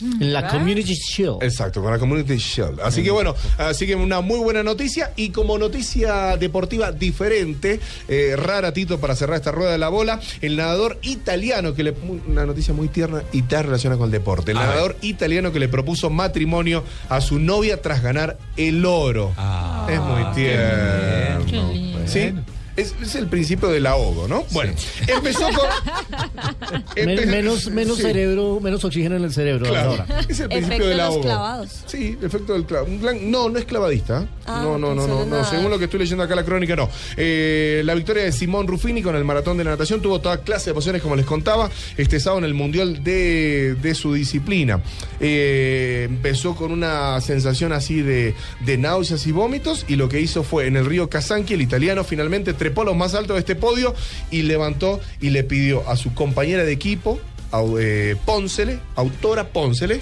[0.01, 1.43] En la Community Shield.
[1.43, 2.79] Exacto, con la Community Shield.
[2.81, 8.35] Así que bueno, así que una muy buena noticia y como noticia deportiva diferente, eh,
[8.37, 11.93] rara Tito para cerrar esta rueda de la bola, el nadador italiano que le
[12.27, 14.51] una noticia muy tierna y está relacionada con el deporte.
[14.51, 14.69] El A ver.
[14.69, 19.33] nadador italiano que le propuso matrimonio a su novia tras ganar el oro.
[19.37, 21.45] Ah, es muy tierno.
[21.45, 21.99] Qué lindo.
[22.07, 22.33] ¿Sí?
[22.79, 24.45] Es, es el principio del ahogo, ¿no?
[24.51, 24.73] Bueno,
[25.07, 25.67] empezó con.
[26.95, 28.03] Empe- menos menos sí.
[28.03, 29.65] cerebro, menos oxígeno en el cerebro.
[29.67, 30.05] Claro, ahora.
[30.27, 31.21] es el Efecto principio de del los ahogo.
[31.21, 31.83] clavados.
[31.85, 32.87] Sí, efecto del clavo.
[32.87, 34.27] Un plan- No, no es clavadista.
[34.45, 35.45] Ah, no, no, no, no.
[35.45, 36.89] Según lo que estoy leyendo acá la crónica, no.
[37.17, 40.69] Eh, la victoria de Simón Ruffini con el maratón de la natación tuvo toda clase
[40.69, 44.81] de posiciones, como les contaba, este sábado en el mundial de, de su disciplina.
[45.19, 50.43] Eh, empezó con una sensación así de, de náuseas y vómitos, y lo que hizo
[50.43, 53.55] fue en el río Kazanki, el italiano finalmente trepó a los más altos de este
[53.55, 53.93] podio
[54.31, 57.19] y levantó y le pidió a su compañera de equipo,
[57.51, 60.01] a, eh, Póncele, autora Póncele,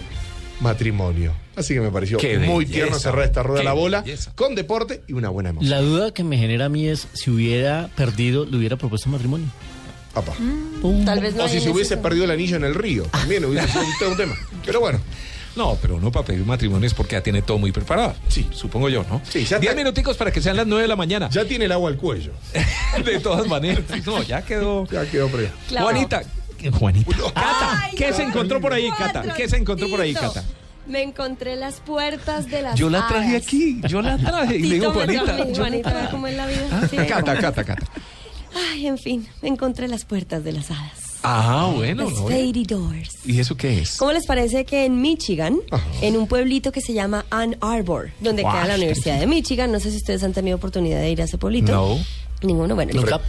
[0.60, 1.34] matrimonio.
[1.56, 4.32] Así que me pareció Qué muy belleza, tierno cerrar esta rueda a la bola belleza.
[4.36, 5.70] con deporte y una buena emoción.
[5.72, 9.48] La duda que me genera a mí es si hubiera perdido, le hubiera propuesto matrimonio.
[10.14, 10.34] Apa.
[11.06, 13.04] Tal vez no o si se hubiese ese- perdido el anillo en el río.
[13.06, 14.36] También hubiese sido un tema.
[14.66, 15.00] Pero bueno.
[15.58, 18.14] No, pero uno para pedir matrimonio es porque ya tiene todo muy preparado.
[18.28, 18.48] Sí.
[18.52, 19.22] Supongo yo, ¿no?
[19.28, 21.30] Sí, ya Diez está- minuticos para que sean las nueve de la mañana.
[21.30, 22.32] Ya tiene el agua al cuello.
[23.04, 23.84] De todas maneras.
[24.06, 24.86] No, ya quedó.
[24.88, 25.50] Ya quedó pre.
[25.68, 25.88] Claro.
[25.88, 26.22] Juanita.
[26.80, 27.12] Juanita.
[27.34, 29.34] Cata, Ay, ¿qué no, se encontró por ahí, Cata?
[29.36, 30.14] ¿Qué se encontró por ahí.
[30.14, 30.44] Cata?
[30.88, 33.44] Me encontré las puertas de las Yo la traje hadas.
[33.44, 34.56] aquí, yo la traje.
[34.56, 35.38] Y le digo, Juanita.
[35.56, 36.10] Juanita.
[36.12, 36.68] ¿cómo es la vida?
[36.72, 36.96] Ah, Sí.
[36.96, 37.86] Cata, Cata, Cata.
[38.72, 40.97] Ay, en fin, me encontré las puertas de las hadas.
[41.24, 42.10] Ah, bueno.
[42.10, 43.18] Fairy Doors.
[43.26, 43.98] ¿Y eso qué es?
[43.98, 45.60] ¿Cómo les parece que en Michigan,
[46.02, 48.54] en un pueblito que se llama Ann Arbor, donde Guau.
[48.56, 51.26] queda la Universidad de Michigan, no sé si ustedes han tenido oportunidad de ir a
[51.26, 51.72] ese pueblito?
[51.72, 51.98] No.
[52.44, 52.94] Ninguno, bueno.
[52.94, 53.20] Nunca.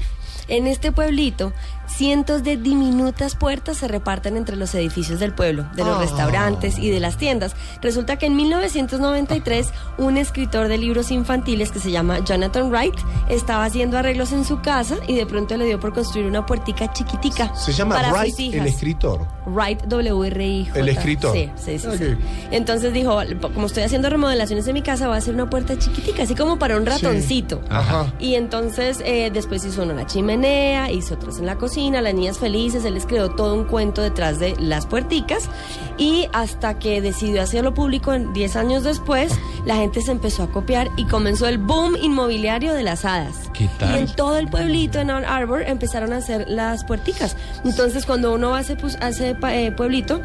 [0.48, 1.52] En este pueblito,
[1.88, 6.00] cientos de diminutas puertas se reparten entre los edificios del pueblo, de los Ah.
[6.00, 7.56] restaurantes y de las tiendas.
[7.82, 12.94] Resulta que en 1993, un escritor de libros infantiles que se llama Jonathan Wright
[13.28, 16.92] estaba haciendo arreglos en su casa y de pronto le dio por construir una puertica
[16.92, 17.54] chiquitica.
[17.54, 18.60] Se llama para Wright, sus hijas.
[18.60, 19.26] el escritor.
[19.46, 20.78] Wright W-R-I-J.
[20.78, 21.32] El escritor.
[21.32, 21.94] Sí, sí, sí, Ok.
[21.96, 22.16] sí.
[22.50, 23.18] Entonces dijo,
[23.54, 26.58] como estoy haciendo remodelaciones en mi casa, voy a hacer una puerta chiquitica, así como
[26.58, 27.60] para un ratoncito.
[27.70, 28.12] Ajá.
[28.18, 32.84] Y entonces eh, después hizo la chimenea, hizo otros en la cocina, las niñas felices,
[32.84, 35.48] él les creó todo un cuento detrás de las puerticas
[35.96, 39.32] y hasta que decidió hacerlo público en 10 años después,
[39.64, 43.50] la gente se empezó a copiar y comenzó el boom inmobiliario de las hadas.
[43.54, 43.94] ¿Qué tal?
[43.94, 47.36] Y en todo el pueblito, en Ann Arbor, empezaron a hacer las puerticas.
[47.64, 50.20] Entonces cuando uno va a ese, a ese pa- eh, pueblito,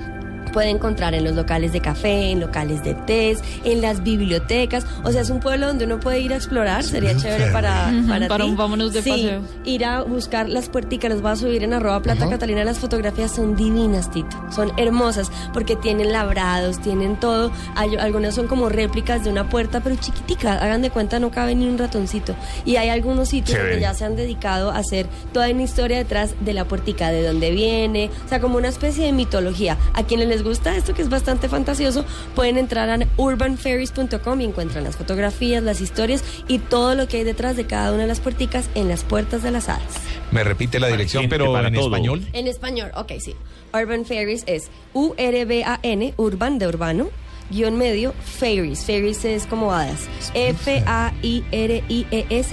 [0.54, 4.86] puede encontrar en los locales de café, en locales de té, en las bibliotecas.
[5.04, 6.84] O sea, es un pueblo donde uno puede ir a explorar.
[6.84, 8.50] Sería chévere para, para, para ti.
[8.52, 9.42] un vámonos de Sí, paseo.
[9.66, 12.64] Ir a buscar las puerticas, las voy a subir en arroba plata Catalina.
[12.64, 14.38] Las fotografías son divinas, Tito.
[14.52, 17.52] Son hermosas porque tienen labrados, tienen todo.
[17.76, 20.54] Hay- algunas son como réplicas de una puerta, pero chiquitica.
[20.54, 22.36] Hagan de cuenta, no cabe ni un ratoncito.
[22.66, 26.36] Y hay algunos sitios donde ya se han dedicado a hacer toda una historia detrás
[26.42, 29.78] de la puertica, de dónde viene, o sea, como una especie de mitología.
[29.94, 32.06] A quienes les gusta esto, que es bastante fantasioso,
[32.36, 37.24] pueden entrar a urbanferries.com y encuentran las fotografías, las historias y todo lo que hay
[37.24, 39.96] detrás de cada una de las puerticas en las puertas de las hadas.
[40.32, 41.86] Me repite la dirección, pero para en todo.
[41.86, 42.28] español.
[42.34, 43.36] En español, ok, sí.
[43.74, 47.10] Urban Fairies es U-R-B-A-N, urban de urbano,
[47.50, 48.86] guion medio, fairies.
[48.86, 50.08] Fairies es como hadas.
[50.34, 51.40] F-A-I-R-I-E-S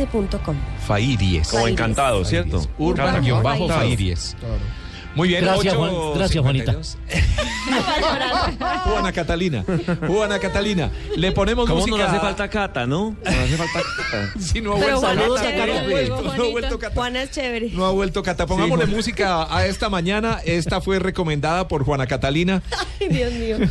[0.07, 0.57] punto com.
[0.87, 1.49] Fairies.
[1.49, 2.63] Como encantado, ¿cierto?
[2.79, 4.37] Urban guion bajo Fairies.
[4.41, 4.80] Fairies.
[5.15, 6.73] Muy bien, Gracias, Juan- gracias, Juanita.
[6.73, 6.99] 52.
[8.85, 9.65] Juana Catalina.
[10.07, 10.91] Juana Catalina.
[11.17, 11.97] Le ponemos ¿Cómo música.
[11.97, 13.17] no le hace falta cata, no?
[13.25, 14.33] No hace falta cata.
[14.41, 16.51] Si no ha Pero vuelto Juana saludos es a chévere, Carlos luego, No ha Juanita.
[16.53, 16.95] vuelto Cata.
[16.95, 17.71] Juana es chévere.
[17.73, 18.47] No ha vuelto Cata.
[18.47, 20.39] Pongámosle música a esta mañana.
[20.45, 22.63] Esta fue recomendada por Juana Catalina.
[23.01, 23.57] Ay, Dios mío.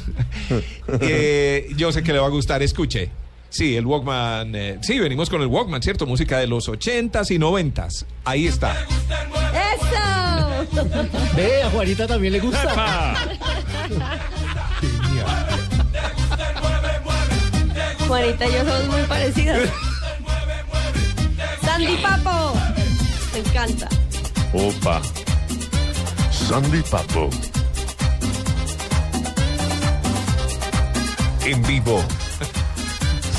[1.01, 2.63] Eh, yo sé que le va a gustar.
[2.63, 3.09] Escuche.
[3.49, 4.53] Sí, el Walkman.
[4.55, 6.05] eh, sí, venimos con el Walkman, ¿cierto?
[6.05, 8.05] Música de los 80s y 90s.
[8.25, 8.73] Ahí está.
[8.73, 10.18] ¡Eso!
[11.35, 12.63] Ve, a Juanita también le gusta.
[12.71, 13.15] ¡Epa!
[18.07, 19.69] Juanita y yo somos muy parecidas.
[21.61, 22.53] Sandy Papo.
[23.33, 23.87] Me encanta.
[24.53, 25.01] Opa.
[26.31, 27.29] Sandy Papo.
[31.45, 32.03] En vivo.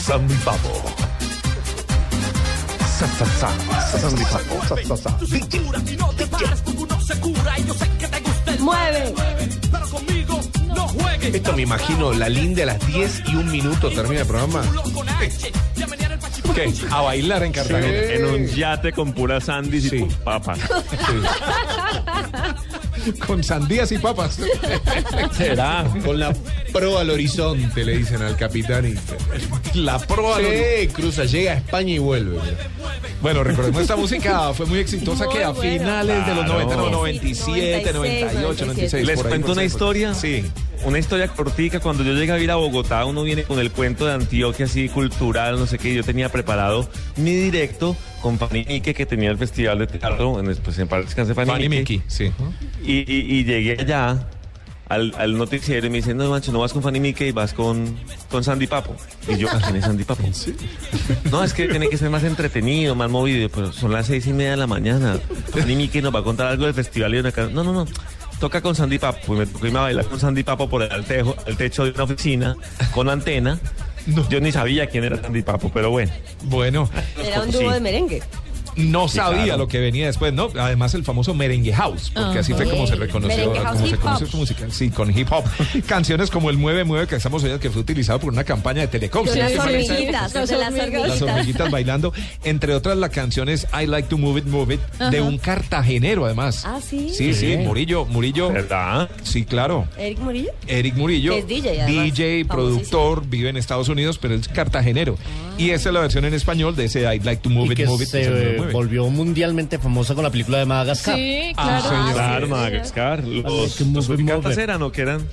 [0.05, 0.90] Sandy Papo.
[3.01, 3.49] Sa, sa, sa.
[3.97, 4.61] Sandy Papo.
[4.69, 5.11] Sa, sa, sa.
[8.61, 9.15] Mueve.
[11.33, 14.63] Esto me imagino, la linda a las 10 y un minuto termina el programa.
[16.55, 16.75] ¿Qué?
[16.91, 18.13] A bailar en Cartagena.
[18.13, 20.59] En un yate con puras sandys y papas.
[23.27, 24.39] Con sandías y papas.
[25.37, 25.85] ¿Será?
[26.05, 26.35] Con la
[26.73, 28.87] pro al horizonte, le dicen al capitán.
[28.87, 29.79] Y...
[29.79, 30.39] La proa.
[30.39, 32.39] Sí, cruza, llega a España y vuelve.
[33.23, 36.55] Bueno, recordemos esta música fue muy exitosa Muy que a finales de los Claro.
[36.65, 39.07] 90, no, 97, 98, 96.
[39.07, 39.67] ¿Les ahí, cuento una ahí.
[39.67, 40.15] historia?
[40.15, 40.45] Sí.
[40.85, 41.81] Una historia cortica.
[41.81, 44.89] Cuando yo llegué a ir a Bogotá, uno viene con el cuento de Antioquia, así
[44.89, 45.95] cultural, no sé qué.
[45.95, 50.55] Yo tenía preparado mi directo con Fanny Mickey, que tenía el festival de teatro, en,
[50.57, 51.99] pues, en Parque Descanse Fanny, Fanny Mickey.
[51.99, 52.31] Mickey, sí.
[52.85, 54.29] Y, y- y llegué allá
[54.89, 57.97] al, al noticiero y me dicen, no, Mancho, no vas con Fanny Mickey, vas con,
[58.31, 58.97] con Sandy Papo.
[59.29, 60.25] Y yo, ¿quién es Sandy Papo?
[61.31, 64.33] No, es que tiene que ser más entretenido, más movido, pero son las seis y
[64.33, 65.19] media de la mañana.
[65.53, 67.87] Fanny Mickey nos va a contar algo del festival y una No, no, no.
[68.41, 69.35] Toca con Sandy Papo.
[69.35, 71.91] Y me tocó irme a bailar con Sandy Papo por el altejo, el techo de
[71.91, 72.57] una oficina
[72.93, 73.59] con antena.
[74.29, 76.11] Yo ni sabía quién era Sandy Papo, pero bueno.
[76.45, 76.89] Bueno.
[77.25, 77.69] Era un dúo Sí.
[77.69, 78.23] de merengue.
[78.81, 79.59] No Sí, sabía claro.
[79.59, 80.49] lo que venía después, ¿no?
[80.59, 84.37] Además el famoso merengue house, porque así fue como se reconoció, como se conoció su
[84.37, 85.45] música, sí, con hip hop.
[85.87, 88.89] Canciones como el Mueve Mueve que estamos oyendo que fue utilizado por una campaña de
[88.89, 89.25] Telecom.
[89.27, 89.39] De ¿sí?
[89.39, 91.09] las ¿Qué fue en esa hormiguitas, de las hormiguitas.
[91.09, 92.13] Las hormiguitas bailando.
[92.45, 94.81] Entre otras, la canción es I Like to Move It, Move It,
[95.11, 96.65] de un cartagenero, además.
[96.67, 97.11] Ah, sí.
[97.11, 97.57] Sí, sí, Sí.
[97.57, 98.53] Murillo, Murillo.
[98.53, 99.11] ¿Verdad?
[99.23, 99.87] Sí, claro.
[99.99, 100.51] Eric Murillo.
[100.67, 105.17] Eric Murillo, es DJ, además, DJ, productor, vive en Estados Unidos, pero es cartagenero.
[105.59, 107.87] Y esa es la versión en español de ese I Like to Move Y It,
[107.89, 108.70] Move It.
[108.71, 111.17] Eh, volvió mundialmente famosa con la película de Madagascar.
[111.17, 111.89] Sí, Ah, claro.
[111.89, 112.13] señor.
[112.15, 113.25] Claro, Madagascar.
[113.25, 115.27] Los, los eran o que eran.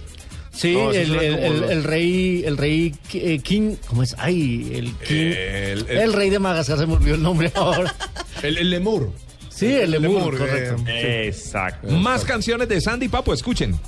[0.51, 4.15] Sí, No, el, el- el- los- el rey, el rey eh, King, ¿cómo es?
[4.17, 7.93] Ay, el King, El- el, el- rey de Madagascar se me olvidó el nombre ahora.
[8.41, 9.11] El, el lemur.
[9.49, 10.83] Sí, el lemur, lemur, correcto.
[10.87, 11.87] Exacto.
[11.89, 13.79] Más canciones de Sandy Papo, escuchen.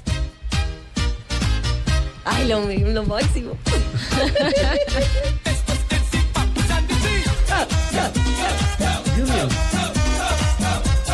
[2.26, 2.60] Ay, lo,
[2.94, 3.56] lo máximo.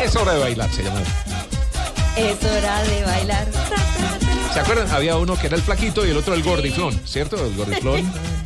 [0.02, 1.00] Es hora de bailar, se llama.
[2.16, 3.46] Es hora de bailar.
[4.52, 4.90] ¿Se acuerdan?
[4.90, 7.44] Había uno que era el flaquito y el otro el gordiflón, ¿cierto?
[7.44, 8.12] El gordiflón.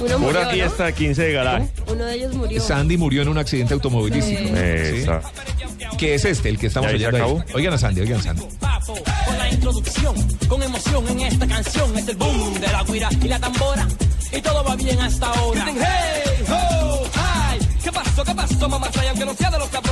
[0.00, 0.50] Uno murió, Pura ¿no?
[0.50, 1.68] fiesta, 15 de garaje.
[1.88, 2.62] Uno de ellos murió.
[2.62, 4.42] Sandy murió en un accidente automovilístico.
[4.42, 5.02] Sí.
[5.04, 5.96] ¿sí?
[5.96, 7.32] Que es este, el que estamos ¿Ya ahí se oyendo ahí.
[7.32, 7.56] acabó?
[7.56, 8.42] Oigan a Sandy, oigan a Sandy.
[8.86, 10.14] Con la introducción,
[10.46, 13.88] con emoción en esta canción es el boom de la guira y la tambora
[14.30, 15.64] y todo va bien hasta ahora.
[15.64, 16.77] Dicen, hey, ho,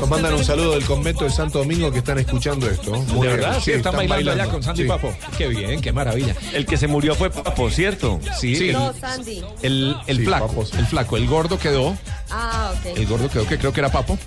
[0.01, 2.91] Nos mandan un saludo del convento de Santo Domingo que están escuchando esto.
[2.93, 3.41] Muy ¿De bien.
[3.41, 3.61] verdad?
[3.63, 4.89] Sí, están, bailando, allá con Sandy Sí.
[4.89, 5.13] Papo.
[5.37, 6.35] Qué bien, qué maravilla.
[6.53, 8.21] El que se murió fue Papo, ¿cierto?
[8.39, 8.69] Sí, Sí.
[8.69, 9.43] el, No, Sandy.
[9.63, 10.73] el, el Sí, flaco, Papo, sí.
[10.79, 11.97] el flaco, el gordo quedó,
[12.31, 12.97] Ah, ok.
[12.99, 14.19] el gordo quedó que creo que era Papo.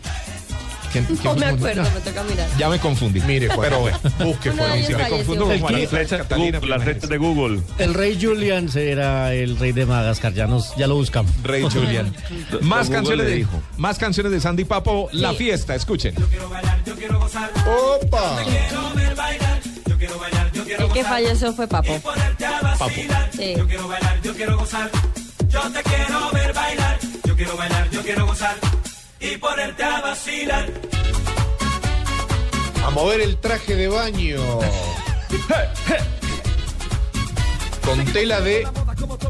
[0.91, 2.47] ¿Quién- No quién- me acuerdo, me toca mirar.
[2.57, 3.21] Ya me confundí.
[3.21, 3.97] Mire, Juan, pero bueno.
[4.19, 5.09] busque, Si me falleció.
[5.09, 7.61] confundo con Flechas, Catalina, las flechas de Google.
[7.77, 11.31] El rey Julian era el rey de Madagascar, ya, nos, ya lo buscamos.
[11.43, 12.13] Rey Julian.
[12.61, 13.61] Más Google canciones de dijo.
[13.77, 16.13] más canciones de Sandy Papo, La Fiesta, escuchen.
[17.67, 18.37] ¡Opa!
[20.79, 21.99] El que falleció fue Papo.
[22.01, 22.89] Papo.
[23.35, 23.53] Sí.
[24.23, 24.89] Yo quiero gozar,
[25.49, 28.55] yo te quiero ver bailar, yo quiero bailar, yo quiero gozar
[29.19, 30.65] y ponerte a vacilar.
[32.85, 34.39] A mover el traje de baño.
[37.85, 38.67] Con tela de.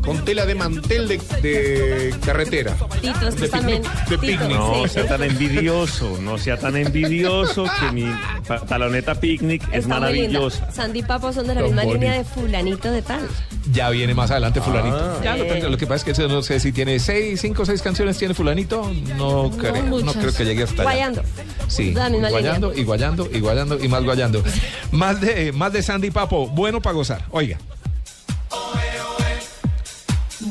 [0.03, 2.76] Con tela de mantel de, de carretera.
[3.01, 3.81] Tito, es que De también.
[3.84, 4.49] picnic, de picnic.
[4.57, 4.89] No sí.
[4.93, 8.06] sea tan envidioso, no sea tan envidioso que mi
[8.47, 10.72] pantaloneta picnic es Está maravillosa.
[10.72, 13.27] Sandy y Papo son de la misma línea de fulanito de tal.
[13.72, 14.97] Ya viene más adelante fulanito.
[14.97, 15.19] Ah.
[15.23, 15.61] Ya lo, Sí.
[15.61, 18.34] lo que pasa es que no sé si tiene seis, cinco o seis canciones tiene
[18.34, 18.89] fulanito.
[19.18, 20.15] No, creo, no muchas.
[20.18, 20.91] creo que llegue hasta allá.
[20.91, 21.23] Guayando.
[21.68, 24.43] Sí, La misma guayando y guayando y guayando y más guayando.
[24.91, 27.26] más de más de Sandy Papo, bueno para gozar.
[27.31, 27.57] Oiga.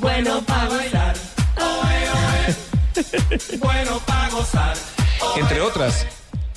[0.01, 1.17] Bueno, para bailar,
[3.59, 4.77] bueno para gozar.
[5.37, 6.07] Entre otras,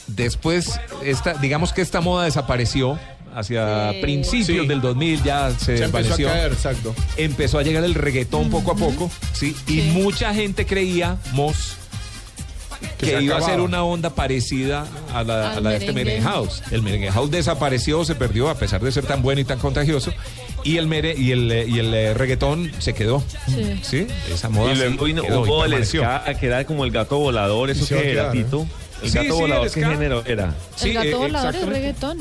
[0.08, 3.00] después esta, digamos que esta moda desapareció
[3.34, 4.02] hacia Sí.
[4.02, 4.68] principios Sí.
[4.68, 6.28] del 2000 ya se, Se empezó a desvaneció.
[6.28, 6.96] caer, exacto.
[7.18, 9.56] empezó a llegar el reggaetón poco a poco, ¿sí?
[9.68, 11.78] Y mucha gente creíamos
[12.98, 15.94] Que que, se iba a ser una onda parecida a la, a la de este
[15.94, 16.64] merengue house.
[16.72, 20.12] El merengue house desapareció, se perdió a pesar de ser tan bueno y tan contagioso.
[20.64, 23.24] Y el mere, y el, eh, y el eh, reggaetón se quedó.
[23.48, 23.80] Sí.
[23.82, 26.02] Sí, esa moda Y sí luego vino- quedó hubo el permaneció.
[26.04, 28.32] ska, que era como el gato volador, ¿eso qué era, ¿eh?
[28.32, 28.68] Tito?
[29.02, 30.54] El Sí, gato sí, volador, el ¿qué género era?
[30.76, 32.18] Sí, el gato eh, volador es reggaetón.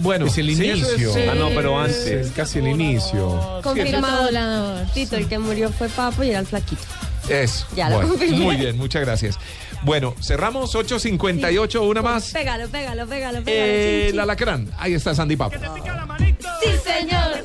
[0.00, 1.16] Bueno, Es el sí, inicio.
[1.16, 2.30] es, Ah, no, pero Es antes.
[2.32, 3.60] casi el inicio.
[3.64, 4.12] Confirmado.
[4.14, 4.86] Gato volador.
[4.94, 6.82] Tito, el que murió fue Papo y era el flaquito.
[7.28, 7.66] Eso.
[7.76, 8.36] Ya lo Bueno, confirmé.
[8.38, 9.38] muy bien, muchas gracias.
[9.82, 12.32] Bueno, cerramos 8.58, una más.
[12.32, 13.46] Pégalo, pégalo, pégalo, pégalo.
[13.46, 14.14] Eh, chin, chin.
[14.14, 14.70] el alacrán.
[14.78, 15.56] Ahí está Sandy Papo.
[15.58, 17.44] Sí, señor.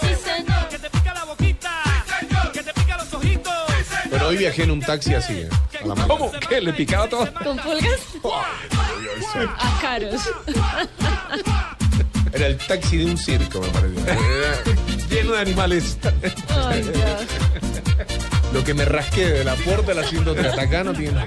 [0.00, 0.68] Sí, señor.
[0.68, 1.70] Que te pica la boquita,
[2.52, 3.52] que te pica los ojitos.
[4.10, 5.48] Pero hoy viajé en un taxi así, ¿eh?
[5.84, 5.94] La.
[6.06, 6.30] ¿Cómo?
[6.48, 6.60] ¿Qué?
[6.60, 7.26] ¿Le picaba todo?
[7.42, 8.00] ¿Con pulgas?
[9.58, 10.20] A caros.
[12.32, 14.00] Era el taxi de un circo, me pareció.
[14.06, 14.58] Era
[15.10, 15.96] Lleno de animales.
[16.68, 17.71] Ay, Dios.
[18.52, 21.18] Lo que me rasqué de la puerta al asiento de acá no tiene.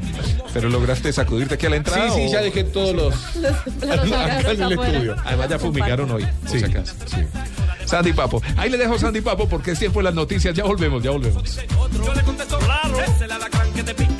[0.54, 2.10] Pero lograste sacudirte aquí a la Sí, entrada.
[2.12, 3.36] sí, o- ya dejé todos los.
[3.36, 5.16] Los acá en el estudio.
[5.26, 6.94] Además ya fumigaron hoy, por Sí, si acaso.
[7.06, 7.18] sí.
[7.86, 8.42] Sandy Papo.
[8.58, 10.56] Ahí le dejo Sandy Papo porque es tiempo de las noticias.
[10.56, 11.44] Ya volvemos, ya volvemos.
[12.06, 14.15] Yo le contesto, claro, es el alacrán que te pica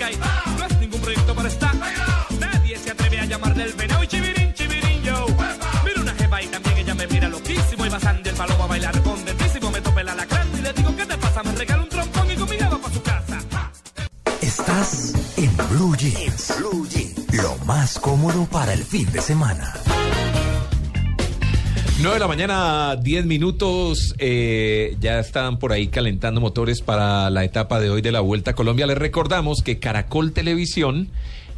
[14.76, 16.54] Estás en Blue Jeans.
[16.60, 17.34] Blue Jeans.
[17.42, 19.74] Lo más cómodo para el fin de semana.
[22.02, 24.14] 9 de la mañana, 10 minutos.
[24.18, 28.52] eh, ya están por ahí calentando motores para la etapa de hoy de la Vuelta
[28.52, 28.86] a Colombia.
[28.86, 31.10] Les recordamos que Caracol Televisión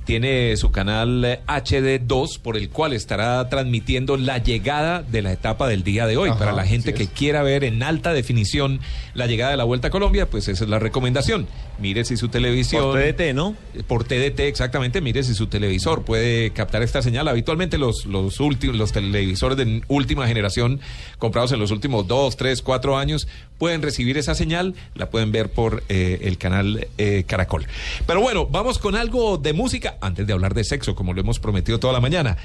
[0.06, 5.68] tiene su canal eh, HD2 por el cual estará transmitiendo la llegada de la etapa
[5.68, 6.30] del día de hoy.
[6.30, 7.10] Ajá, para la gente que es.
[7.10, 8.80] quiera ver en alta definición
[9.15, 11.48] la llegada de la Vuelta a Colombia, pues esa es la recomendación.
[11.80, 12.84] Mire si su televisión...
[12.84, 13.56] Por TDT, ¿no?
[13.88, 15.02] Por TDT, exactamente.
[15.02, 17.28] Mire si su televisor puede captar esta señal.
[17.28, 20.80] Habitualmente los, los últimos, los televisores de última generación,
[21.20, 23.28] comprados en los últimos dos, tres, cuatro años,
[23.58, 24.76] pueden recibir esa señal.
[24.95, 27.66] La pueden ver por eh, el canal eh, Caracol.
[28.06, 31.40] Pero bueno, vamos con algo de música antes de hablar de sexo, como lo hemos
[31.40, 32.38] prometido toda la mañana.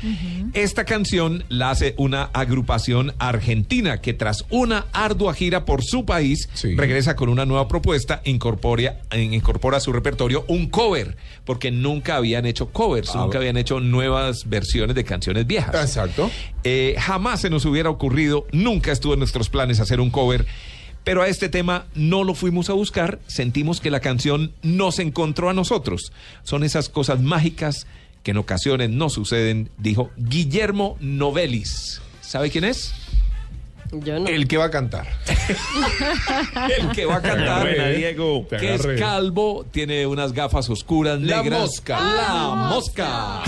[0.55, 6.49] Esta canción la hace una agrupación argentina que tras una ardua gira por su país
[6.77, 8.73] regresa con una nueva propuesta, incorpora,
[9.25, 13.81] incorpora a su repertorio un cover, porque nunca habían hecho covers, Ah, nunca habían hecho
[13.81, 15.75] nuevas versiones de canciones viejas.
[15.75, 16.31] Exacto.
[16.65, 20.47] Eh, jamás se nos hubiera ocurrido, nunca estuvo en nuestros planes hacer un cover.
[21.05, 25.51] Pero a este tema no lo fuimos a buscar, sentimos que la canción nos encontró
[25.51, 26.13] a nosotros.
[26.45, 27.87] Son esas cosas mágicas
[28.23, 32.01] que en ocasiones no suceden, dijo Guillermo Novelis.
[32.21, 32.95] ¿Sabe quién es?
[33.91, 34.29] Yo no.
[34.29, 35.09] El que va a cantar.
[36.79, 37.63] El que va a cantar.
[37.63, 38.47] Buena, Diego.
[38.49, 38.99] Te Que es agarré.
[38.99, 41.61] calvo, tiene unas gafas oscuras, La negras.
[41.61, 42.01] mosca.
[42.01, 43.43] La mosca.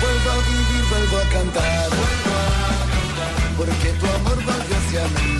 [0.00, 1.88] Vuelvo a vivir, vuelvo a cantar.
[3.56, 5.37] Porque tu amor volvió hacia mí.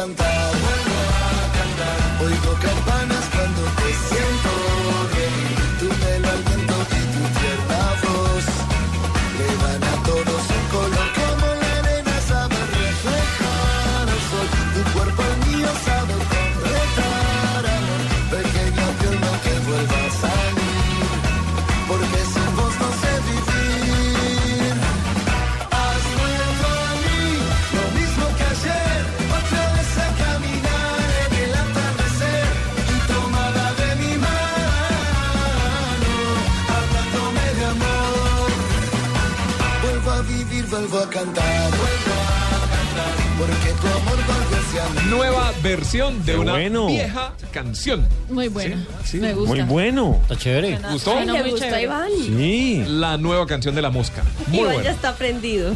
[0.00, 0.39] Cantar,
[41.02, 45.10] a cantar, vuelvo a cantar, porque tu amor volvió hacia mí.
[45.10, 46.86] Nueva versión de Qué una bueno.
[46.86, 48.06] vieja canción.
[48.28, 48.84] Muy buena.
[49.04, 49.48] Sí, Me gusta.
[49.54, 50.18] Muy bueno.
[50.22, 50.78] Está chévere.
[50.92, 51.16] ¿Gustó?
[51.18, 51.82] Ay, le muy gustó chévere.
[51.82, 52.10] Iván.
[52.26, 52.84] Sí.
[52.86, 54.22] La nueva canción de la mosca.
[54.48, 55.74] Muy Iván ya está prendido.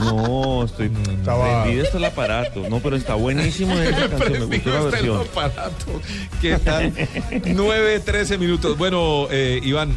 [0.00, 2.68] No, estoy Estaba- prendido está el aparato.
[2.68, 4.48] No, pero está buenísimo esa canción.
[4.48, 5.20] Me gustó la el versión.
[5.20, 6.00] aparato.
[6.40, 6.92] ¿Qué tal?
[7.44, 8.76] 9, 13 minutos.
[8.78, 9.96] Bueno, eh, Iván,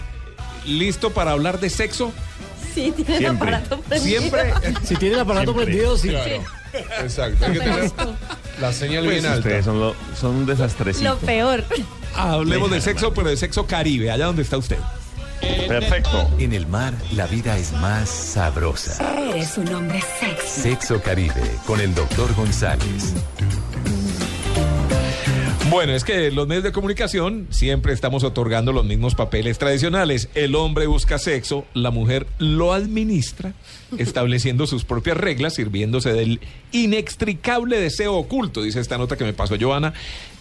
[0.65, 2.11] ¿listo para hablar de sexo?
[2.77, 4.19] Sí, tiene el aparato prendido.
[4.21, 4.53] Siempre.
[4.83, 5.65] Si tiene el aparato Siempre.
[5.65, 6.09] prendido, sí.
[6.09, 6.43] Claro.
[7.01, 7.45] Exacto.
[7.45, 7.91] Hay que tener
[8.61, 9.37] la señal Pues bien alta.
[9.39, 11.09] ustedes son, lo- son un desastrecito.
[11.09, 11.63] Lo peor.
[12.15, 14.77] Hablemos de sexo, pero de sexo caribe, allá donde está usted.
[15.67, 16.29] Perfecto.
[16.39, 18.97] En el mar, la vida es más sabrosa.
[19.29, 20.61] Eres un hombre sexy.
[20.61, 23.13] Sexo Caribe, con el doctor González.
[25.69, 30.30] Bueno, es que los medios de comunicación siempre estamos otorgando los mismos papeles tradicionales.
[30.34, 33.53] El hombre busca sexo, la mujer lo administra,
[33.98, 36.39] estableciendo sus propias reglas, sirviéndose del
[36.72, 39.94] inextricable deseo oculto, dice esta nota que me pasó Joana.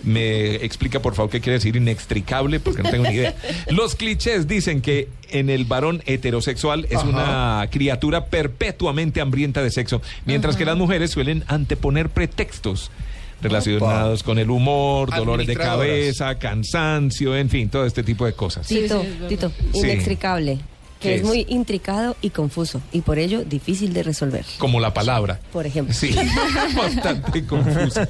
[0.05, 3.35] Me explica por favor qué quiere decir inextricable, porque no tengo ni idea.
[3.71, 7.09] Los clichés dicen que en el varón heterosexual es Ajá.
[7.09, 12.93] una criatura perpetuamente hambrienta de sexo, mientras que las mujeres suelen anteponer pretextos
[13.41, 18.67] relacionados con el humor, dolores de cabeza, cansancio, en fin, todo este tipo de cosas.
[18.67, 19.81] Tito, Tito, Sí.
[19.81, 20.59] inextricable.
[20.99, 21.27] ¿Qué Que es es?
[21.27, 22.81] muy intricado y confuso.
[22.91, 24.47] Y por ello difícil de resolver.
[24.57, 25.39] Como la palabra.
[25.53, 25.93] Por ejemplo.
[25.93, 26.17] Sí,
[26.75, 28.01] bastante confuso.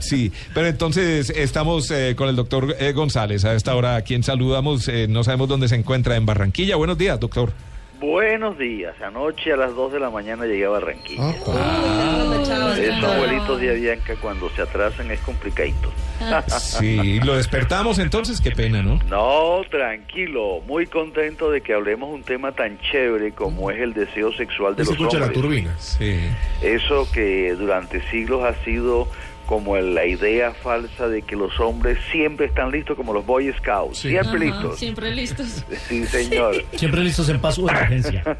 [0.00, 3.44] Sí, pero entonces estamos eh, con el doctor eh, González.
[3.44, 4.86] A esta hora, ¿a quién saludamos?
[4.86, 6.76] Eh, no sabemos dónde se encuentra, en Barranquilla.
[6.76, 7.52] Buenos días, doctor.
[8.00, 8.94] Buenos días.
[9.02, 11.34] Anoche a las 2 de la mañana llegué a Barranquilla.
[11.48, 12.74] Ah.
[12.78, 15.90] Esos vuelitos de Avianca cuando se atrasan es complicadito.
[16.58, 18.98] Sí, lo despertamos entonces, qué pena, ¿no?
[19.08, 20.60] No, tranquilo.
[20.66, 24.84] Muy contento de que hablemos un tema tan chévere como es el deseo sexual de
[24.84, 25.42] Se los escucha la hombres.
[25.42, 25.74] turbina.
[25.78, 26.18] Sí.
[26.62, 29.08] Eso que durante siglos ha sido
[29.48, 33.96] como la idea falsa de que los hombres siempre están listos como los Boy Scouts.
[33.96, 34.78] Siempre Ajá, listos.
[34.78, 35.64] Siempre listos.
[35.88, 36.62] Sí, señor.
[36.74, 38.22] Siempre listos en paso de emergencia.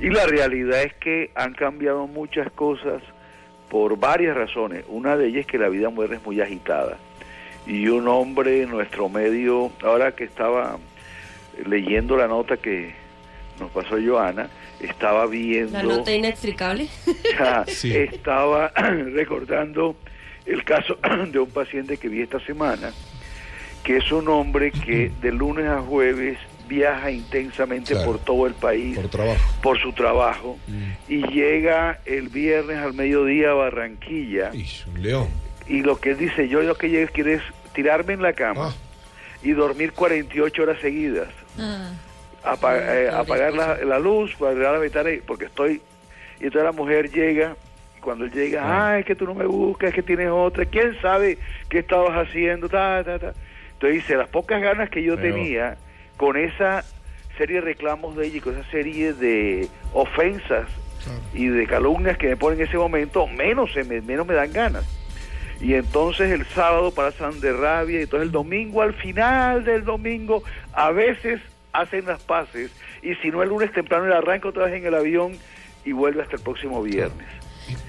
[0.00, 3.02] y la realidad es que han cambiado muchas cosas
[3.68, 4.84] por varias razones.
[4.86, 6.96] Una de ellas es que la vida moderna es muy agitada.
[7.66, 10.78] Y un hombre en nuestro medio, ahora que estaba
[11.66, 12.94] leyendo la nota que
[13.58, 14.48] nos pasó Joana,
[14.80, 15.72] estaba viendo...
[15.72, 16.88] La nota inextricable.
[17.38, 18.68] Ya, estaba
[19.12, 19.96] recordando
[20.46, 20.98] el caso
[21.30, 22.92] de un paciente que vi esta semana,
[23.84, 26.38] que es un hombre que de lunes a jueves
[26.68, 28.06] viaja intensamente Claro.
[28.12, 29.40] por todo el país Por trabajo.
[29.62, 30.58] por su trabajo
[31.08, 34.50] y llega el viernes al mediodía a Barranquilla
[34.92, 35.28] Un león.
[35.66, 37.42] y lo que él dice, yo lo que llego quiero es
[37.74, 38.74] tirarme en la cama
[39.42, 41.28] y dormir 48 horas seguidas.
[42.44, 45.80] Apa- eh, apagar la, la luz, apagar la ventana, porque estoy...
[46.40, 47.56] Y entonces la mujer llega,
[47.96, 50.64] y cuando él llega, ah, es que tú no me buscas, es que tienes otra,
[50.66, 51.36] ¿quién sabe
[51.68, 52.68] qué estabas haciendo?
[52.68, 53.32] Ta, ta, ta.
[53.72, 55.76] Entonces dice, las pocas ganas que yo tenía
[56.16, 56.84] con esa
[57.36, 60.68] serie de reclamos de ella y con esa serie de ofensas
[61.32, 64.52] y de calumnias que me ponen en ese momento, menos, se me, menos me dan
[64.52, 64.84] ganas.
[65.60, 70.42] Y entonces el sábado pasan de rabia y entonces el domingo, al final del domingo,
[70.72, 71.40] a veces
[71.80, 72.70] hacen las paces
[73.02, 75.32] y si no el lunes temprano él arranca otra vez en el avión
[75.84, 77.26] y vuelve hasta el próximo viernes.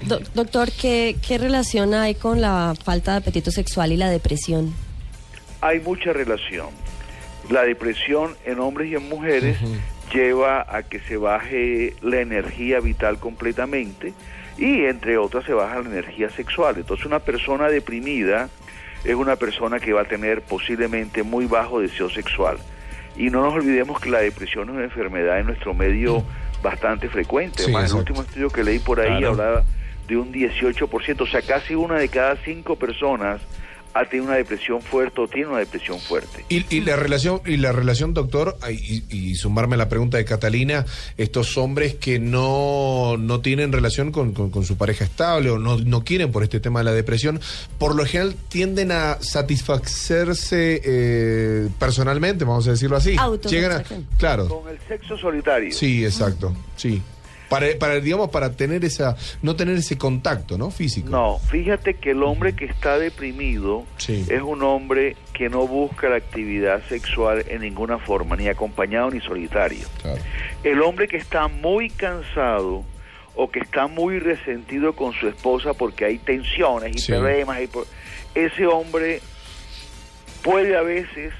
[0.06, 4.74] Do- doctor, ¿qué, ¿qué relación hay con la falta de apetito sexual y la depresión?
[5.60, 6.68] Hay mucha relación.
[7.50, 9.56] La depresión en hombres y en mujeres
[10.12, 14.12] lleva a que se baje la energía vital completamente
[14.58, 16.76] y entre otras se baja la energía sexual.
[16.76, 18.48] Entonces una persona deprimida
[19.04, 22.58] es una persona que va a tener posiblemente muy bajo deseo sexual.
[23.16, 26.24] Y no nos olvidemos que la depresión es una enfermedad en nuestro medio
[26.62, 27.58] bastante frecuente.
[27.64, 29.28] Sí, Además, el último estudio que leí por ahí Claro.
[29.30, 29.64] hablaba
[30.08, 33.40] de un 18%, o sea, casi una de cada cinco personas
[33.94, 36.44] ha tenido una depresión fuerte o tiene una depresión fuerte.
[36.48, 40.24] Y, y la relación, y la relación, doctor, y, y sumarme a la pregunta de
[40.24, 40.84] Catalina,
[41.16, 45.78] estos hombres que no, no tienen relación con, con- con su pareja estable o no,
[45.78, 47.40] no quieren por este tema de la depresión,
[47.78, 53.16] por lo general tienden a satisfacerse eh, personalmente, vamos a decirlo así.
[53.48, 53.84] Llegan a,
[54.18, 54.48] claro.
[54.48, 55.72] Con el sexo solitario.
[55.72, 57.02] Sí, exacto, sí.
[57.50, 60.70] Para, para, digamos, para tener esa, no tener ese contacto, ¿no?
[60.70, 61.10] Físico.
[61.10, 64.24] No, fíjate que el hombre que está deprimido Sí.
[64.30, 69.20] es un hombre que no busca la actividad sexual en ninguna forma, ni acompañado ni
[69.20, 69.86] solitario.
[70.62, 72.84] El hombre que está muy cansado
[73.34, 77.12] o que está muy resentido con su esposa porque hay tensiones y Sí.
[77.12, 77.86] problemas, hay pro-
[78.34, 79.20] ese hombre
[80.42, 81.32] puede a veces,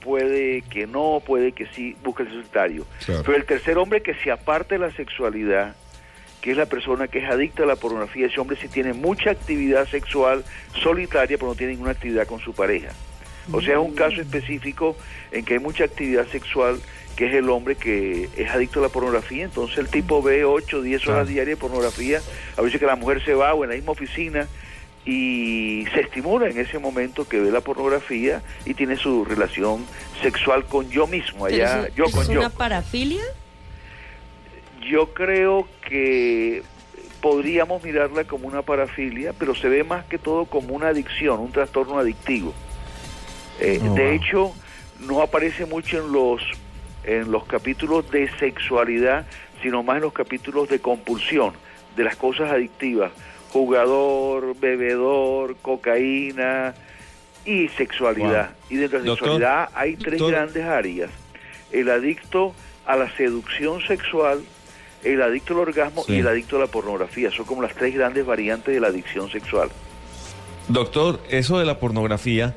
[0.00, 2.86] puede que no, puede que sí, busca el solitario.
[3.04, 3.22] Claro.
[3.24, 5.74] Pero el tercer hombre que se aparte de la sexualidad,
[6.40, 9.30] que es la persona que es adicta a la pornografía, ese hombre sí tiene mucha
[9.30, 10.44] actividad sexual
[10.82, 12.90] solitaria, pero no tiene ninguna actividad con su pareja.
[13.50, 14.96] O sea, es un caso específico
[15.32, 16.80] en que hay mucha actividad sexual,
[17.16, 20.82] que es el hombre que es adicto a la pornografía, entonces el tipo ve 8,
[20.82, 22.20] 10 horas diarias de pornografía,
[22.56, 24.46] a veces que la mujer se va o en la misma oficina
[25.10, 29.86] y se estimula en ese momento que ve la pornografía y tiene su relación
[30.20, 32.40] sexual con yo mismo, ¿Pero allá, eso- yo eso con ¿Es yo.
[32.40, 33.22] una parafilia?
[34.86, 36.62] Yo creo que
[37.22, 41.52] podríamos mirarla como una parafilia, pero se ve más que todo como una adicción, un
[41.52, 42.52] trastorno adictivo.
[43.60, 44.12] Eh, Oh, de wow.
[44.12, 44.52] hecho,
[45.00, 46.42] no aparece mucho en los
[47.04, 49.24] en los capítulos de sexualidad,
[49.62, 51.54] sino más en los capítulos de compulsión,
[51.96, 53.10] de las cosas adictivas,
[53.58, 56.74] jugador, bebedor, cocaína
[57.44, 58.50] y sexualidad.
[58.50, 58.56] Wow.
[58.70, 60.30] Y dentro de la Doctor, sexualidad hay tres doctor.
[60.32, 61.10] grandes áreas.
[61.72, 62.54] El adicto
[62.86, 64.40] a la seducción sexual,
[65.04, 66.14] el adicto al orgasmo Sí.
[66.14, 67.30] y el adicto a la pornografía.
[67.30, 69.68] Son como las tres grandes variantes de la adicción sexual.
[70.68, 72.54] Doctor, eso de la pornografía,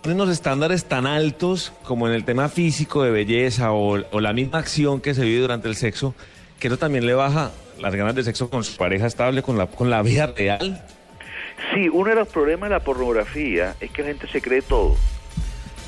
[0.00, 4.32] ¿tiene unos estándares tan altos como en el tema físico de belleza o, o la
[4.32, 6.14] misma acción que se vive durante el sexo,
[6.58, 7.50] que eso también le baja
[7.80, 10.84] las ganas de sexo con su pareja estable, con la, con la vida real?
[11.74, 14.96] Sí, uno de los problemas de la pornografía es que la gente se cree todo.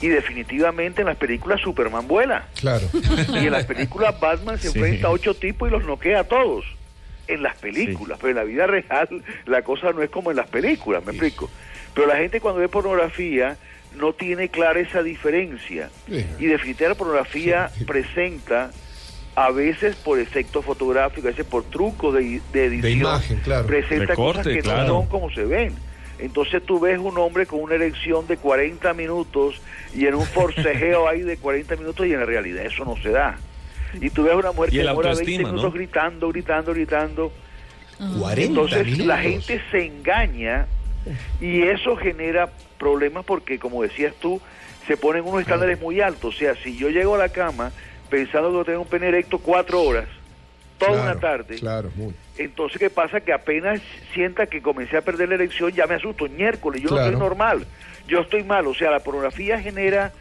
[0.01, 2.47] Y definitivamente en las películas Superman vuela.
[2.61, 2.87] Claro.
[3.35, 4.79] Y en las películas Batman se Sí.
[4.79, 6.65] enfrenta a ocho tipos y los noquea a todos.
[7.27, 9.09] En las películas, pero en la vida real
[9.47, 11.51] la cosa no es como en las películas, me explico.
[11.95, 13.57] Pero la gente cuando ve pornografía
[13.99, 15.91] no tiene clara esa diferencia.
[16.09, 18.71] Y definitivamente la pornografía presenta
[19.39, 23.67] a veces por efecto fotográfico, a veces por trucos de, de edición, De imagen, claro.
[23.67, 24.83] presenta cosas que claro.
[24.83, 25.75] no son como se ven.
[26.19, 29.63] Entonces tú ves un hombre con una erección de 40 minutos
[29.95, 33.11] y en un forcejeo ahí de 40 minutos y en la realidad eso no se
[33.11, 33.39] da.
[34.01, 35.71] Y tú ves una mujer que demora 20 autoestima, minutos ¿no?
[35.71, 37.33] gritando, gritando, gritando.
[38.19, 39.07] 40 Entonces minutos.
[39.07, 40.67] la gente se engaña
[41.41, 44.41] y eso genera problemas porque, como decías tú,
[44.89, 46.35] se ponen unos estándares muy altos.
[46.35, 47.71] O sea, si yo llego a la cama
[48.11, 50.07] pensando que voy a tener un pene erecto cuatro horas,
[50.79, 52.15] toda Claro, una tarde, Claro, muy.
[52.37, 53.21] entonces, ¿qué pasa?
[53.21, 53.81] Que apenas
[54.15, 57.67] sienta que comencé a perder la erección, ya me asusto, miércoles, yo no estoy normal,
[58.07, 58.67] yo estoy mal.
[58.67, 60.13] O sea, la pornografía genera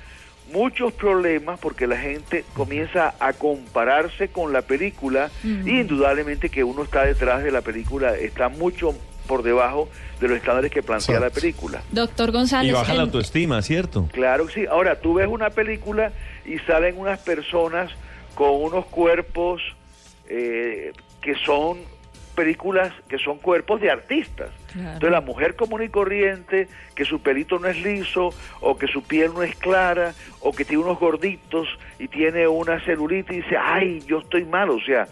[0.51, 6.83] muchos problemas porque la gente comienza a compararse con la película y indudablemente que uno
[6.83, 8.95] está detrás de la película, está mucho
[9.27, 9.89] por debajo
[10.19, 11.81] de los estándares que plantea la película.
[11.91, 12.71] Doctor González.
[12.71, 14.07] Y baja la autoestima, ¿cierto?
[14.11, 14.65] Claro que sí.
[14.65, 16.11] Ahora, tú ves una película
[16.45, 17.91] y salen unas personas
[18.33, 19.61] con unos cuerpos
[20.29, 21.79] eh, que son
[22.37, 24.51] películas, que son cuerpos de artistas.
[24.75, 28.29] Entonces la mujer común y corriente, que su pelito no es liso,
[28.61, 31.67] o que su piel no es clara, o que tiene unos gorditos
[31.97, 35.07] y tiene una celulitis y dice, ay, yo estoy mal, o sea,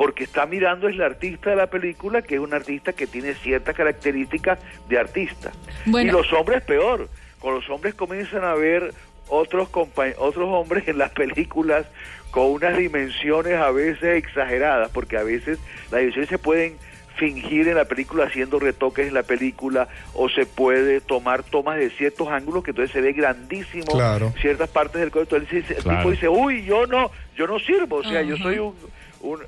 [0.00, 3.34] porque está mirando es la artista de la película, que es un artista que tiene
[3.34, 4.58] ciertas características
[4.88, 5.52] de artista.
[5.84, 6.08] Bueno.
[6.08, 7.06] Y los hombres peor,
[7.38, 8.94] con los hombres comienzan a ver
[9.28, 11.84] otros otros hombres en las películas
[12.30, 15.58] con unas dimensiones a veces exageradas, porque a veces
[15.90, 16.78] las dimensiones se pueden
[17.16, 21.90] fingir en la película haciendo retoques en la película o se puede tomar tomas de
[21.90, 24.32] ciertos ángulos que entonces se ve grandísimo Claro.
[24.40, 25.98] ciertas partes del cuerpo entonces el Claro.
[25.98, 28.74] tipo dice uy yo no yo no sirvo o sea yo soy un,
[29.20, 29.40] un-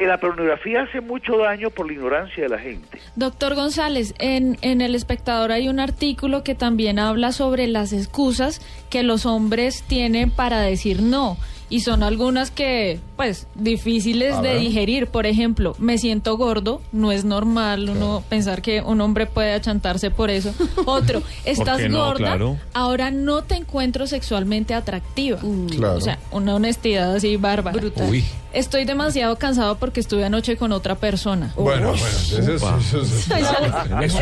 [0.00, 4.80] la pornografía hace mucho daño por la ignorancia de la gente Doctor González, en, en
[4.80, 10.30] El Espectador hay un artículo que también habla sobre las excusas que los hombres tienen
[10.30, 11.36] para decir no.
[11.72, 14.60] Y son algunas que, pues, difíciles A de ver.
[14.60, 15.06] digerir.
[15.06, 20.10] Por ejemplo, me siento gordo, no es normal uno pensar que un hombre puede achantarse
[20.10, 20.52] por eso.
[20.84, 22.04] Otro, estás no?
[22.04, 22.58] gorda, Claro.
[22.74, 25.38] ahora no te encuentro sexualmente atractiva.
[25.74, 25.96] Claro.
[25.96, 27.78] O sea, una honestidad así bárbara.
[28.08, 28.22] Uy.
[28.52, 31.54] Estoy demasiado cansado porque estuve anoche con otra persona.
[31.56, 34.12] Bueno, bueno, eso es, eso es- una- es.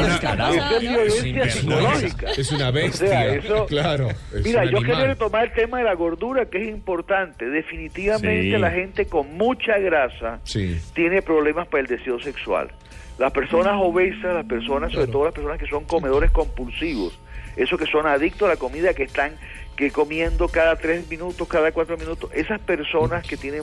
[2.40, 3.08] Es O bestia.
[3.08, 4.08] sea, eso- claro.
[4.32, 4.84] es Mira, un yo animal.
[4.84, 7.39] quería retomar el tema de la gordura, que es importante.
[7.48, 8.58] Definitivamente Sí.
[8.58, 10.80] la gente con mucha grasa Sí.
[10.94, 12.70] tiene problemas para el deseo sexual.
[13.18, 17.18] Las personas obesas, las personas, sobre todo las personas que son comedores compulsivos,
[17.56, 19.32] esos que son adictos a la comida, que están
[19.76, 23.62] que comiendo cada tres minutos, cada cuatro minutos, esas personas que tienen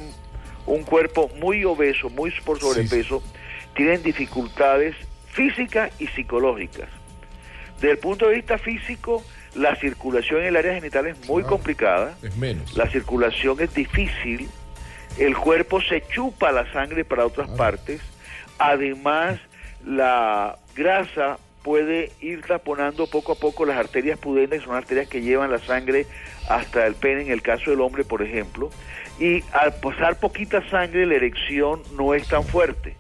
[0.66, 3.22] un cuerpo muy obeso, muy por sobrepeso,
[3.76, 4.96] tienen dificultades
[5.30, 6.90] físicas y psicológicas.
[7.76, 9.24] Desde el punto de vista físico,
[9.58, 12.16] la circulación en el área genital es muy complicada.
[12.22, 12.76] Es menos.
[12.78, 14.50] La circulación es difícil.
[15.18, 18.02] El cuerpo se chupa la sangre para otras partes.
[18.60, 19.40] Además,
[19.86, 25.22] la grasa puede ir taponando poco a poco las arterias pudentes, que son arterias que
[25.22, 26.06] llevan la sangre
[26.48, 28.70] hasta el pene, en el caso del hombre, por ejemplo.
[29.20, 32.96] Y al pasar poquita sangre, la erección no es tan fuerte.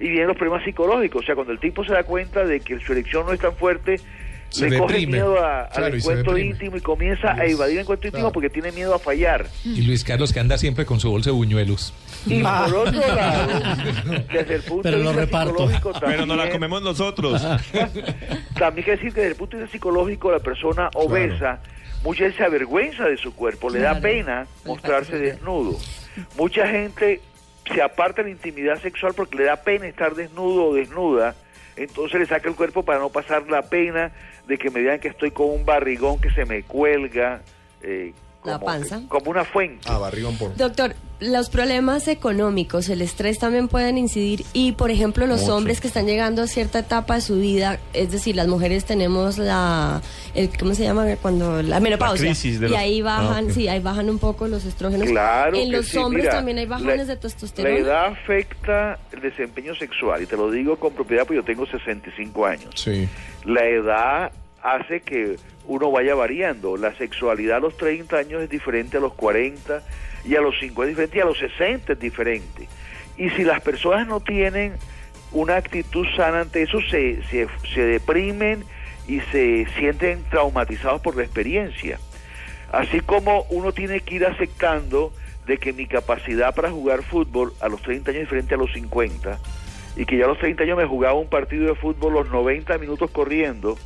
[0.00, 2.78] Y vienen los problemas psicológicos, o sea, cuando el tipo se da cuenta de que
[2.78, 4.00] su erección no es tan fuerte,
[4.50, 8.08] Se le coge miedo a- al Claro, encuentro íntimo y comienza a evadir el encuentro
[8.08, 9.46] íntimo porque tiene miedo a fallar.
[9.64, 11.92] Y Luis Carlos que anda siempre con su bolsa de buñuelos.
[12.26, 13.48] Y por otro lado,
[14.32, 15.50] desde el punto Pero de lo vista reparto.
[15.70, 17.42] psicológico Pero no la también- comemos nosotros.
[18.58, 21.60] También hay que decir que desde el punto de vista psicológico la persona obesa
[22.02, 24.02] muchas veces se avergüenza de su cuerpo, le da Claro.
[24.02, 25.78] pena mostrarse desnudo.
[26.36, 27.20] Mucha gente
[27.72, 31.34] se aparta de la intimidad sexual porque le da pena estar desnudo o desnuda,
[31.76, 34.10] entonces le saca el cuerpo para no pasar la pena
[34.48, 37.42] de que me digan que estoy con un barrigón que se me cuelga.
[37.82, 38.12] eh,
[38.44, 39.02] La como, panza.
[39.08, 39.86] como una fuente.
[39.88, 40.56] Ah, barrigón por.
[40.56, 45.56] Doctor, los problemas económicos, el estrés también pueden incidir y, por ejemplo, los Mucho.
[45.56, 49.36] hombres que están llegando a cierta etapa de su vida, es decir, las mujeres tenemos
[49.36, 50.00] la,
[50.34, 51.06] el, ¿cómo se llama?
[51.20, 52.26] Cuando la menopausia.
[52.26, 53.52] La crisis de y ahí bajan, Ah, ok.
[53.52, 55.08] sí, ahí bajan un poco los estrógenos.
[55.08, 57.76] Claro en que los sí, hombres mira, también hay bajones la- de La testosterona.
[57.76, 62.46] edad afecta el desempeño sexual y te lo digo con propiedad porque yo tengo 65
[62.46, 62.70] años.
[62.76, 63.08] Sí.
[63.44, 64.30] La edad
[64.62, 65.36] hace que
[65.66, 66.76] uno vaya variando.
[66.76, 69.82] La sexualidad a los 30 años es diferente a los 40
[70.24, 72.68] y a los 50 es diferente y a los 60 es diferente.
[73.16, 74.74] Y si las personas no tienen
[75.32, 78.64] una actitud sana ante eso, se, se, se deprimen
[79.06, 81.98] y se sienten traumatizados por la experiencia.
[82.70, 85.12] Así como uno tiene que ir aceptando
[85.46, 88.72] de que mi capacidad para jugar fútbol a los 30 años es diferente a los
[88.72, 89.38] 50
[89.96, 92.76] y que ya a los 30 años me jugaba un partido de fútbol los 90
[92.78, 93.78] minutos corriendo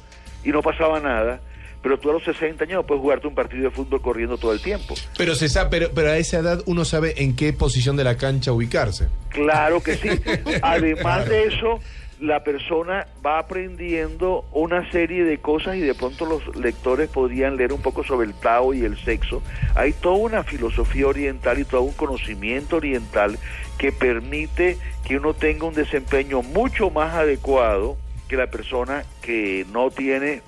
[0.45, 1.41] y no pasaba nada,
[1.83, 4.53] pero tú a los 60 años no puedes jugarte un partido de fútbol corriendo todo
[4.53, 4.95] el tiempo.
[5.19, 8.17] Pero se sabe, pero, pero a esa edad uno sabe en qué posición de la
[8.17, 9.09] cancha ubicarse.
[9.31, 10.09] Claro que sí.
[10.63, 11.81] Además de eso,
[12.23, 17.73] la persona va aprendiendo una serie de cosas y de pronto los lectores podrían leer
[17.73, 19.43] un poco sobre el Tao y el sexo.
[19.75, 23.39] Hay toda una filosofía oriental y todo un conocimiento oriental
[23.77, 27.97] que permite que uno tenga un desempeño mucho más adecuado
[28.29, 30.43] que la persona que no tiene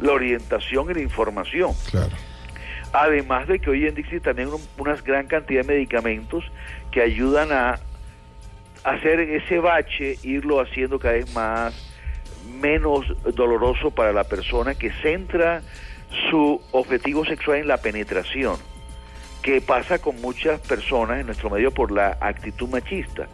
[0.00, 1.72] la orientación y la información.
[2.92, 6.44] Además de que hoy en día existe también un- una gran cantidad de medicamentos
[6.90, 7.78] que ayudan a
[8.84, 11.74] hacer ese bache, irlo haciendo cada vez más,
[12.60, 13.04] menos
[13.34, 15.62] doloroso para la persona que centra
[16.30, 18.56] su objetivo sexual en la penetración,
[19.42, 23.26] que pasa con muchas personas en nuestro medio por la actitud machista.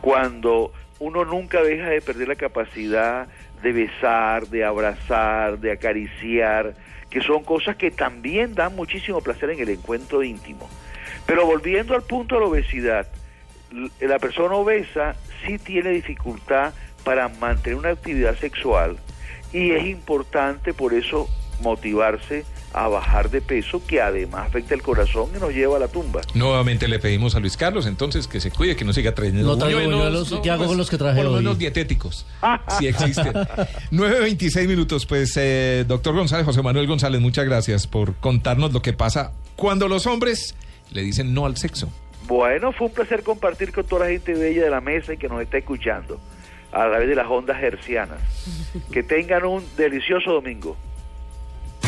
[0.00, 3.28] Cuando uno nunca deja de perder la capacidad
[3.62, 6.74] de besar, de abrazar, de acariciar,
[7.10, 10.68] que son cosas que también dan muchísimo placer en el encuentro íntimo.
[11.26, 13.06] Pero volviendo al punto de la obesidad,
[14.00, 15.14] la persona obesa
[15.44, 16.72] sí tiene dificultad
[17.04, 18.96] para mantener una actividad sexual
[19.52, 21.28] y es importante por eso
[21.62, 25.88] motivarse a bajar de peso que además afecta el corazón y nos lleva a la
[25.88, 26.20] tumba.
[26.34, 29.56] Nuevamente le pedimos a Luis Carlos entonces que se cuide, que no siga trayendo No
[29.58, 31.36] traigo buñuelos, ¿qué hago con los que traje Por lo hoy?
[31.38, 32.26] menos dietéticos,
[32.78, 33.32] si existen.
[33.90, 38.92] 9.26 minutos, pues eh, doctor González, José Manuel González, muchas gracias por contarnos lo que
[38.92, 40.54] pasa cuando los hombres
[40.90, 41.90] le dicen no al sexo.
[42.26, 45.28] Bueno, fue un placer compartir con toda la gente bella de la mesa y que
[45.28, 46.20] nos está escuchando
[46.70, 48.18] a través de las ondas hercianas.
[48.92, 50.76] Que tengan un delicioso domingo.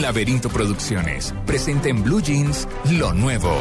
[0.00, 3.52] Laberinto Producciones presenta en Blue Jeans lo nuevo.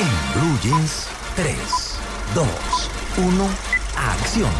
[0.00, 1.56] En Blue Jeans, 3,
[2.34, 2.46] 2,
[3.18, 3.48] 1,
[3.96, 4.50] acción.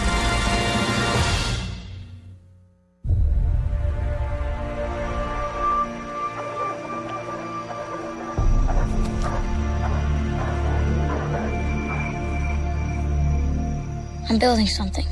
[14.29, 15.07] I'm building something.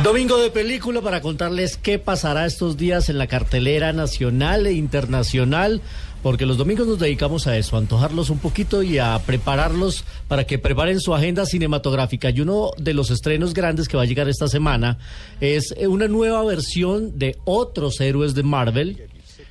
[0.00, 5.80] Domingo de película para contarles qué pasará estos días en la cartelera nacional e internacional,
[6.22, 10.44] porque los domingos nos dedicamos a eso, a antojarlos un poquito y a prepararlos para
[10.44, 12.30] que preparen su agenda cinematográfica.
[12.30, 14.98] Y uno de los estrenos grandes que va a llegar esta semana
[15.40, 19.08] es eh, una nueva versión de otros héroes de Marvel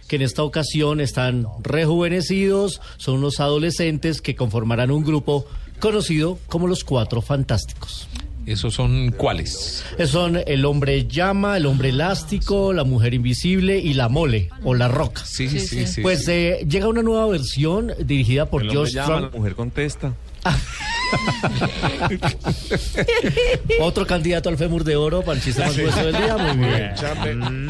[0.08, 5.46] que en esta ocasión están rejuvenecidos, son unos adolescentes que conformarán un grupo
[5.80, 8.10] conocido como los Cuatro Fantásticos.
[8.46, 9.84] ¿Esos son cuáles?
[10.06, 14.88] Son el hombre llama, el hombre elástico, la mujer invisible y la mole o la
[14.88, 15.24] roca.
[15.26, 15.86] Sí, sí, sí.
[15.86, 20.14] sí, Pues eh, llega una nueva versión dirigida por El Josh llama, la mujer contesta.
[23.80, 26.38] Otro candidato al fémur de oro para el chiste más grueso del día.
[26.38, 26.94] Muy bien.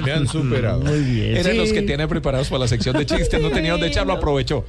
[0.04, 0.82] Me han superado.
[0.82, 1.38] Muy bien.
[1.38, 1.58] Eran sí.
[1.58, 4.66] los que tiene preparados para la sección de chistes, no tenía dónde echarlo, aprovechó.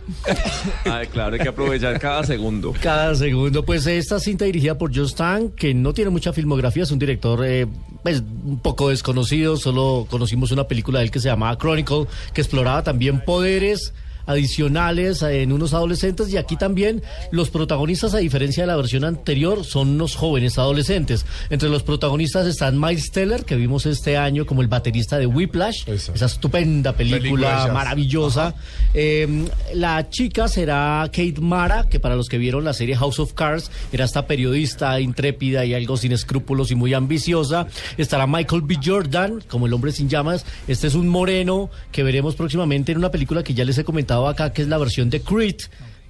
[0.85, 2.75] Ay, claro, hay que aprovechar cada segundo.
[2.81, 3.65] Cada segundo.
[3.65, 7.45] Pues esta cinta dirigida por Josh Trank, que no tiene mucha filmografía, es un director
[7.45, 7.67] eh,
[8.03, 9.57] pues, un poco desconocido.
[9.57, 13.93] Solo conocimos una película de él que se llamaba Chronicle, que exploraba también poderes
[14.27, 19.65] adicionales en unos adolescentes y aquí también los protagonistas a diferencia de la versión anterior
[19.65, 21.27] son unos jóvenes adolescentes.
[21.51, 25.89] Entre los protagonistas están Miles Teller que vimos este año como el baterista de Whiplash
[25.89, 28.55] esa estupenda película, maravillosa.
[28.95, 33.33] Eh, la chica será Kate Mara que para los que vieron la serie House of
[33.33, 37.67] Cards era esta periodista intrépida y algo sin escrúpulos y muy ambiciosa.
[37.97, 38.79] Estará Michael B.
[38.83, 40.45] Jordan como el hombre sin llamas.
[40.69, 44.12] Este es un moreno que veremos próximamente en una película que ya les he comentado
[44.13, 45.57] acá que es la versión de Creed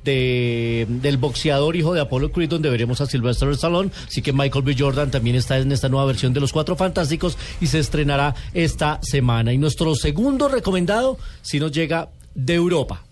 [0.05, 3.91] de, del boxeador hijo de Apollo Creed donde veremos a Sylvester Stallone.
[4.07, 4.75] Así que Michael B.
[4.79, 8.99] Jordan también está en esta nueva versión de Los Cuatro Fantásticos y se estrenará esta
[9.03, 9.53] semana.
[9.53, 13.05] Y nuestro segundo recomendado si nos llega de Europa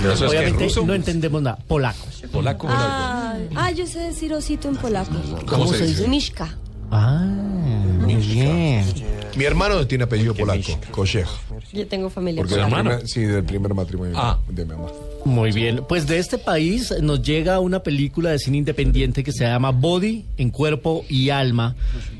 [0.00, 0.78] Na dworcu kolei podmiejskiej w Warszawie rozpoczęto oględziny o godzinie 8.32 w toalecie publicznej damskiej.
[0.78, 5.12] obviamente no entendemos nada polaco polaco Ah, ah, yo sé decir osito en polaco.
[5.46, 6.08] ¿Cómo se dice?
[6.08, 6.48] Mishka.
[6.90, 7.24] Ah,
[8.00, 8.84] muy bien.
[9.36, 11.28] Mi hermano tiene apellido polaco, Kolleja.
[11.72, 12.42] Yo tengo familia.
[12.42, 12.72] Porque ahí.
[12.72, 14.38] primer- sí, del primer matrimonio Ah.
[14.48, 14.88] de mi mamá.
[15.24, 19.44] Muy bien, pues de este país nos llega una película de cine independiente que se
[19.44, 21.74] llama Body en cuerpo y alma.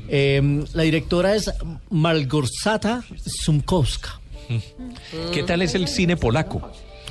[0.07, 1.51] Eh, la directora es
[1.89, 4.19] Malgorzata Sumkowska.
[5.33, 6.61] ¿Qué tal es el cine polaco?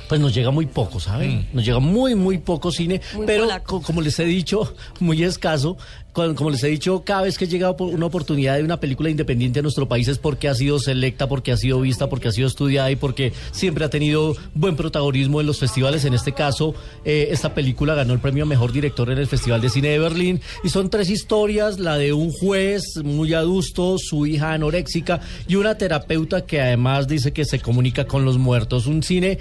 [0.09, 1.47] Pues nos llega muy poco, ¿saben?
[1.53, 5.77] Nos llega muy, muy poco cine, Muy pero co- como les he dicho, muy escaso.
[6.11, 9.59] Como les he dicho, cada vez que llega por- una oportunidad de una película independiente
[9.59, 12.47] a nuestro país es porque ha sido selecta, porque ha sido vista, porque ha sido
[12.47, 16.03] estudiada y porque siempre ha tenido buen protagonismo en los festivales.
[16.05, 16.73] En este caso,
[17.05, 19.99] eh, esta película ganó el premio a Mejor Director en el Festival de Cine de
[19.99, 20.41] Berlín.
[20.63, 25.77] Y son tres historias, la de un juez muy adusto, su hija anoréxica y una
[25.77, 28.87] terapeuta que además dice que se comunica con los muertos.
[28.87, 29.37] Un cine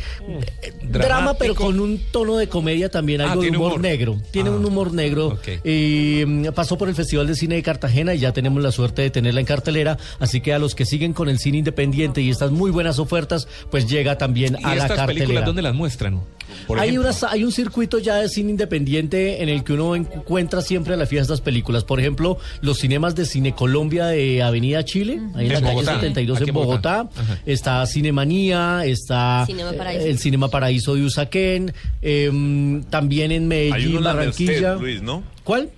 [0.62, 3.80] eh, drama, pero con un tono de comedia también, Ah, algo de humor, humor.
[3.80, 4.20] negro.
[4.30, 5.28] Tiene Ah, un humor negro.
[5.28, 5.64] ok.
[5.64, 9.02] Y mm, pasó por el Festival de Cine de Cartagena y ya tenemos la suerte
[9.02, 9.96] de tenerla en cartelera.
[10.18, 13.46] Así que a los que siguen con el cine independiente y estas muy buenas ofertas,
[13.70, 15.06] pues llega también ¿Y a la estas cartelera.
[15.26, 16.20] películas dónde las muestran?
[16.66, 20.60] Por hay, unas- hay un circuito ya de cine independiente en el que uno encuentra
[20.62, 21.84] siempre a la fiesta estas películas.
[21.84, 25.72] Por ejemplo, los cinemas de Cine Colombia de Avenida Chile, ahí en, En la calle
[25.74, 25.94] Bogotá.
[25.94, 27.02] 72 Aquí en en Bogotá.
[27.04, 27.38] Bogotá.
[27.46, 31.72] Está Cinemanía, está Cinema eh, el Cinema Paraíso de Usaquén,
[32.02, 34.52] em, también en Hay Medellín, la Barranquilla.
[34.74, 35.22] Merced, Luis, ¿no?
[35.44, 35.68] ¿Cuál?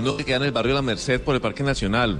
[0.00, 2.18] Uno que queda en el barrio La Merced por el Parque Nacional.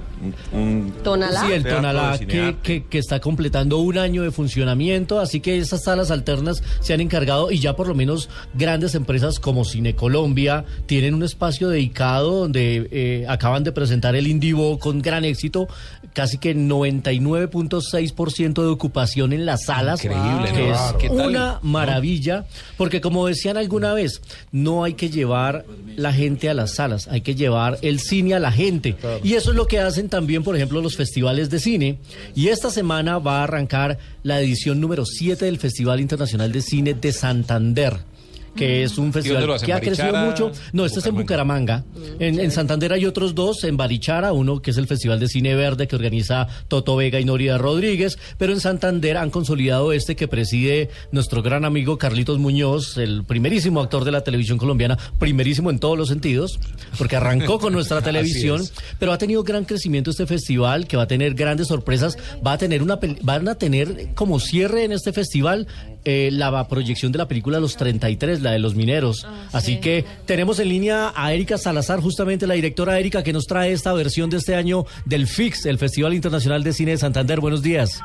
[0.51, 1.45] Un, un Tonalá.
[1.45, 2.61] Sí, el Tonalá, que, cinearte.
[2.61, 7.01] que, que está completando un año de funcionamiento, así que esas salas alternas se han
[7.01, 12.41] encargado y ya por lo menos grandes empresas como Cine Colombia tienen un espacio dedicado
[12.41, 15.67] donde eh, acaban de presentar el Indivo con gran éxito,
[16.13, 20.99] casi que 99.6% de ocupación en las salas, Increíble, que ¿no?
[20.99, 22.45] es una maravilla,
[22.77, 24.21] porque como decían alguna vez,
[24.51, 28.39] no hay que llevar la gente a las salas, hay que llevar el cine a
[28.39, 28.95] la gente.
[29.23, 31.97] Y eso es lo que hacen también, por ejemplo, los festivales de cine.
[32.35, 36.93] Y esta semana va a arrancar la edición número 7 del Festival Internacional de Cine
[36.93, 38.10] de Santander
[38.55, 40.51] que es un festival que ha crecido mucho.
[40.73, 41.83] No, este es en Bucaramanga.
[42.19, 45.55] En, en Santander hay otros dos, en Barichara, uno que es el Festival de Cine
[45.55, 50.27] Verde que organiza Toto Vega y Norida Rodríguez, pero en Santander han consolidado este que
[50.27, 55.79] preside nuestro gran amigo Carlitos Muñoz, el primerísimo actor de la televisión colombiana, primerísimo en
[55.79, 56.59] todos los sentidos,
[56.97, 58.61] porque arrancó con nuestra televisión,
[58.99, 62.57] pero ha tenido gran crecimiento este festival, que va a tener grandes sorpresas, va a
[62.57, 65.67] tener una van a tener como cierre en este festival
[66.03, 69.27] eh, la proyección de la película Los 33, la de los mineros.
[69.53, 73.71] Así que tenemos en línea a Erika Salazar, justamente la directora Erika, que nos trae
[73.71, 77.39] esta versión de este año del FIX, el Festival Internacional de Cine de Santander.
[77.39, 78.01] Buenos días.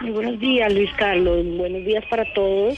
[0.00, 1.46] Muy buenos días, Luis Carlos.
[1.56, 2.76] Buenos días para todos.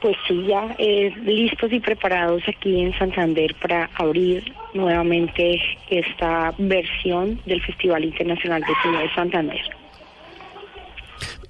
[0.00, 5.58] Pues sí, ya eh, listos y preparados aquí en Santander para abrir nuevamente
[5.88, 9.83] esta versión del Festival Internacional de Cine de Santander.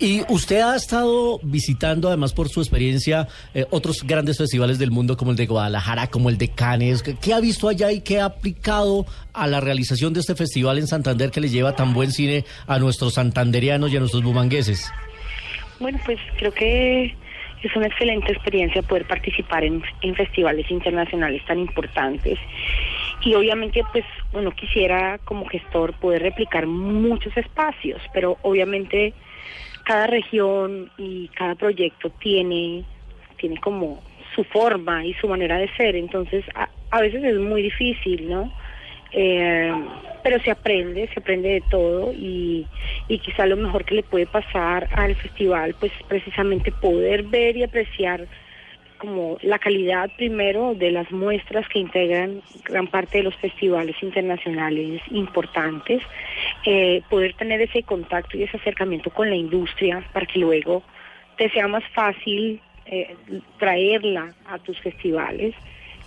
[0.05, 5.17] Y usted ha estado visitando, además por su experiencia, eh, otros grandes festivales del mundo
[5.17, 7.03] como el de Guadalajara, como el de Cannes.
[7.03, 10.89] ¿Qué, ha visto allá y qué ha aplicado a la realización de este festival en
[10.89, 14.93] Santander que le lleva tan buen cine a nuestros santanderianos y a nuestros bumangueses?
[15.81, 17.17] Bueno, pues creo que
[17.63, 22.39] es una excelente experiencia poder participar en, en festivales internacionales tan importantes.
[23.23, 24.05] Y obviamente, pues
[24.35, 29.15] uno quisiera como gestor poder replicar muchos espacios, pero obviamente
[29.85, 32.85] cada región y cada proyecto tiene,
[33.39, 34.03] tiene como
[34.35, 35.97] su forma y su manera de ser.
[35.97, 38.53] Entonces, a, a veces es muy difícil, ¿no?
[39.13, 39.73] Eh,
[40.25, 42.67] pero se aprende, se aprende de todo y,
[43.07, 47.63] y quizá lo mejor que le puede pasar al festival, pues precisamente poder ver y
[47.63, 48.27] apreciar
[48.99, 55.03] como la calidad primero de las muestras que integran gran parte de los festivales internacionales
[55.11, 56.03] importantes,
[56.65, 60.83] eh, poder tener ese contacto y ese acercamiento con la industria para que luego
[61.37, 63.17] te sea más fácil eh,
[63.59, 65.55] traerla a tus festivales.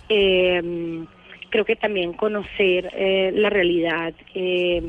[0.08, 1.06] Eh,
[1.50, 4.82] creo que también conocer eh, la realidad eh,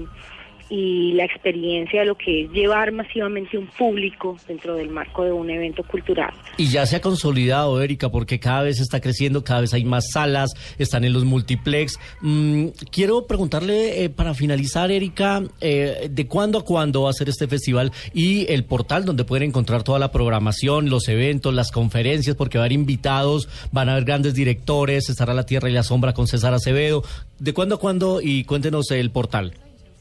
[0.70, 5.32] y la experiencia de lo que es llevar masivamente un público dentro del marco de
[5.32, 6.32] un evento cultural.
[6.58, 10.12] Y ya se ha consolidado, Erika, porque cada vez está creciendo, cada vez hay más
[10.12, 12.00] salas, están en los multiplex.
[12.22, 17.30] Mm, quiero preguntarle, eh, para finalizar, Erika, eh, ¿de cuándo a cuándo va a ser
[17.30, 22.36] este festival y el portal donde pueden encontrar toda la programación, los eventos, las conferencias,
[22.36, 25.84] porque va a haber invitados, van a haber grandes directores, estará La Tierra y la
[25.84, 27.04] Sombra con César Acevedo.
[27.40, 28.22] ¿De cuándo a cuándo?
[28.22, 29.54] Y cuéntenos el portal.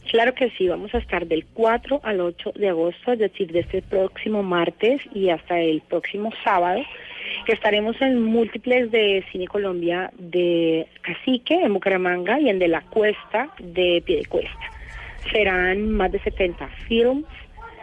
[0.09, 3.61] Claro que sí, vamos a estar del 4 al 8 de agosto, es decir, de
[3.61, 6.83] este próximo martes y hasta el próximo sábado,
[7.47, 13.51] estaremos en múltiples de Cine Colombia de Cacique, en Bucaramanga, y en De la Cuesta,
[13.59, 14.59] de Piedecuesta.
[15.31, 17.27] Serán más de 70 films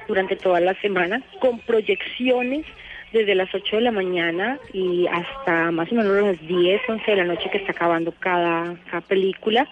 [0.07, 2.65] durante toda la semana con proyecciones
[3.13, 7.17] desde las 8 de la mañana y hasta más o menos las 10, 11 de
[7.17, 8.75] la noche que está acabando cada
[9.07, 9.67] película.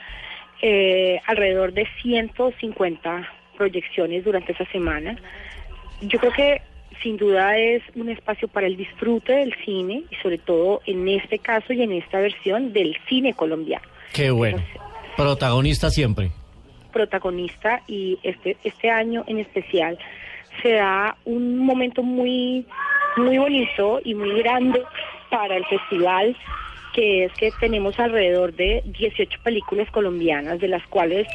[0.66, 5.18] Eh, alrededor de 150 proyecciones durante esa semana.
[6.00, 6.62] Yo creo que
[7.02, 11.40] sin duda es un espacio para el disfrute del cine y sobre todo en este
[11.40, 13.86] caso y en esta versión del cine colombiano.
[14.14, 14.64] Qué bueno.
[15.18, 16.32] Protagonista siempre.
[16.94, 19.98] protagonista y este este año en especial
[20.62, 22.66] se da un momento muy
[23.18, 24.82] muy bonito y muy grande
[25.30, 26.38] para el festival
[26.94, 31.28] que es que tenemos alrededor de 18 películas colombianas de las cuales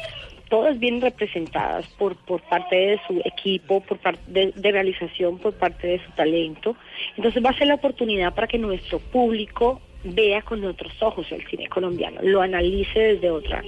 [0.49, 5.87] todas bien representadas por por parte de su equipo, por parte de, realización, por parte
[5.87, 6.75] de su talento.
[7.15, 11.45] Entonces va a ser la oportunidad para que nuestro público vea con otros ojos el
[11.47, 13.63] cine colombiano, lo analice desde otra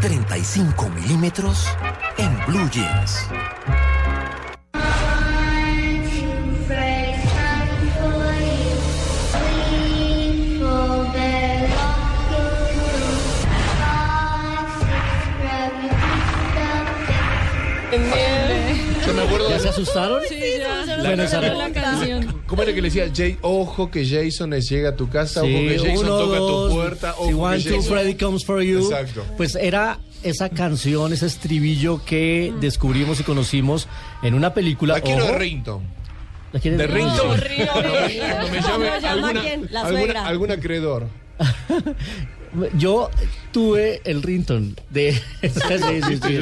[0.00, 1.66] 35 milímetros
[2.16, 3.28] en Blue Jeans.
[19.06, 20.22] Yo me acuerdo ¿Ya de- se asustaron?
[20.28, 20.96] Sí, ya.
[21.02, 22.42] Bueno, esa- la canción.
[22.46, 23.10] ¿Cómo era que le decía?
[23.14, 26.38] Jay, ojo que Jason les llega a tu casa, ojo Sí, que Jason uno, toca
[26.38, 28.78] dos, tu puerta, ojo si que one, two, Jason- Freddy comes for you.
[28.84, 29.24] Exacto.
[29.36, 33.88] Pues era esa canción, ese estribillo que descubrimos y conocimos
[34.22, 34.94] en una película.
[34.94, 35.32] La quiero ojo.
[35.34, 35.82] de Rington.
[36.52, 37.28] ¿La quieren De Rington.
[37.28, 39.68] No, Cuando me llame ¿Cómo llama alguna, quién?
[39.70, 41.08] La alguna, algún acreedor.
[42.78, 43.10] Yo
[43.52, 45.12] tuve el rington de.
[45.42, 46.38] Sí, sí, sí.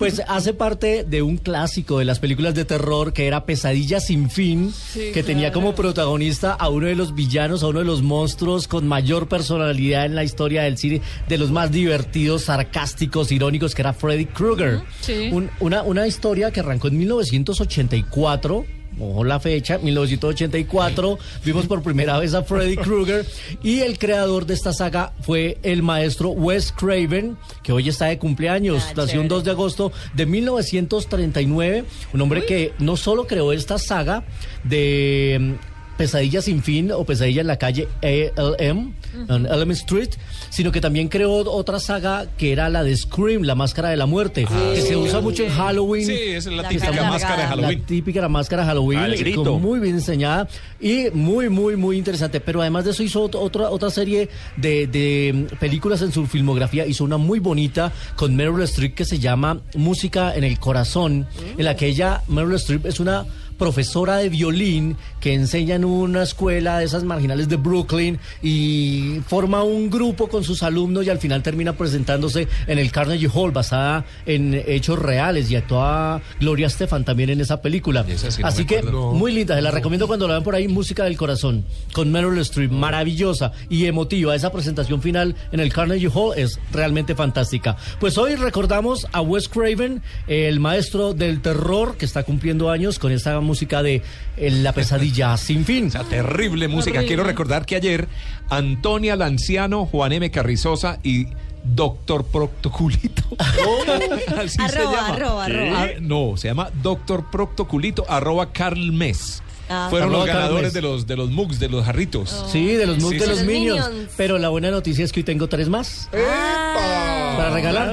[0.00, 4.30] Pues hace parte de un clásico de las películas de terror que era Pesadilla sin
[4.30, 8.02] fin, Sí, que tenía como protagonista a uno de los villanos, a uno de los
[8.02, 13.74] monstruos con mayor personalidad en la historia del cine, de los más divertidos, sarcásticos, irónicos,
[13.74, 14.80] que era Freddy Krueger.
[15.02, 15.28] Sí.
[15.32, 18.64] Un- una, una historia que arrancó en 1984.
[19.00, 23.26] Ojo la fecha, 1984, vimos por primera vez a Freddy Krueger.
[23.62, 28.18] Y el creador de esta saga fue el maestro Wes Craven, que hoy está de
[28.18, 29.28] cumpleaños, Ah, nació un chévere.
[29.28, 34.22] 2 de agosto de 1939, un hombre que no solo creó esta saga
[34.64, 35.56] de
[36.00, 38.94] Pesadilla sin fin o Pesadilla en la calle ALM,
[39.28, 40.08] en Elm Street,
[40.48, 44.06] sino que también creó otra saga que era la de Scream, la máscara de la
[44.06, 46.06] muerte, que se usa mucho en Halloween.
[46.06, 47.48] Sí, es la La típica máscara de.
[47.48, 47.78] Halloween.
[47.80, 49.44] La típica máscara Halloween, Al y grito.
[49.44, 50.48] con- muy bien diseñada
[50.80, 52.40] y muy, muy, muy interesante.
[52.40, 56.26] Pero además de eso hizo ot- otra, otra serie de, de mm, películas en su
[56.26, 56.86] filmografía.
[56.86, 61.26] Hizo una muy bonita con Meryl Streep que se llama Música en el Corazón,
[61.58, 63.26] en la que ella, Meryl Streep, es una
[63.60, 69.62] profesora de violín que enseña en una escuela de esas marginales de Brooklyn y forma
[69.62, 74.06] un grupo con sus alumnos y al final termina presentándose en el Carnegie Hall basada
[74.24, 78.02] en hechos reales y actúa Gloria Estefan también en esa película.
[78.08, 79.12] Esa sí no Así que acuerdo.
[79.12, 82.38] muy linda, se la recomiendo cuando la vean por ahí, Música del Corazón, con Meryl
[82.38, 84.34] Streep, maravillosa y emotiva.
[84.34, 87.76] Esa presentación final en el Carnegie Hall es realmente fantástica.
[87.98, 93.12] Pues hoy recordamos a Wes Craven, el maestro del terror, que está cumpliendo años con
[93.12, 93.49] esta música
[93.82, 94.02] de
[94.36, 95.86] eh, La pesadilla sin fin.
[95.86, 96.98] Esa terrible música.
[96.98, 97.06] Horrible.
[97.08, 98.08] Quiero recordar que ayer
[98.48, 100.30] Antonia Lanciano, Juan M.
[100.30, 101.26] Carrizosa y
[101.62, 103.22] Doctor Proctoculito.
[104.38, 105.08] Así se Arroba, llama.
[105.14, 105.82] arroba, arroba.
[105.82, 109.42] Ah, no, se llama Doctor Proctoculito, arroba Carl Mes.
[109.68, 109.86] Ah.
[109.88, 112.46] Fueron los ganadores de los de los mugs, de los jarritos.
[112.50, 113.46] Sí, de los mugs Sí, de sí, los sí.
[113.46, 113.88] Minions.
[113.90, 114.10] Minions.
[114.16, 116.08] Pero la buena noticia es que hoy tengo tres más.
[116.10, 117.92] Para regalar.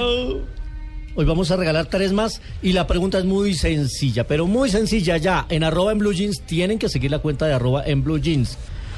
[1.19, 5.18] Hoy vamos a regalar tres más y la pregunta es muy sencilla, pero muy sencilla
[5.18, 5.48] ya.
[5.49, 8.56] En arroba en blue jeans tienen que seguir la cuenta de arroba en blue jeans.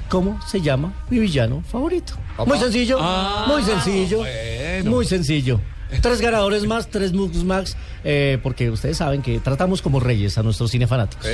[0.09, 2.15] ¿Cómo se llama mi villano favorito?
[2.45, 4.91] Muy sencillo, Ah, muy sencillo, bueno.
[4.91, 5.61] muy sencillo.
[6.01, 10.43] Tres ganadores más, tres mugs más, eh, porque ustedes saben que tratamos como reyes a
[10.43, 11.25] nuestros cinefanáticos.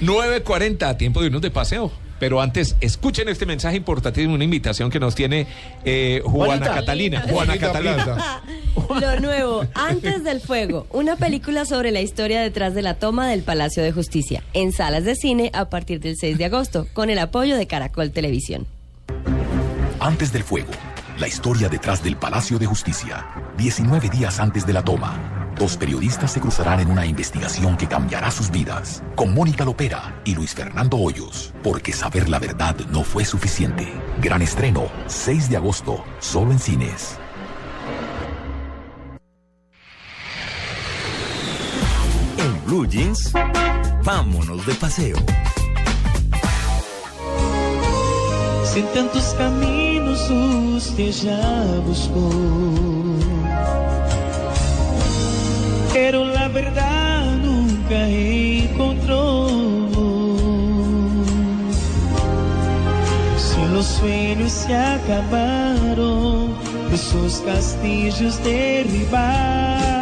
[0.00, 1.92] 9.40, tiempo de irnos de paseo.
[2.18, 5.46] Pero antes, escuchen este mensaje importantísimo, una invitación que nos tiene
[5.84, 6.74] eh, Juana Juanita.
[6.74, 7.24] Catalina.
[7.28, 8.42] Juana Catalina.
[9.00, 13.42] Lo nuevo, Antes del Fuego, una película sobre la historia detrás de la toma del
[13.42, 17.18] Palacio de Justicia, en salas de cine a partir del 6 de agosto, con el
[17.18, 18.66] apoyo de Caracol Televisión.
[20.00, 20.70] Antes del fuego,
[21.18, 23.26] la historia detrás del Palacio de Justicia.
[23.56, 28.30] 19 días antes de la toma, dos periodistas se cruzarán en una investigación que cambiará
[28.30, 29.02] sus vidas.
[29.16, 33.92] Con Mónica Lopera y Luis Fernando Hoyos, porque saber la verdad no fue suficiente.
[34.22, 37.18] Gran estreno, 6 de agosto, solo en cines.
[42.38, 43.32] En Blue Jeans,
[44.04, 45.16] vámonos de paseo.
[48.64, 50.30] Se em tantos caminhos
[50.76, 53.18] usted já buscou.
[55.92, 59.48] Pero la verdad nunca encontrou.
[63.36, 66.54] Se los sueños se acabaron,
[66.96, 69.97] sus castillos derribaron.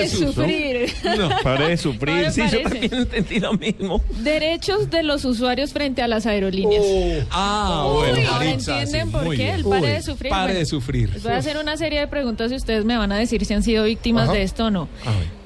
[0.00, 0.92] De sufrir.
[1.18, 2.14] No, pare de sufrir.
[2.16, 2.68] Ahora Sí, yo parece.
[2.88, 4.02] también entendí lo mismo.
[4.22, 6.84] Derechos de los usuarios frente a las aerolíneas.
[7.30, 10.30] Ah, Uy, bueno, Maritza, entienden sí, por qué el pare Uy, de sufrir.
[10.30, 11.10] Pare Bueno, de sufrir.
[11.12, 13.54] Les voy a hacer una serie de preguntas y ustedes me van a decir si
[13.54, 14.32] han sido víctimas Ajá.
[14.38, 14.88] de esto o no.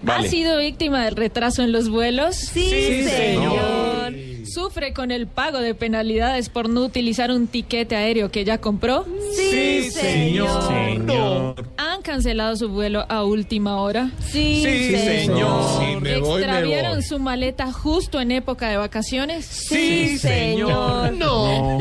[0.03, 0.27] vale.
[0.27, 2.37] ¿Ha sido víctima del retraso en los vuelos?
[2.37, 4.13] Sí, Sí, señor.
[4.53, 9.05] ¿Sufre con el pago de penalidades por no utilizar un tiquete aéreo que ya compró?
[9.37, 10.67] Sí, señor.
[10.69, 11.65] Señor.
[11.77, 14.11] ¿Han cancelado su vuelo a última hora?
[14.21, 15.61] Sí, Sí, señor.
[15.81, 19.45] Voy, me ¿Extraviaron su maleta justo en época de vacaciones?
[19.45, 21.13] Sí, señor.
[21.15, 21.79] No.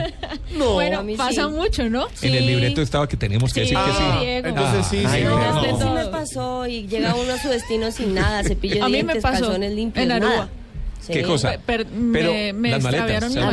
[0.58, 0.74] No.
[0.74, 1.50] Bueno, pasa sí.
[1.50, 2.08] mucho, ¿no?
[2.22, 4.26] En el libreto estaba que tenemos que Sí, decir que sí.
[4.26, 4.48] Diego.
[4.50, 5.28] Entonces sí, Ay, sí.
[5.28, 5.78] no.
[5.80, 5.94] no.
[5.94, 9.14] Me pasó y llega uno a su destino sin nada, cepillo de A mí me
[9.14, 10.30] dientes, pasó calzones limpios, en Aruba.
[10.30, 10.50] nada.
[11.08, 11.14] Sí.
[11.14, 11.58] ¿Qué cosa?
[11.66, 13.46] Per- Pero me, me las maletas, extraviaron ¿se la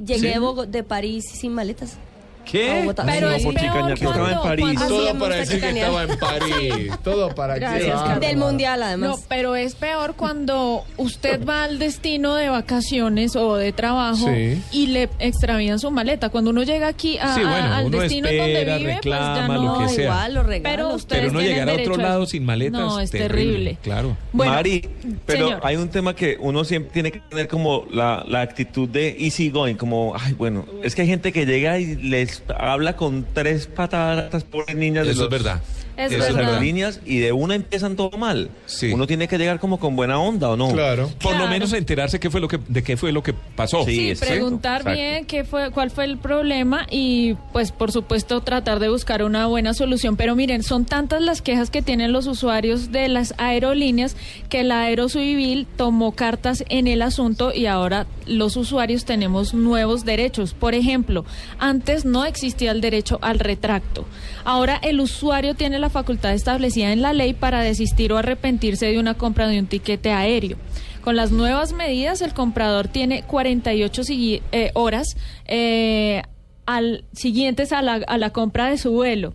[0.00, 0.38] llegué Sí.
[0.66, 1.98] de París sin maletas.
[2.44, 2.80] ¿Qué?
[2.80, 3.04] Bogotá.
[3.06, 4.64] Pero es peor ya que estaba en cuando- París.
[4.78, 6.92] cuando- Todo para decir que estaba en París.
[7.04, 7.60] Todo para que.
[7.60, 9.10] Gracias, Ah, Del mundial, además.
[9.10, 14.62] No, pero es peor cuando usted va al destino de vacaciones o de trabajo Sí.
[14.72, 16.30] y le extravían su maleta.
[16.30, 19.34] Cuando uno llega aquí a- Sí, a- bueno, al destino espera, donde vive, pues ya
[19.34, 19.78] reclama, no.
[19.80, 20.04] lo que sea.
[20.04, 20.62] igual, regalos.
[20.62, 22.80] Pero ustedes Pero no llegar a otro lado sin maletas.
[22.80, 23.78] No, es terrible.
[23.82, 24.16] Claro.
[24.32, 24.88] Bueno, Mari,
[25.26, 25.60] pero señor.
[25.64, 29.50] hay un tema que uno siempre tiene que tener como la, la actitud de easy
[29.50, 33.66] going, como, ay, bueno, es que hay gente que llega y les habla con tres
[33.66, 35.60] patadas pobres niñas de Eso los- es verdad.
[36.04, 36.50] Es de las verdad.
[36.50, 38.50] aerolíneas y de una empiezan todo mal.
[38.66, 38.92] Sí.
[38.92, 40.70] Uno tiene que llegar como con buena onda, ¿o no?
[40.72, 41.10] Claro.
[41.22, 43.84] Por lo menos enterarse qué fue lo que, de qué fue lo que pasó.
[43.84, 45.00] Sí, preguntar exacto.
[45.00, 49.46] bien qué fue, cuál fue el problema y pues por supuesto tratar de buscar una
[49.46, 50.16] buena solución.
[50.16, 54.16] Pero miren, son tantas las quejas que tienen los usuarios de las aerolíneas
[54.48, 60.54] que la Aerocivil tomó cartas en el asunto y ahora los usuarios tenemos nuevos derechos.
[60.54, 61.24] Por ejemplo,
[61.58, 64.06] antes no existía el derecho al retracto.
[64.44, 68.98] Ahora el usuario tiene la facultad establecida en la ley para desistir o arrepentirse de
[68.98, 70.56] una compra de un tiquete aéreo.
[71.02, 76.22] Con las nuevas medidas, el comprador tiene 48 sigui- eh, horas eh,
[76.66, 79.32] al, siguientes a la, a la compra de su vuelo.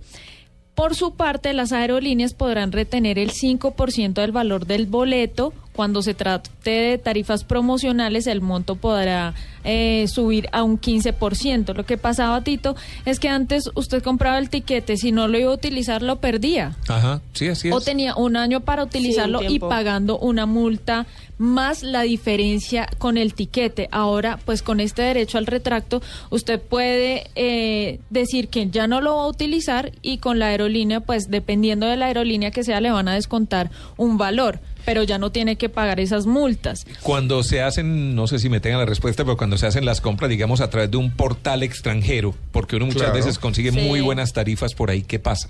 [0.75, 5.53] Por su parte, las aerolíneas podrán retener el 5% del valor del boleto.
[5.75, 9.33] Cuando se trate de tarifas promocionales, el monto podrá
[9.63, 11.73] eh, subir a un 15%.
[11.73, 12.75] Lo que pasaba, Tito,
[13.05, 16.75] es que antes usted compraba el tiquete, si no lo iba a utilizar, lo perdía.
[16.87, 17.73] Ajá, sí, así es.
[17.73, 21.07] O tenía un año para utilizarlo y pagando una multa
[21.37, 23.89] más la diferencia con el tiquete.
[23.91, 29.17] Ahora, pues con este derecho al retracto, usted puede eh, decir que ya no lo
[29.17, 32.91] va a utilizar y con la aerolínea, pues dependiendo de la aerolínea que sea, le
[32.91, 36.85] van a descontar un valor, pero ya no tiene que pagar esas multas.
[37.01, 39.99] Cuando se hacen, no sé si me tengan la respuesta, pero cuando se hacen las
[40.01, 43.15] compras, digamos, a través de un portal extranjero, porque uno muchas Claro.
[43.15, 43.79] veces consigue Sí.
[43.79, 45.49] muy buenas tarifas por ahí, ¿qué pasa?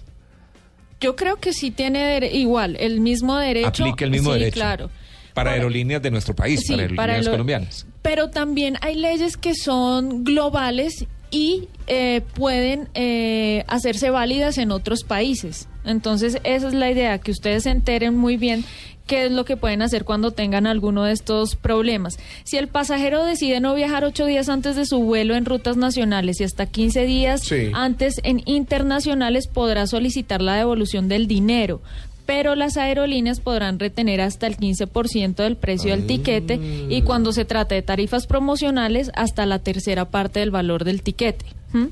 [1.01, 3.67] Yo creo que sí tiene dere- igual el mismo derecho.
[3.83, 4.55] Aplica el mismo sí, derecho.
[4.55, 4.89] claro.
[5.33, 7.85] Para aerolíneas de nuestro país, Sí, para aerolíneas para lo- colombianas.
[8.01, 15.03] Pero también hay leyes que son globales y eh, pueden eh, hacerse válidas en otros
[15.03, 15.67] países.
[15.83, 18.63] Entonces, esa es la idea, que ustedes se enteren muy bien
[19.07, 22.17] qué es lo que pueden hacer cuando tengan alguno de estos problemas.
[22.43, 26.41] Si el pasajero decide no viajar ocho días antes de su vuelo en rutas nacionales
[26.41, 27.69] y hasta 15 días Sí.
[27.73, 31.81] antes en internacionales, podrá solicitar la devolución del dinero.
[32.25, 36.59] Pero las aerolíneas podrán retener hasta el 15% del precio del tiquete
[36.89, 41.45] y cuando se trata de tarifas promocionales, hasta la tercera parte del valor del tiquete.
[41.73, 41.85] ¿Mm?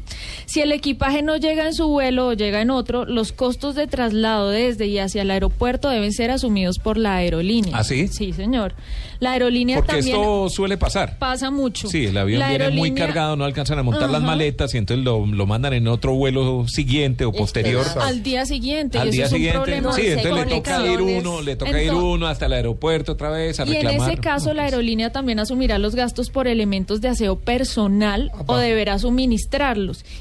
[0.45, 3.87] Si el equipaje no llega en su vuelo o llega en otro, los costos de
[3.87, 7.77] traslado desde y hacia el aeropuerto deben ser asumidos por la aerolínea.
[7.77, 8.07] ¿Ah, sí?
[8.07, 8.75] Sí, señor.
[9.19, 11.17] La aerolínea Porque también esto suele pasar.
[11.17, 11.87] pasa mucho.
[11.87, 14.27] Sí, el avión La viene muy cargado, no alcanzan a montar las Ajá.
[14.27, 17.85] maletas y entonces lo, lo mandan en otro vuelo siguiente o posterior.
[18.01, 18.97] Al día siguiente.
[18.99, 19.93] Al y eso día es un siguiente, problema.
[19.93, 23.29] sí, entonces le toca ir uno, le toca ir Ento- uno hasta el aeropuerto otra
[23.29, 24.11] vez a Y en reclamar.
[24.11, 28.99] ese caso, la aerolínea también asumirá los gastos por elementos de aseo personal o deberá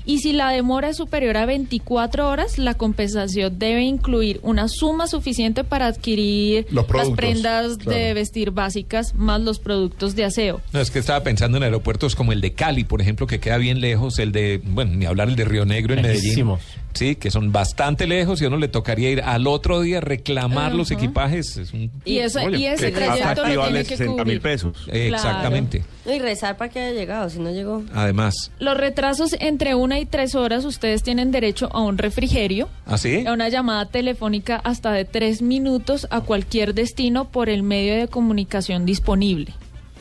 [0.05, 5.07] Y si la demora es superior a 24 horas, la compensación debe incluir una suma
[5.07, 10.61] suficiente para adquirir las prendas de vestir básicas más los productos de aseo.
[10.73, 13.59] No, es que estaba pensando en aeropuertos como el de Cali, por ejemplo, que queda
[13.59, 16.03] bien lejos, el de, bueno, ni hablar el de Río Negro en.
[16.03, 16.57] Medellín.
[16.95, 20.75] Sí, que son bastante lejos y a uno le tocaría ir al otro día reclamar
[20.75, 21.57] los equipajes.
[21.57, 24.41] Es un- Y eso- y ese trayecto lo tiene que 60 mil cubrir.
[24.43, 24.89] pesos.
[24.93, 25.85] Exactamente.
[26.05, 27.83] Y rezar para que haya llegado, si no llegó.
[27.95, 32.69] Además, Los retrasos entre una y tres horas, ustedes tienen derecho a un refrigerio.
[32.87, 33.25] ¿así?
[33.27, 38.09] A una llamada telefónica hasta de tres minutos a cualquier destino por el medio de
[38.09, 39.53] comunicación disponible.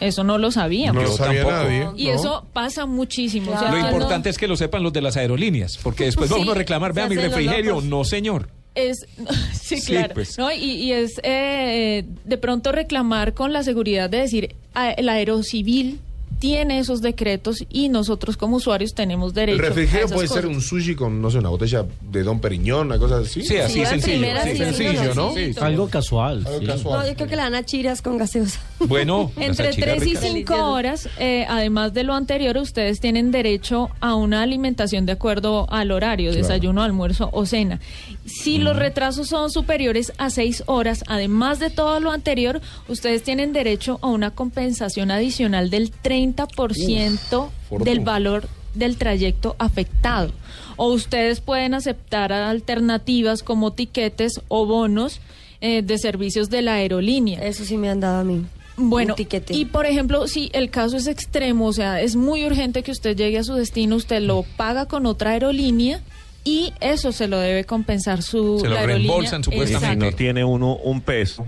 [0.02, 1.02] Eso no lo sabíamos.
[1.04, 1.64] No lo sabía tampoco.
[1.64, 1.88] nadie.
[1.96, 2.14] Y ¿no?
[2.16, 3.52] eso pasa muchísimo.
[3.54, 6.30] O sea, Lo no- importante es que lo sepan los de las aerolíneas, porque después
[6.32, 7.80] va Sí, uno a reclamar, vea mi refrigerio.
[7.82, 8.50] No, señor.
[8.76, 9.06] es
[9.54, 10.14] sí, Sí, claro.
[10.14, 10.38] pues.
[10.38, 10.52] ¿no?
[10.52, 16.00] Y, y es eh, de pronto reclamar con la seguridad de decir, "Ah, el aerocivil
[16.40, 19.62] tiene esos decretos y nosotros como usuarios tenemos El derecho.
[19.62, 22.88] a refrigerio esas puede ser un sushi con, no sé, una botella de Don Periñón,
[22.88, 23.44] una cosa así.
[23.44, 25.34] Sí, así Sí, sencillo, primera, sí, sencillo, sí, ¿no?
[25.36, 26.44] sí, Algo casual.
[26.48, 26.66] Algo sí.
[26.66, 27.00] casual.
[27.02, 28.60] No, yo creo que le dan a chiras con gaseosa.
[28.88, 30.56] Bueno, Entre salchicha 3 y rica.
[30.56, 35.68] 5 horas, eh, además de lo anterior, ustedes tienen derecho a una alimentación de acuerdo
[35.72, 36.48] al horario, Claro.
[36.48, 37.80] desayuno, almuerzo o cena.
[38.26, 43.54] Si los retrasos son superiores a 6 horas, además de todo lo anterior, ustedes tienen
[43.54, 50.32] derecho a una compensación adicional del 30% Uf, del valor del trayecto afectado.
[50.78, 55.20] O ustedes pueden aceptar alternativas como tiquetes o bonos
[55.60, 57.40] eh, de servicios de la aerolínea.
[57.46, 58.46] Eso sí me han dado a mí.
[58.90, 59.54] Bueno, Un tiquete.
[59.54, 63.16] y por ejemplo, si el caso es extremo, o sea, es muy urgente que usted
[63.16, 66.02] llegue a su destino, usted lo paga con otra aerolínea
[66.44, 69.08] y eso se lo debe compensar su Se lo la aerolínea.
[69.12, 69.80] reembolsan, supuestamente.
[69.80, 70.06] Si Exacto.
[70.06, 71.46] no tiene uno un peso.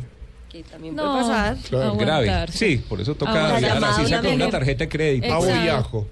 [0.49, 1.57] Que también No, puede pasar.
[1.67, 1.95] Claro.
[1.95, 2.45] Grave.
[2.51, 5.27] Sí, por eso toca viajar así a sea una con una tarjeta de crédito.
[5.27, 5.71] Pavo y Exacto.
[5.75, 6.07] ajo.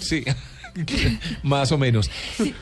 [0.00, 0.24] Sí.
[1.42, 2.10] Más o menos.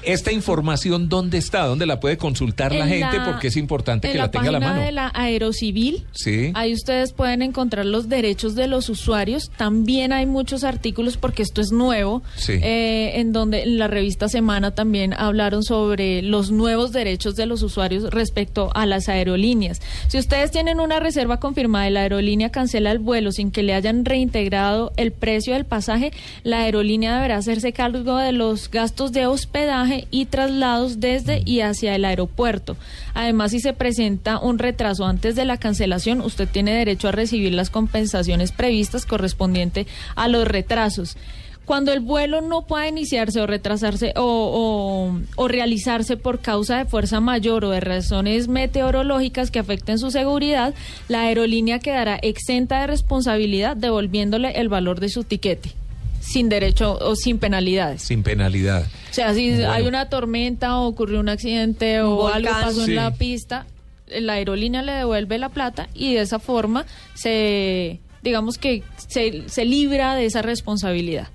[0.02, 1.64] Esta información, ¿dónde está?
[1.66, 3.18] ¿Dónde la puede consultar la En gente?
[3.18, 4.80] la- Porque es importante que la, tenga a la mano.
[4.82, 6.50] de la Aerocivil, Sí.
[6.54, 9.50] ahí ustedes pueden encontrar los derechos de los usuarios.
[9.56, 12.54] También hay muchos artículos, porque esto es nuevo, Sí.
[12.62, 17.62] eh, en donde en la revista Semana también hablaron sobre los nuevos derechos de los
[17.62, 19.80] usuarios respecto a las aerolíneas.
[20.08, 23.74] Si ustedes tienen una reserva confirmada y la aerolínea cancela el vuelo sin que le
[23.74, 26.12] hayan reintegrado el precio del pasaje,
[26.42, 31.94] la aerolínea deberá hacerse cargo de los gastos de hospedaje y traslados desde y hacia
[31.94, 32.76] el aeropuerto.
[33.14, 37.52] Además, si se presenta un retraso antes de la cancelación, usted tiene derecho a recibir
[37.54, 39.86] las compensaciones previstas correspondiente
[40.16, 41.16] a los retrasos.
[41.66, 47.20] Cuando el vuelo no pueda iniciarse o retrasarse o, o- realizarse por causa de fuerza
[47.20, 50.74] mayor o de razones meteorológicas que afecten su seguridad,
[51.08, 55.70] la aerolínea quedará exenta de responsabilidad devolviéndole el valor de su tiquete,
[56.20, 58.02] sin derecho o sin penalidades.
[58.02, 58.84] Sin penalidad.
[59.10, 59.72] O sea, si Bueno.
[59.72, 62.64] hay una tormenta o ocurrió un accidente o Un algo volcán.
[62.68, 62.90] pasó Sí.
[62.90, 63.66] en la pista,
[64.06, 66.84] la aerolínea le devuelve la plata y de esa forma
[67.14, 71.28] se, digamos que se, se libra de esa responsabilidad.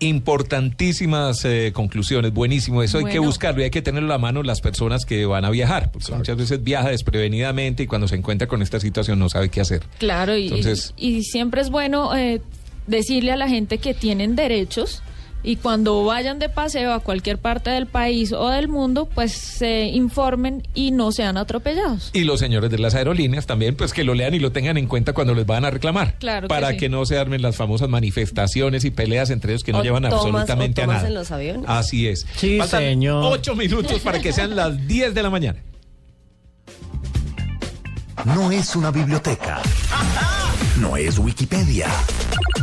[0.00, 2.82] Importantísimas eh, conclusiones, buenísimo.
[2.82, 5.44] Eso hay que buscarlo y hay que tenerlo a la mano las personas que van
[5.44, 9.28] a viajar, porque muchas veces viaja desprevenidamente y cuando se encuentra con esta situación no
[9.28, 9.82] sabe qué hacer.
[9.98, 12.40] Claro, y, Entonces- y, y siempre es bueno eh,
[12.86, 15.02] decirle a la gente que tienen derechos
[15.44, 19.86] y cuando vayan de paseo a cualquier parte del país o del mundo, pues se
[19.86, 22.10] informen y no sean atropellados.
[22.12, 24.86] Y los señores de las aerolíneas también, pues que lo lean y lo tengan en
[24.86, 26.14] cuenta cuando les van a reclamar.
[26.20, 26.76] Claro que Para sí.
[26.76, 30.04] que no se armen las famosas manifestaciones y peleas entre ellos que no O llevan
[30.04, 31.08] tomas- absolutamente o a nada.
[31.08, 31.64] en los aviones.
[31.66, 32.24] Así es.
[32.36, 33.24] Sí, Faltan señor.
[33.32, 35.58] Ocho minutos para que sean las 10 de la mañana.
[38.24, 39.60] No es una biblioteca.
[40.80, 41.88] No es Wikipedia.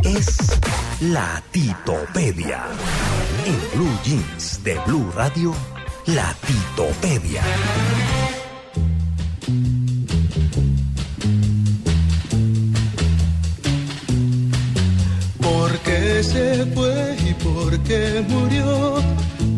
[0.03, 0.57] Es
[1.01, 2.63] la Titopedia.
[3.45, 5.53] En Blue Jeans de Blue Radio,
[6.05, 7.41] la Titopedia.
[15.41, 19.03] ¿Por qué se fue y por qué murió?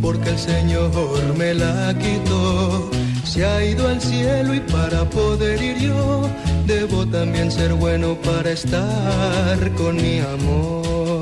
[0.01, 2.89] Porque el Señor me la quitó
[3.31, 6.29] se ha ido al cielo y para poder ir yo,
[6.67, 11.21] debo también ser bueno para estar con mi amor.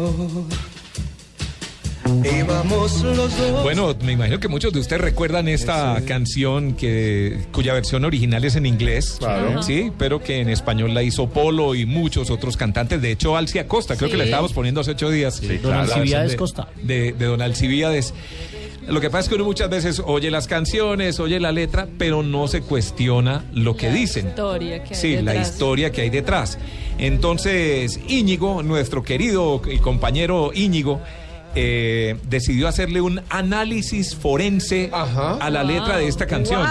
[2.40, 3.64] Íbamos los dos.
[3.64, 8.56] Bueno, me imagino que muchos de ustedes recuerdan esta canción que cuya versión original es
[8.56, 9.62] en inglés, Claro.
[9.62, 13.02] sí, pero que en español la hizo Polo y muchos otros cantantes.
[13.04, 14.14] De hecho, Alcia Costa, creo Sí.
[14.14, 15.40] que la estábamos poniendo hace ocho días.
[15.42, 16.68] Don La versión Alcibiades de- Costa.
[16.82, 18.14] De, de Don Alcibiades.
[18.90, 22.24] Lo que pasa es que uno muchas veces oye las canciones, oye la letra, pero
[22.24, 24.30] no se cuestiona lo que dicen.
[24.30, 26.58] Historia que hay Sí, la historia que hay detrás.
[26.98, 31.02] Entonces, Íñigo, nuestro querido y compañero Íñigo,
[31.56, 36.66] eh, decidió hacerle un análisis forense a la letra de esta canción.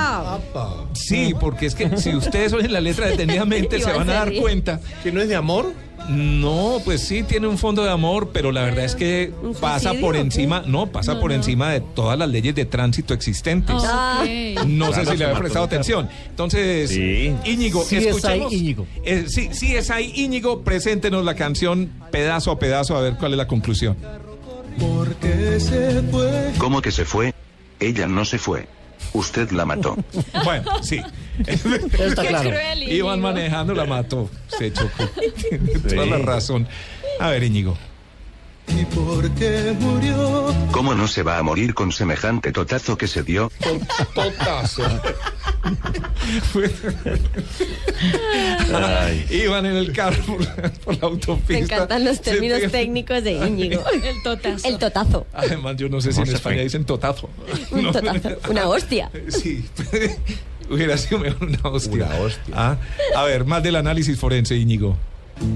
[0.95, 4.81] Sí, porque es que si ustedes oyen la letra detenidamente se van a dar cuenta.
[5.03, 5.73] ¿Que no es de amor?
[6.09, 9.31] No, pues sí, tiene un fondo de amor, pero la verdad es que
[9.61, 11.37] pasa por encima, no, pasa No, por no.
[11.37, 13.77] encima de todas las leyes de tránsito existentes.
[13.85, 14.25] Ah.
[14.67, 16.09] No sé si le había se prestado atención.
[16.31, 18.53] Entonces, Íñigo, Sí es ahí, escuchemos.
[18.53, 18.87] Íñigo.
[19.05, 23.33] Eh, sí, sí es ahí, Íñigo, preséntenos la canción pedazo a pedazo a ver cuál
[23.33, 23.97] es la conclusión.
[24.79, 26.53] ¿Por qué se fue?
[26.59, 27.35] ¿Cómo que se fue?
[27.81, 28.69] Ella no se fue.
[29.13, 29.97] Usted la mató.
[30.45, 31.01] Bueno, sí.
[31.47, 32.51] Está claro.
[32.81, 34.31] Iban manejando, la mató.
[34.59, 35.07] Se chocó.
[35.49, 36.67] Tiene toda la razón.
[37.21, 37.77] A ver, Íñigo.
[38.69, 40.55] ¿Y por qué murió?
[40.71, 43.51] ¿Cómo no se va a morir con semejante totazo que se dio?
[44.15, 44.83] Totazo.
[49.31, 51.53] Iban en el carro por, por la autopista.
[51.53, 53.83] Me encantan los términos técnicos de Íñigo.
[54.05, 54.69] El totazo.
[54.69, 55.27] El totazo.
[55.33, 57.29] Además, yo no sé si en España dicen totazo.
[57.71, 57.93] Un No.
[57.93, 58.31] totazo.
[58.51, 59.11] Una hostia.
[59.29, 59.65] Sí.
[60.71, 62.07] Hubiera sido mejor una hostia.
[62.55, 62.77] Ah,
[63.17, 64.97] A ver, más del análisis forense, Íñigo.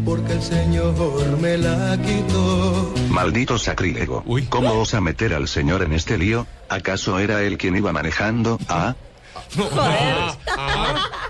[0.07, 0.95] Porque el Señor
[1.41, 2.95] me la quitó.
[3.13, 4.25] Maldito sacrílego.
[4.49, 6.47] ¿Cómo osa meter al señor en este lío?
[6.69, 8.59] ¿Acaso era él quien iba manejando?
[8.69, 8.95] ¿Ah?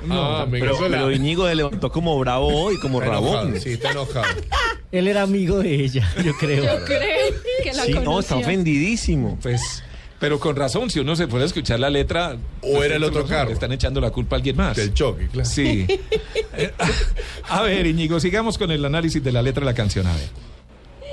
[0.05, 3.33] No, pero, pero Íñigo se levantó como bravo hoy, como Está rabón.
[3.49, 4.27] enojado, sí, está enojado.
[4.91, 6.65] Él era amigo de ella, yo creo.
[6.65, 9.39] Yo creo que la Sí, no, está ofendidísimo.
[9.43, 9.83] Pues,
[10.19, 12.37] pero con razón, si uno se puede escuchar la letra.
[12.61, 13.49] O era el otro carro.
[13.49, 14.77] Le están echando la culpa a alguien más.
[14.77, 15.49] Del choque, claro.
[15.49, 15.87] Sí.
[17.49, 20.07] A ver, Íñigo, sigamos con el análisis de la letra de la canción.
[20.07, 20.52] A ver.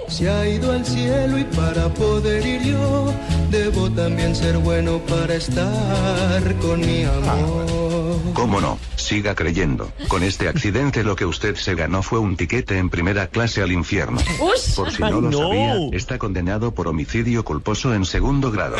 [0.10, 3.14] Se ha ido al cielo y para poder ir yo,
[3.51, 8.19] debo también ser bueno para estar con mi amor.
[8.34, 8.77] ¿Cómo no?
[8.95, 9.91] Siga creyendo.
[10.07, 13.71] Con este accidente lo que usted se ganó fue un tiquete en primera clase al
[13.71, 14.19] infierno.
[14.39, 14.76] Ush.
[14.76, 15.38] Por si no lo no.
[15.39, 18.77] sabía, está condenado por homicidio culposo en segundo grado.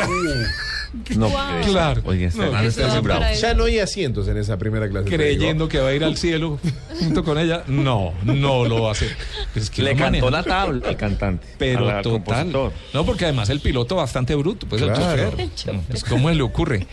[1.16, 1.28] No,
[1.66, 2.02] Claro.
[2.04, 3.24] Oye, este No, man está muy bravo.
[3.40, 5.08] Ya no hay asientos en esa primera clase.
[5.08, 6.58] Creyendo que va a ir al cielo
[6.98, 7.64] junto con ella.
[7.68, 9.16] No, no lo va a hacer.
[9.54, 11.46] Es que Le cantó la tabla al cantante.
[11.58, 12.22] Pero al total.
[12.24, 12.72] compositor.
[12.94, 15.32] No, porque además el piloto bastante bruto, pues Claro.
[15.38, 15.74] el chofer.
[15.74, 16.86] No, Es como le ocurre.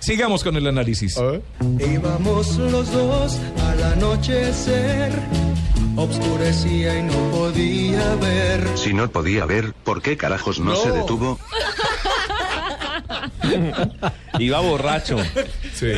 [0.00, 1.18] Sigamos con el análisis.
[1.78, 3.36] Íbamos los dos
[3.68, 5.12] al anochecer,
[5.96, 8.66] obscurecía y no podía ver.
[8.76, 10.94] Si no podía ver, ¿por qué carajos no, se No.
[10.94, 11.38] detuvo?
[14.38, 15.16] Iba borracho.
[15.74, 15.88] Sí.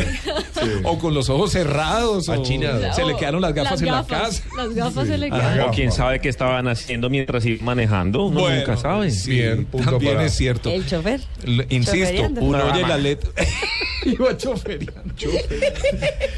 [0.85, 2.29] O con los ojos cerrados.
[2.29, 2.93] o Achinado.
[2.95, 4.43] Se le quedaron las gafas Las en la casa.
[4.57, 5.69] Las gafas se le Ah, quedaron.
[5.69, 8.25] o quién sabe qué estaban haciendo mientras iba manejando.
[8.27, 9.11] Uno Bueno, nunca sabe.
[9.11, 10.71] sí, Bien, punto también para- es cierto.
[10.71, 11.21] El chofer.
[11.45, 13.31] L- Insisto, uno oye la letra.
[14.05, 15.15] Iba chofereando.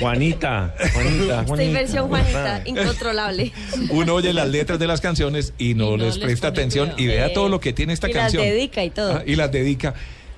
[0.01, 3.53] Juanita, Juanita, Esta inversión, Juanita, incontrolable.
[3.91, 6.91] Uno oye las letras de las canciones y no, Y no les les presta atención
[6.91, 7.03] cuidado.
[7.03, 8.43] y vea todo lo que tiene esta y canción.
[8.45, 9.15] las dedica y todo.
[9.17, 9.95] Ah, y las dedica.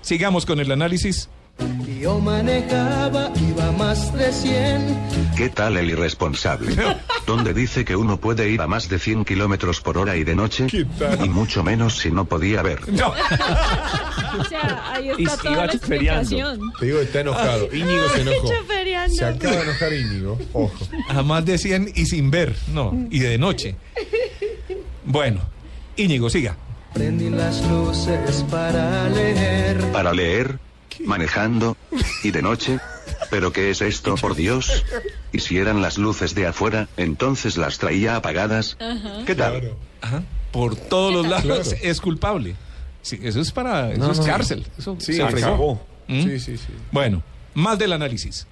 [0.07, 1.29] Sigamos con el análisis.
[2.01, 5.35] Yo manejaba, iba más de 100.
[5.37, 6.77] ¿Qué tal el irresponsable?
[7.27, 10.37] Donde dice que uno puede ir a más de 100 kilómetros por hora y de
[10.37, 12.79] noche, y mucho menos si no podía ver.
[14.39, 16.61] O sea, ahí Y está se toda iba la explicación.
[16.79, 17.75] Te digo, está enojado.
[17.75, 18.49] Íñigo se enojó.
[19.09, 20.39] Se acaba de enojar Íñigo.
[20.53, 20.89] Ojo.
[21.09, 22.55] A más de 100 y sin ver.
[22.73, 23.77] No, y de noche.
[25.05, 25.41] Bueno,
[25.97, 26.57] Íñigo, siga.
[26.97, 29.79] Prendí las luces para leer.
[29.93, 30.59] Para leer,
[31.05, 31.77] manejando,
[32.23, 32.79] y de noche.
[33.31, 34.83] ¿Pero qué es esto, por Dios?
[35.31, 38.79] Y si eran las luces de afuera, entonces las traía apagadas.
[39.27, 39.75] ¿Qué tal?
[40.01, 40.23] Ajá.
[40.53, 41.83] Por todos los lados Claro.
[41.83, 42.57] es culpable.
[43.03, 43.93] Sí, eso es para.
[43.93, 44.25] Eso No, es no.
[44.25, 44.67] cárcel.
[44.79, 45.85] Eso Sí, se acabó.
[46.09, 46.23] ¿Mm?
[46.23, 46.69] Sí, sí, sí.
[46.93, 48.47] Bueno, más del análisis.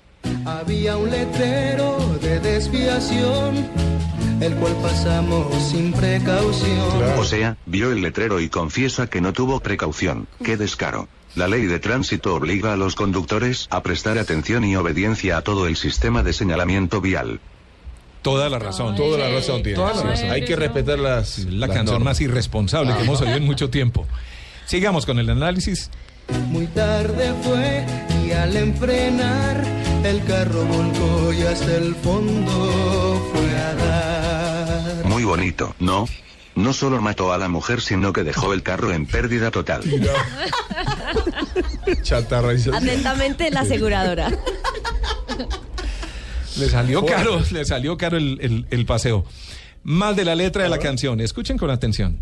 [0.45, 3.67] Había un letrero de desviación,
[4.41, 7.19] el cual pasamos sin precaución.
[7.19, 10.27] O sea, vio el letrero y confiesa que no tuvo precaución.
[10.43, 11.09] ¡Qué descaro!
[11.35, 15.67] La ley de tránsito obliga a los conductores a prestar atención y obediencia a todo
[15.67, 17.41] el sistema de señalamiento vial.
[18.23, 18.95] Toda la razón.
[18.97, 19.77] Toda la razón tiene.
[19.77, 20.31] Toda la Sí, razón.
[20.31, 21.41] Hay que respetar las.
[21.41, 22.15] La las canción normas.
[22.15, 24.07] más irresponsable que hemos oído en mucho tiempo.
[24.67, 25.91] Sigamos con el análisis.
[26.49, 27.85] Muy tarde fue
[28.27, 29.63] y al enfrenar
[30.05, 34.24] el carro volcó y hasta el fondo fue a dar.
[35.05, 36.07] Muy bonito, ¿no?
[36.55, 39.83] No solo mató a la mujer, sino que dejó el carro en pérdida total.
[42.03, 44.31] Chatarra Atentamente, la aseguradora.
[46.57, 49.25] Le salió caro, le salió caro el, el- el paseo.
[49.83, 51.21] Más de la letra de la canción.
[51.21, 52.21] Escuchen con atención.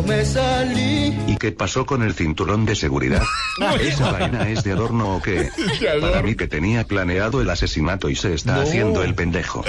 [0.00, 1.14] Yo me salí.
[1.26, 3.22] ¿Y qué pasó con el cinturón de seguridad?
[3.80, 5.50] ¿Esa vaina es de adorno o qué?
[6.00, 8.60] Para mí que tenía planeado el asesinato y se está No.
[8.62, 9.62] haciendo el pendejo.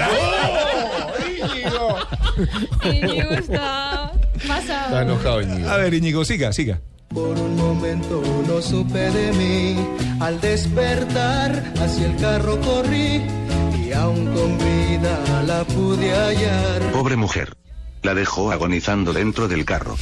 [2.84, 4.12] Íñigo está
[4.48, 5.14] pasado.
[5.70, 6.80] A ver, Íñigo, siga, siga.
[7.12, 9.76] Por un momento no supe de mí.
[10.20, 13.20] Al despertar, hacia el carro corrí.
[13.84, 16.80] Y aún con vida la pude hallar.
[16.92, 17.54] Pobre mujer.
[18.02, 19.96] La dejó agonizando dentro del carro.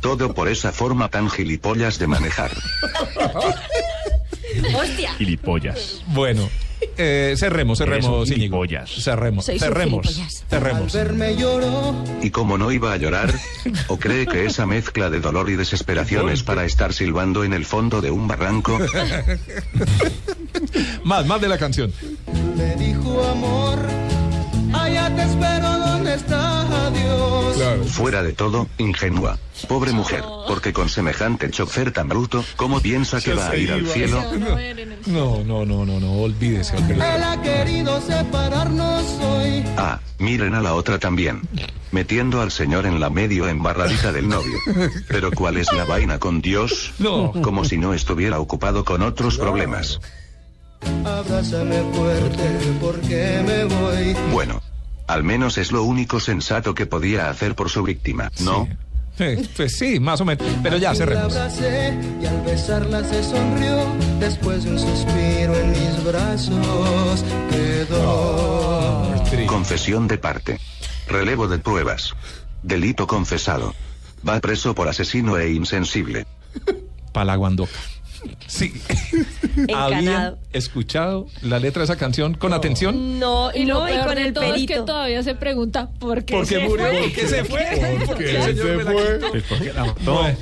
[0.00, 2.50] Todo por esa forma tan gilipollas de manejar.
[4.74, 5.12] Hostia.
[5.14, 6.02] Gilipollas.
[6.08, 6.48] Bueno,
[6.98, 8.64] eh, cerremos, cerremos, Íñigo.
[8.66, 10.44] Cerremos, cerremos, gilipollas.
[10.48, 10.94] cerremos.
[10.94, 11.94] Al verme lloró.
[12.22, 13.32] ¿Y cómo no iba a llorar?
[13.88, 17.64] ¿O cree que esa mezcla de dolor y desesperación es para estar silbando en el
[17.64, 18.78] fondo de un barranco?
[21.04, 21.92] más, más de la canción.
[22.56, 24.05] Me dijo amor.
[24.80, 27.90] Allá te espero donde está Dios.
[27.90, 29.38] Fuera de todo, ingenua.
[29.68, 33.86] Pobre mujer, porque con semejante chofer tan bruto, ¿cómo piensa que va a ir al
[33.86, 34.22] cielo?
[35.06, 37.14] No, no, no, no, no, olvídese, olvídese.
[37.16, 39.64] Él ha querido separarnos hoy.
[39.76, 41.42] Ah, miren a la otra también.
[41.92, 44.58] Metiendo al señor en la medio embarradita del novio.
[45.08, 46.92] Pero ¿cuál es la vaina con Dios?
[46.98, 47.32] No.
[47.42, 50.00] Como si no estuviera ocupado con otros problemas.
[51.04, 54.16] Abrázame fuerte porque me voy.
[54.32, 54.60] Bueno,
[55.06, 58.68] al menos es lo único sensato que podía hacer por su víctima, ¿no?
[59.56, 60.46] Pues sí, más o menos.
[60.62, 61.34] Pero ya, La cerremos.
[61.36, 63.86] abracé y al besarla se sonrió.
[64.20, 69.14] Después de un suspiro en mis brazos quedó.
[69.46, 70.58] Confesión de parte.
[71.08, 72.14] Relevo de pruebas.
[72.62, 73.74] Delito confesado.
[74.28, 76.26] Va preso por asesino e insensible.
[77.12, 77.72] Palaguandoca.
[78.46, 78.72] Sí.
[79.74, 83.18] ¿Habían escuchado la letra de esa canción con atención?
[83.18, 84.84] No, Y lo no, y con el todo es que perito.
[84.84, 86.86] todavía se pregunta por qué ¿Por qué se murió?
[86.86, 87.00] fue.
[87.00, 87.66] ¿Por qué se fue?
[88.06, 89.18] ¿Por qué se señor me la fue?
[89.30, 90.38] Pues porque la Bueno,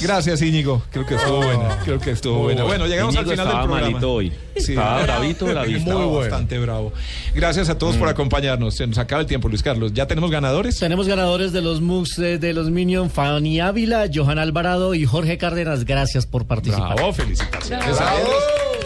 [0.00, 0.82] Gracias, Íñigo.
[0.90, 1.78] Creo que estuvo buena.
[1.84, 2.64] Creo que estuvo buena.
[2.64, 3.88] Bueno, llegamos Íñigo al final del estaba programa.
[3.90, 4.32] malito hoy.
[4.54, 5.92] Estaba bravito de la vista.
[5.94, 6.18] Muy bueno.
[6.20, 6.92] bastante bravo.
[7.34, 8.74] Gracias a todos por acompañarnos.
[8.76, 9.92] Se nos acaba el tiempo, Luis Carlos.
[9.94, 10.78] ¿Ya tenemos ganadores?
[10.78, 15.36] Tenemos ganadores de los MUX eh, de los Minion, Fanny Ávila, Johan Alvarado y Jorge
[15.38, 15.84] Cárdenas.
[15.84, 16.94] Gracias por participar.
[16.94, 17.96] Bravo, felicitaciones.
[17.96, 18.18] Bravo.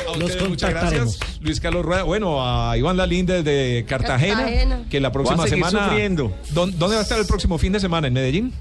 [0.08, 1.18] A ustedes, Los muchas gracias.
[1.40, 2.02] Luis Carlos Rueda.
[2.02, 4.80] Bueno, a Iván Lalinde de Cartagena, Cartagena.
[4.90, 5.88] que la próxima semana.
[5.88, 6.32] sufriendo.
[6.50, 8.08] ¿Dó- ¿Dónde va a estar el próximo fin de semana?
[8.08, 8.52] ¿En Medellín?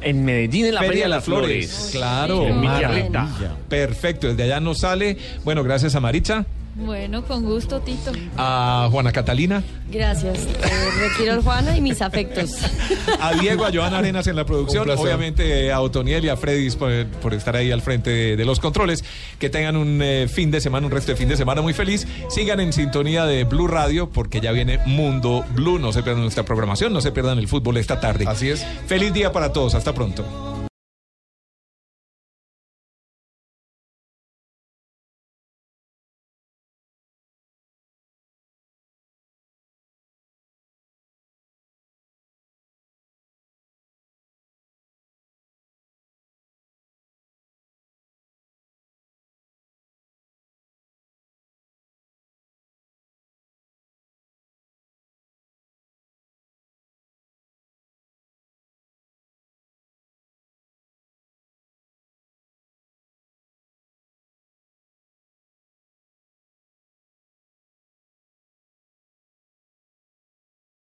[0.00, 1.90] En Medellín, en la Feria de las Flores.
[1.92, 2.46] Claro.
[2.46, 3.28] En.
[3.68, 5.16] Perfecto, desde allá nos sale.
[5.44, 6.46] Bueno, gracias a Maricha,
[6.78, 8.12] Bueno, con gusto, Tito.
[8.36, 10.46] a Juana Catalina, Gracias.
[10.46, 12.50] Eh, retiro Juana y mis afectos.
[13.20, 17.06] a Diego, a Joana Arenas en la producción, obviamente a Otoniel y a Freddy por,
[17.06, 19.02] por estar ahí al frente de, de los controles.
[19.38, 22.06] Que tengan un eh, fin de semana, un resto de fin de semana muy feliz.
[22.28, 25.78] Sigan en sintonía de Blue Radio porque ya viene Mundo Blue.
[25.78, 28.24] No se pierdan nuestra programación, no se pierdan el fútbol esta tarde.
[28.28, 28.64] Así es.
[28.86, 30.57] Feliz día para todos, hasta pronto.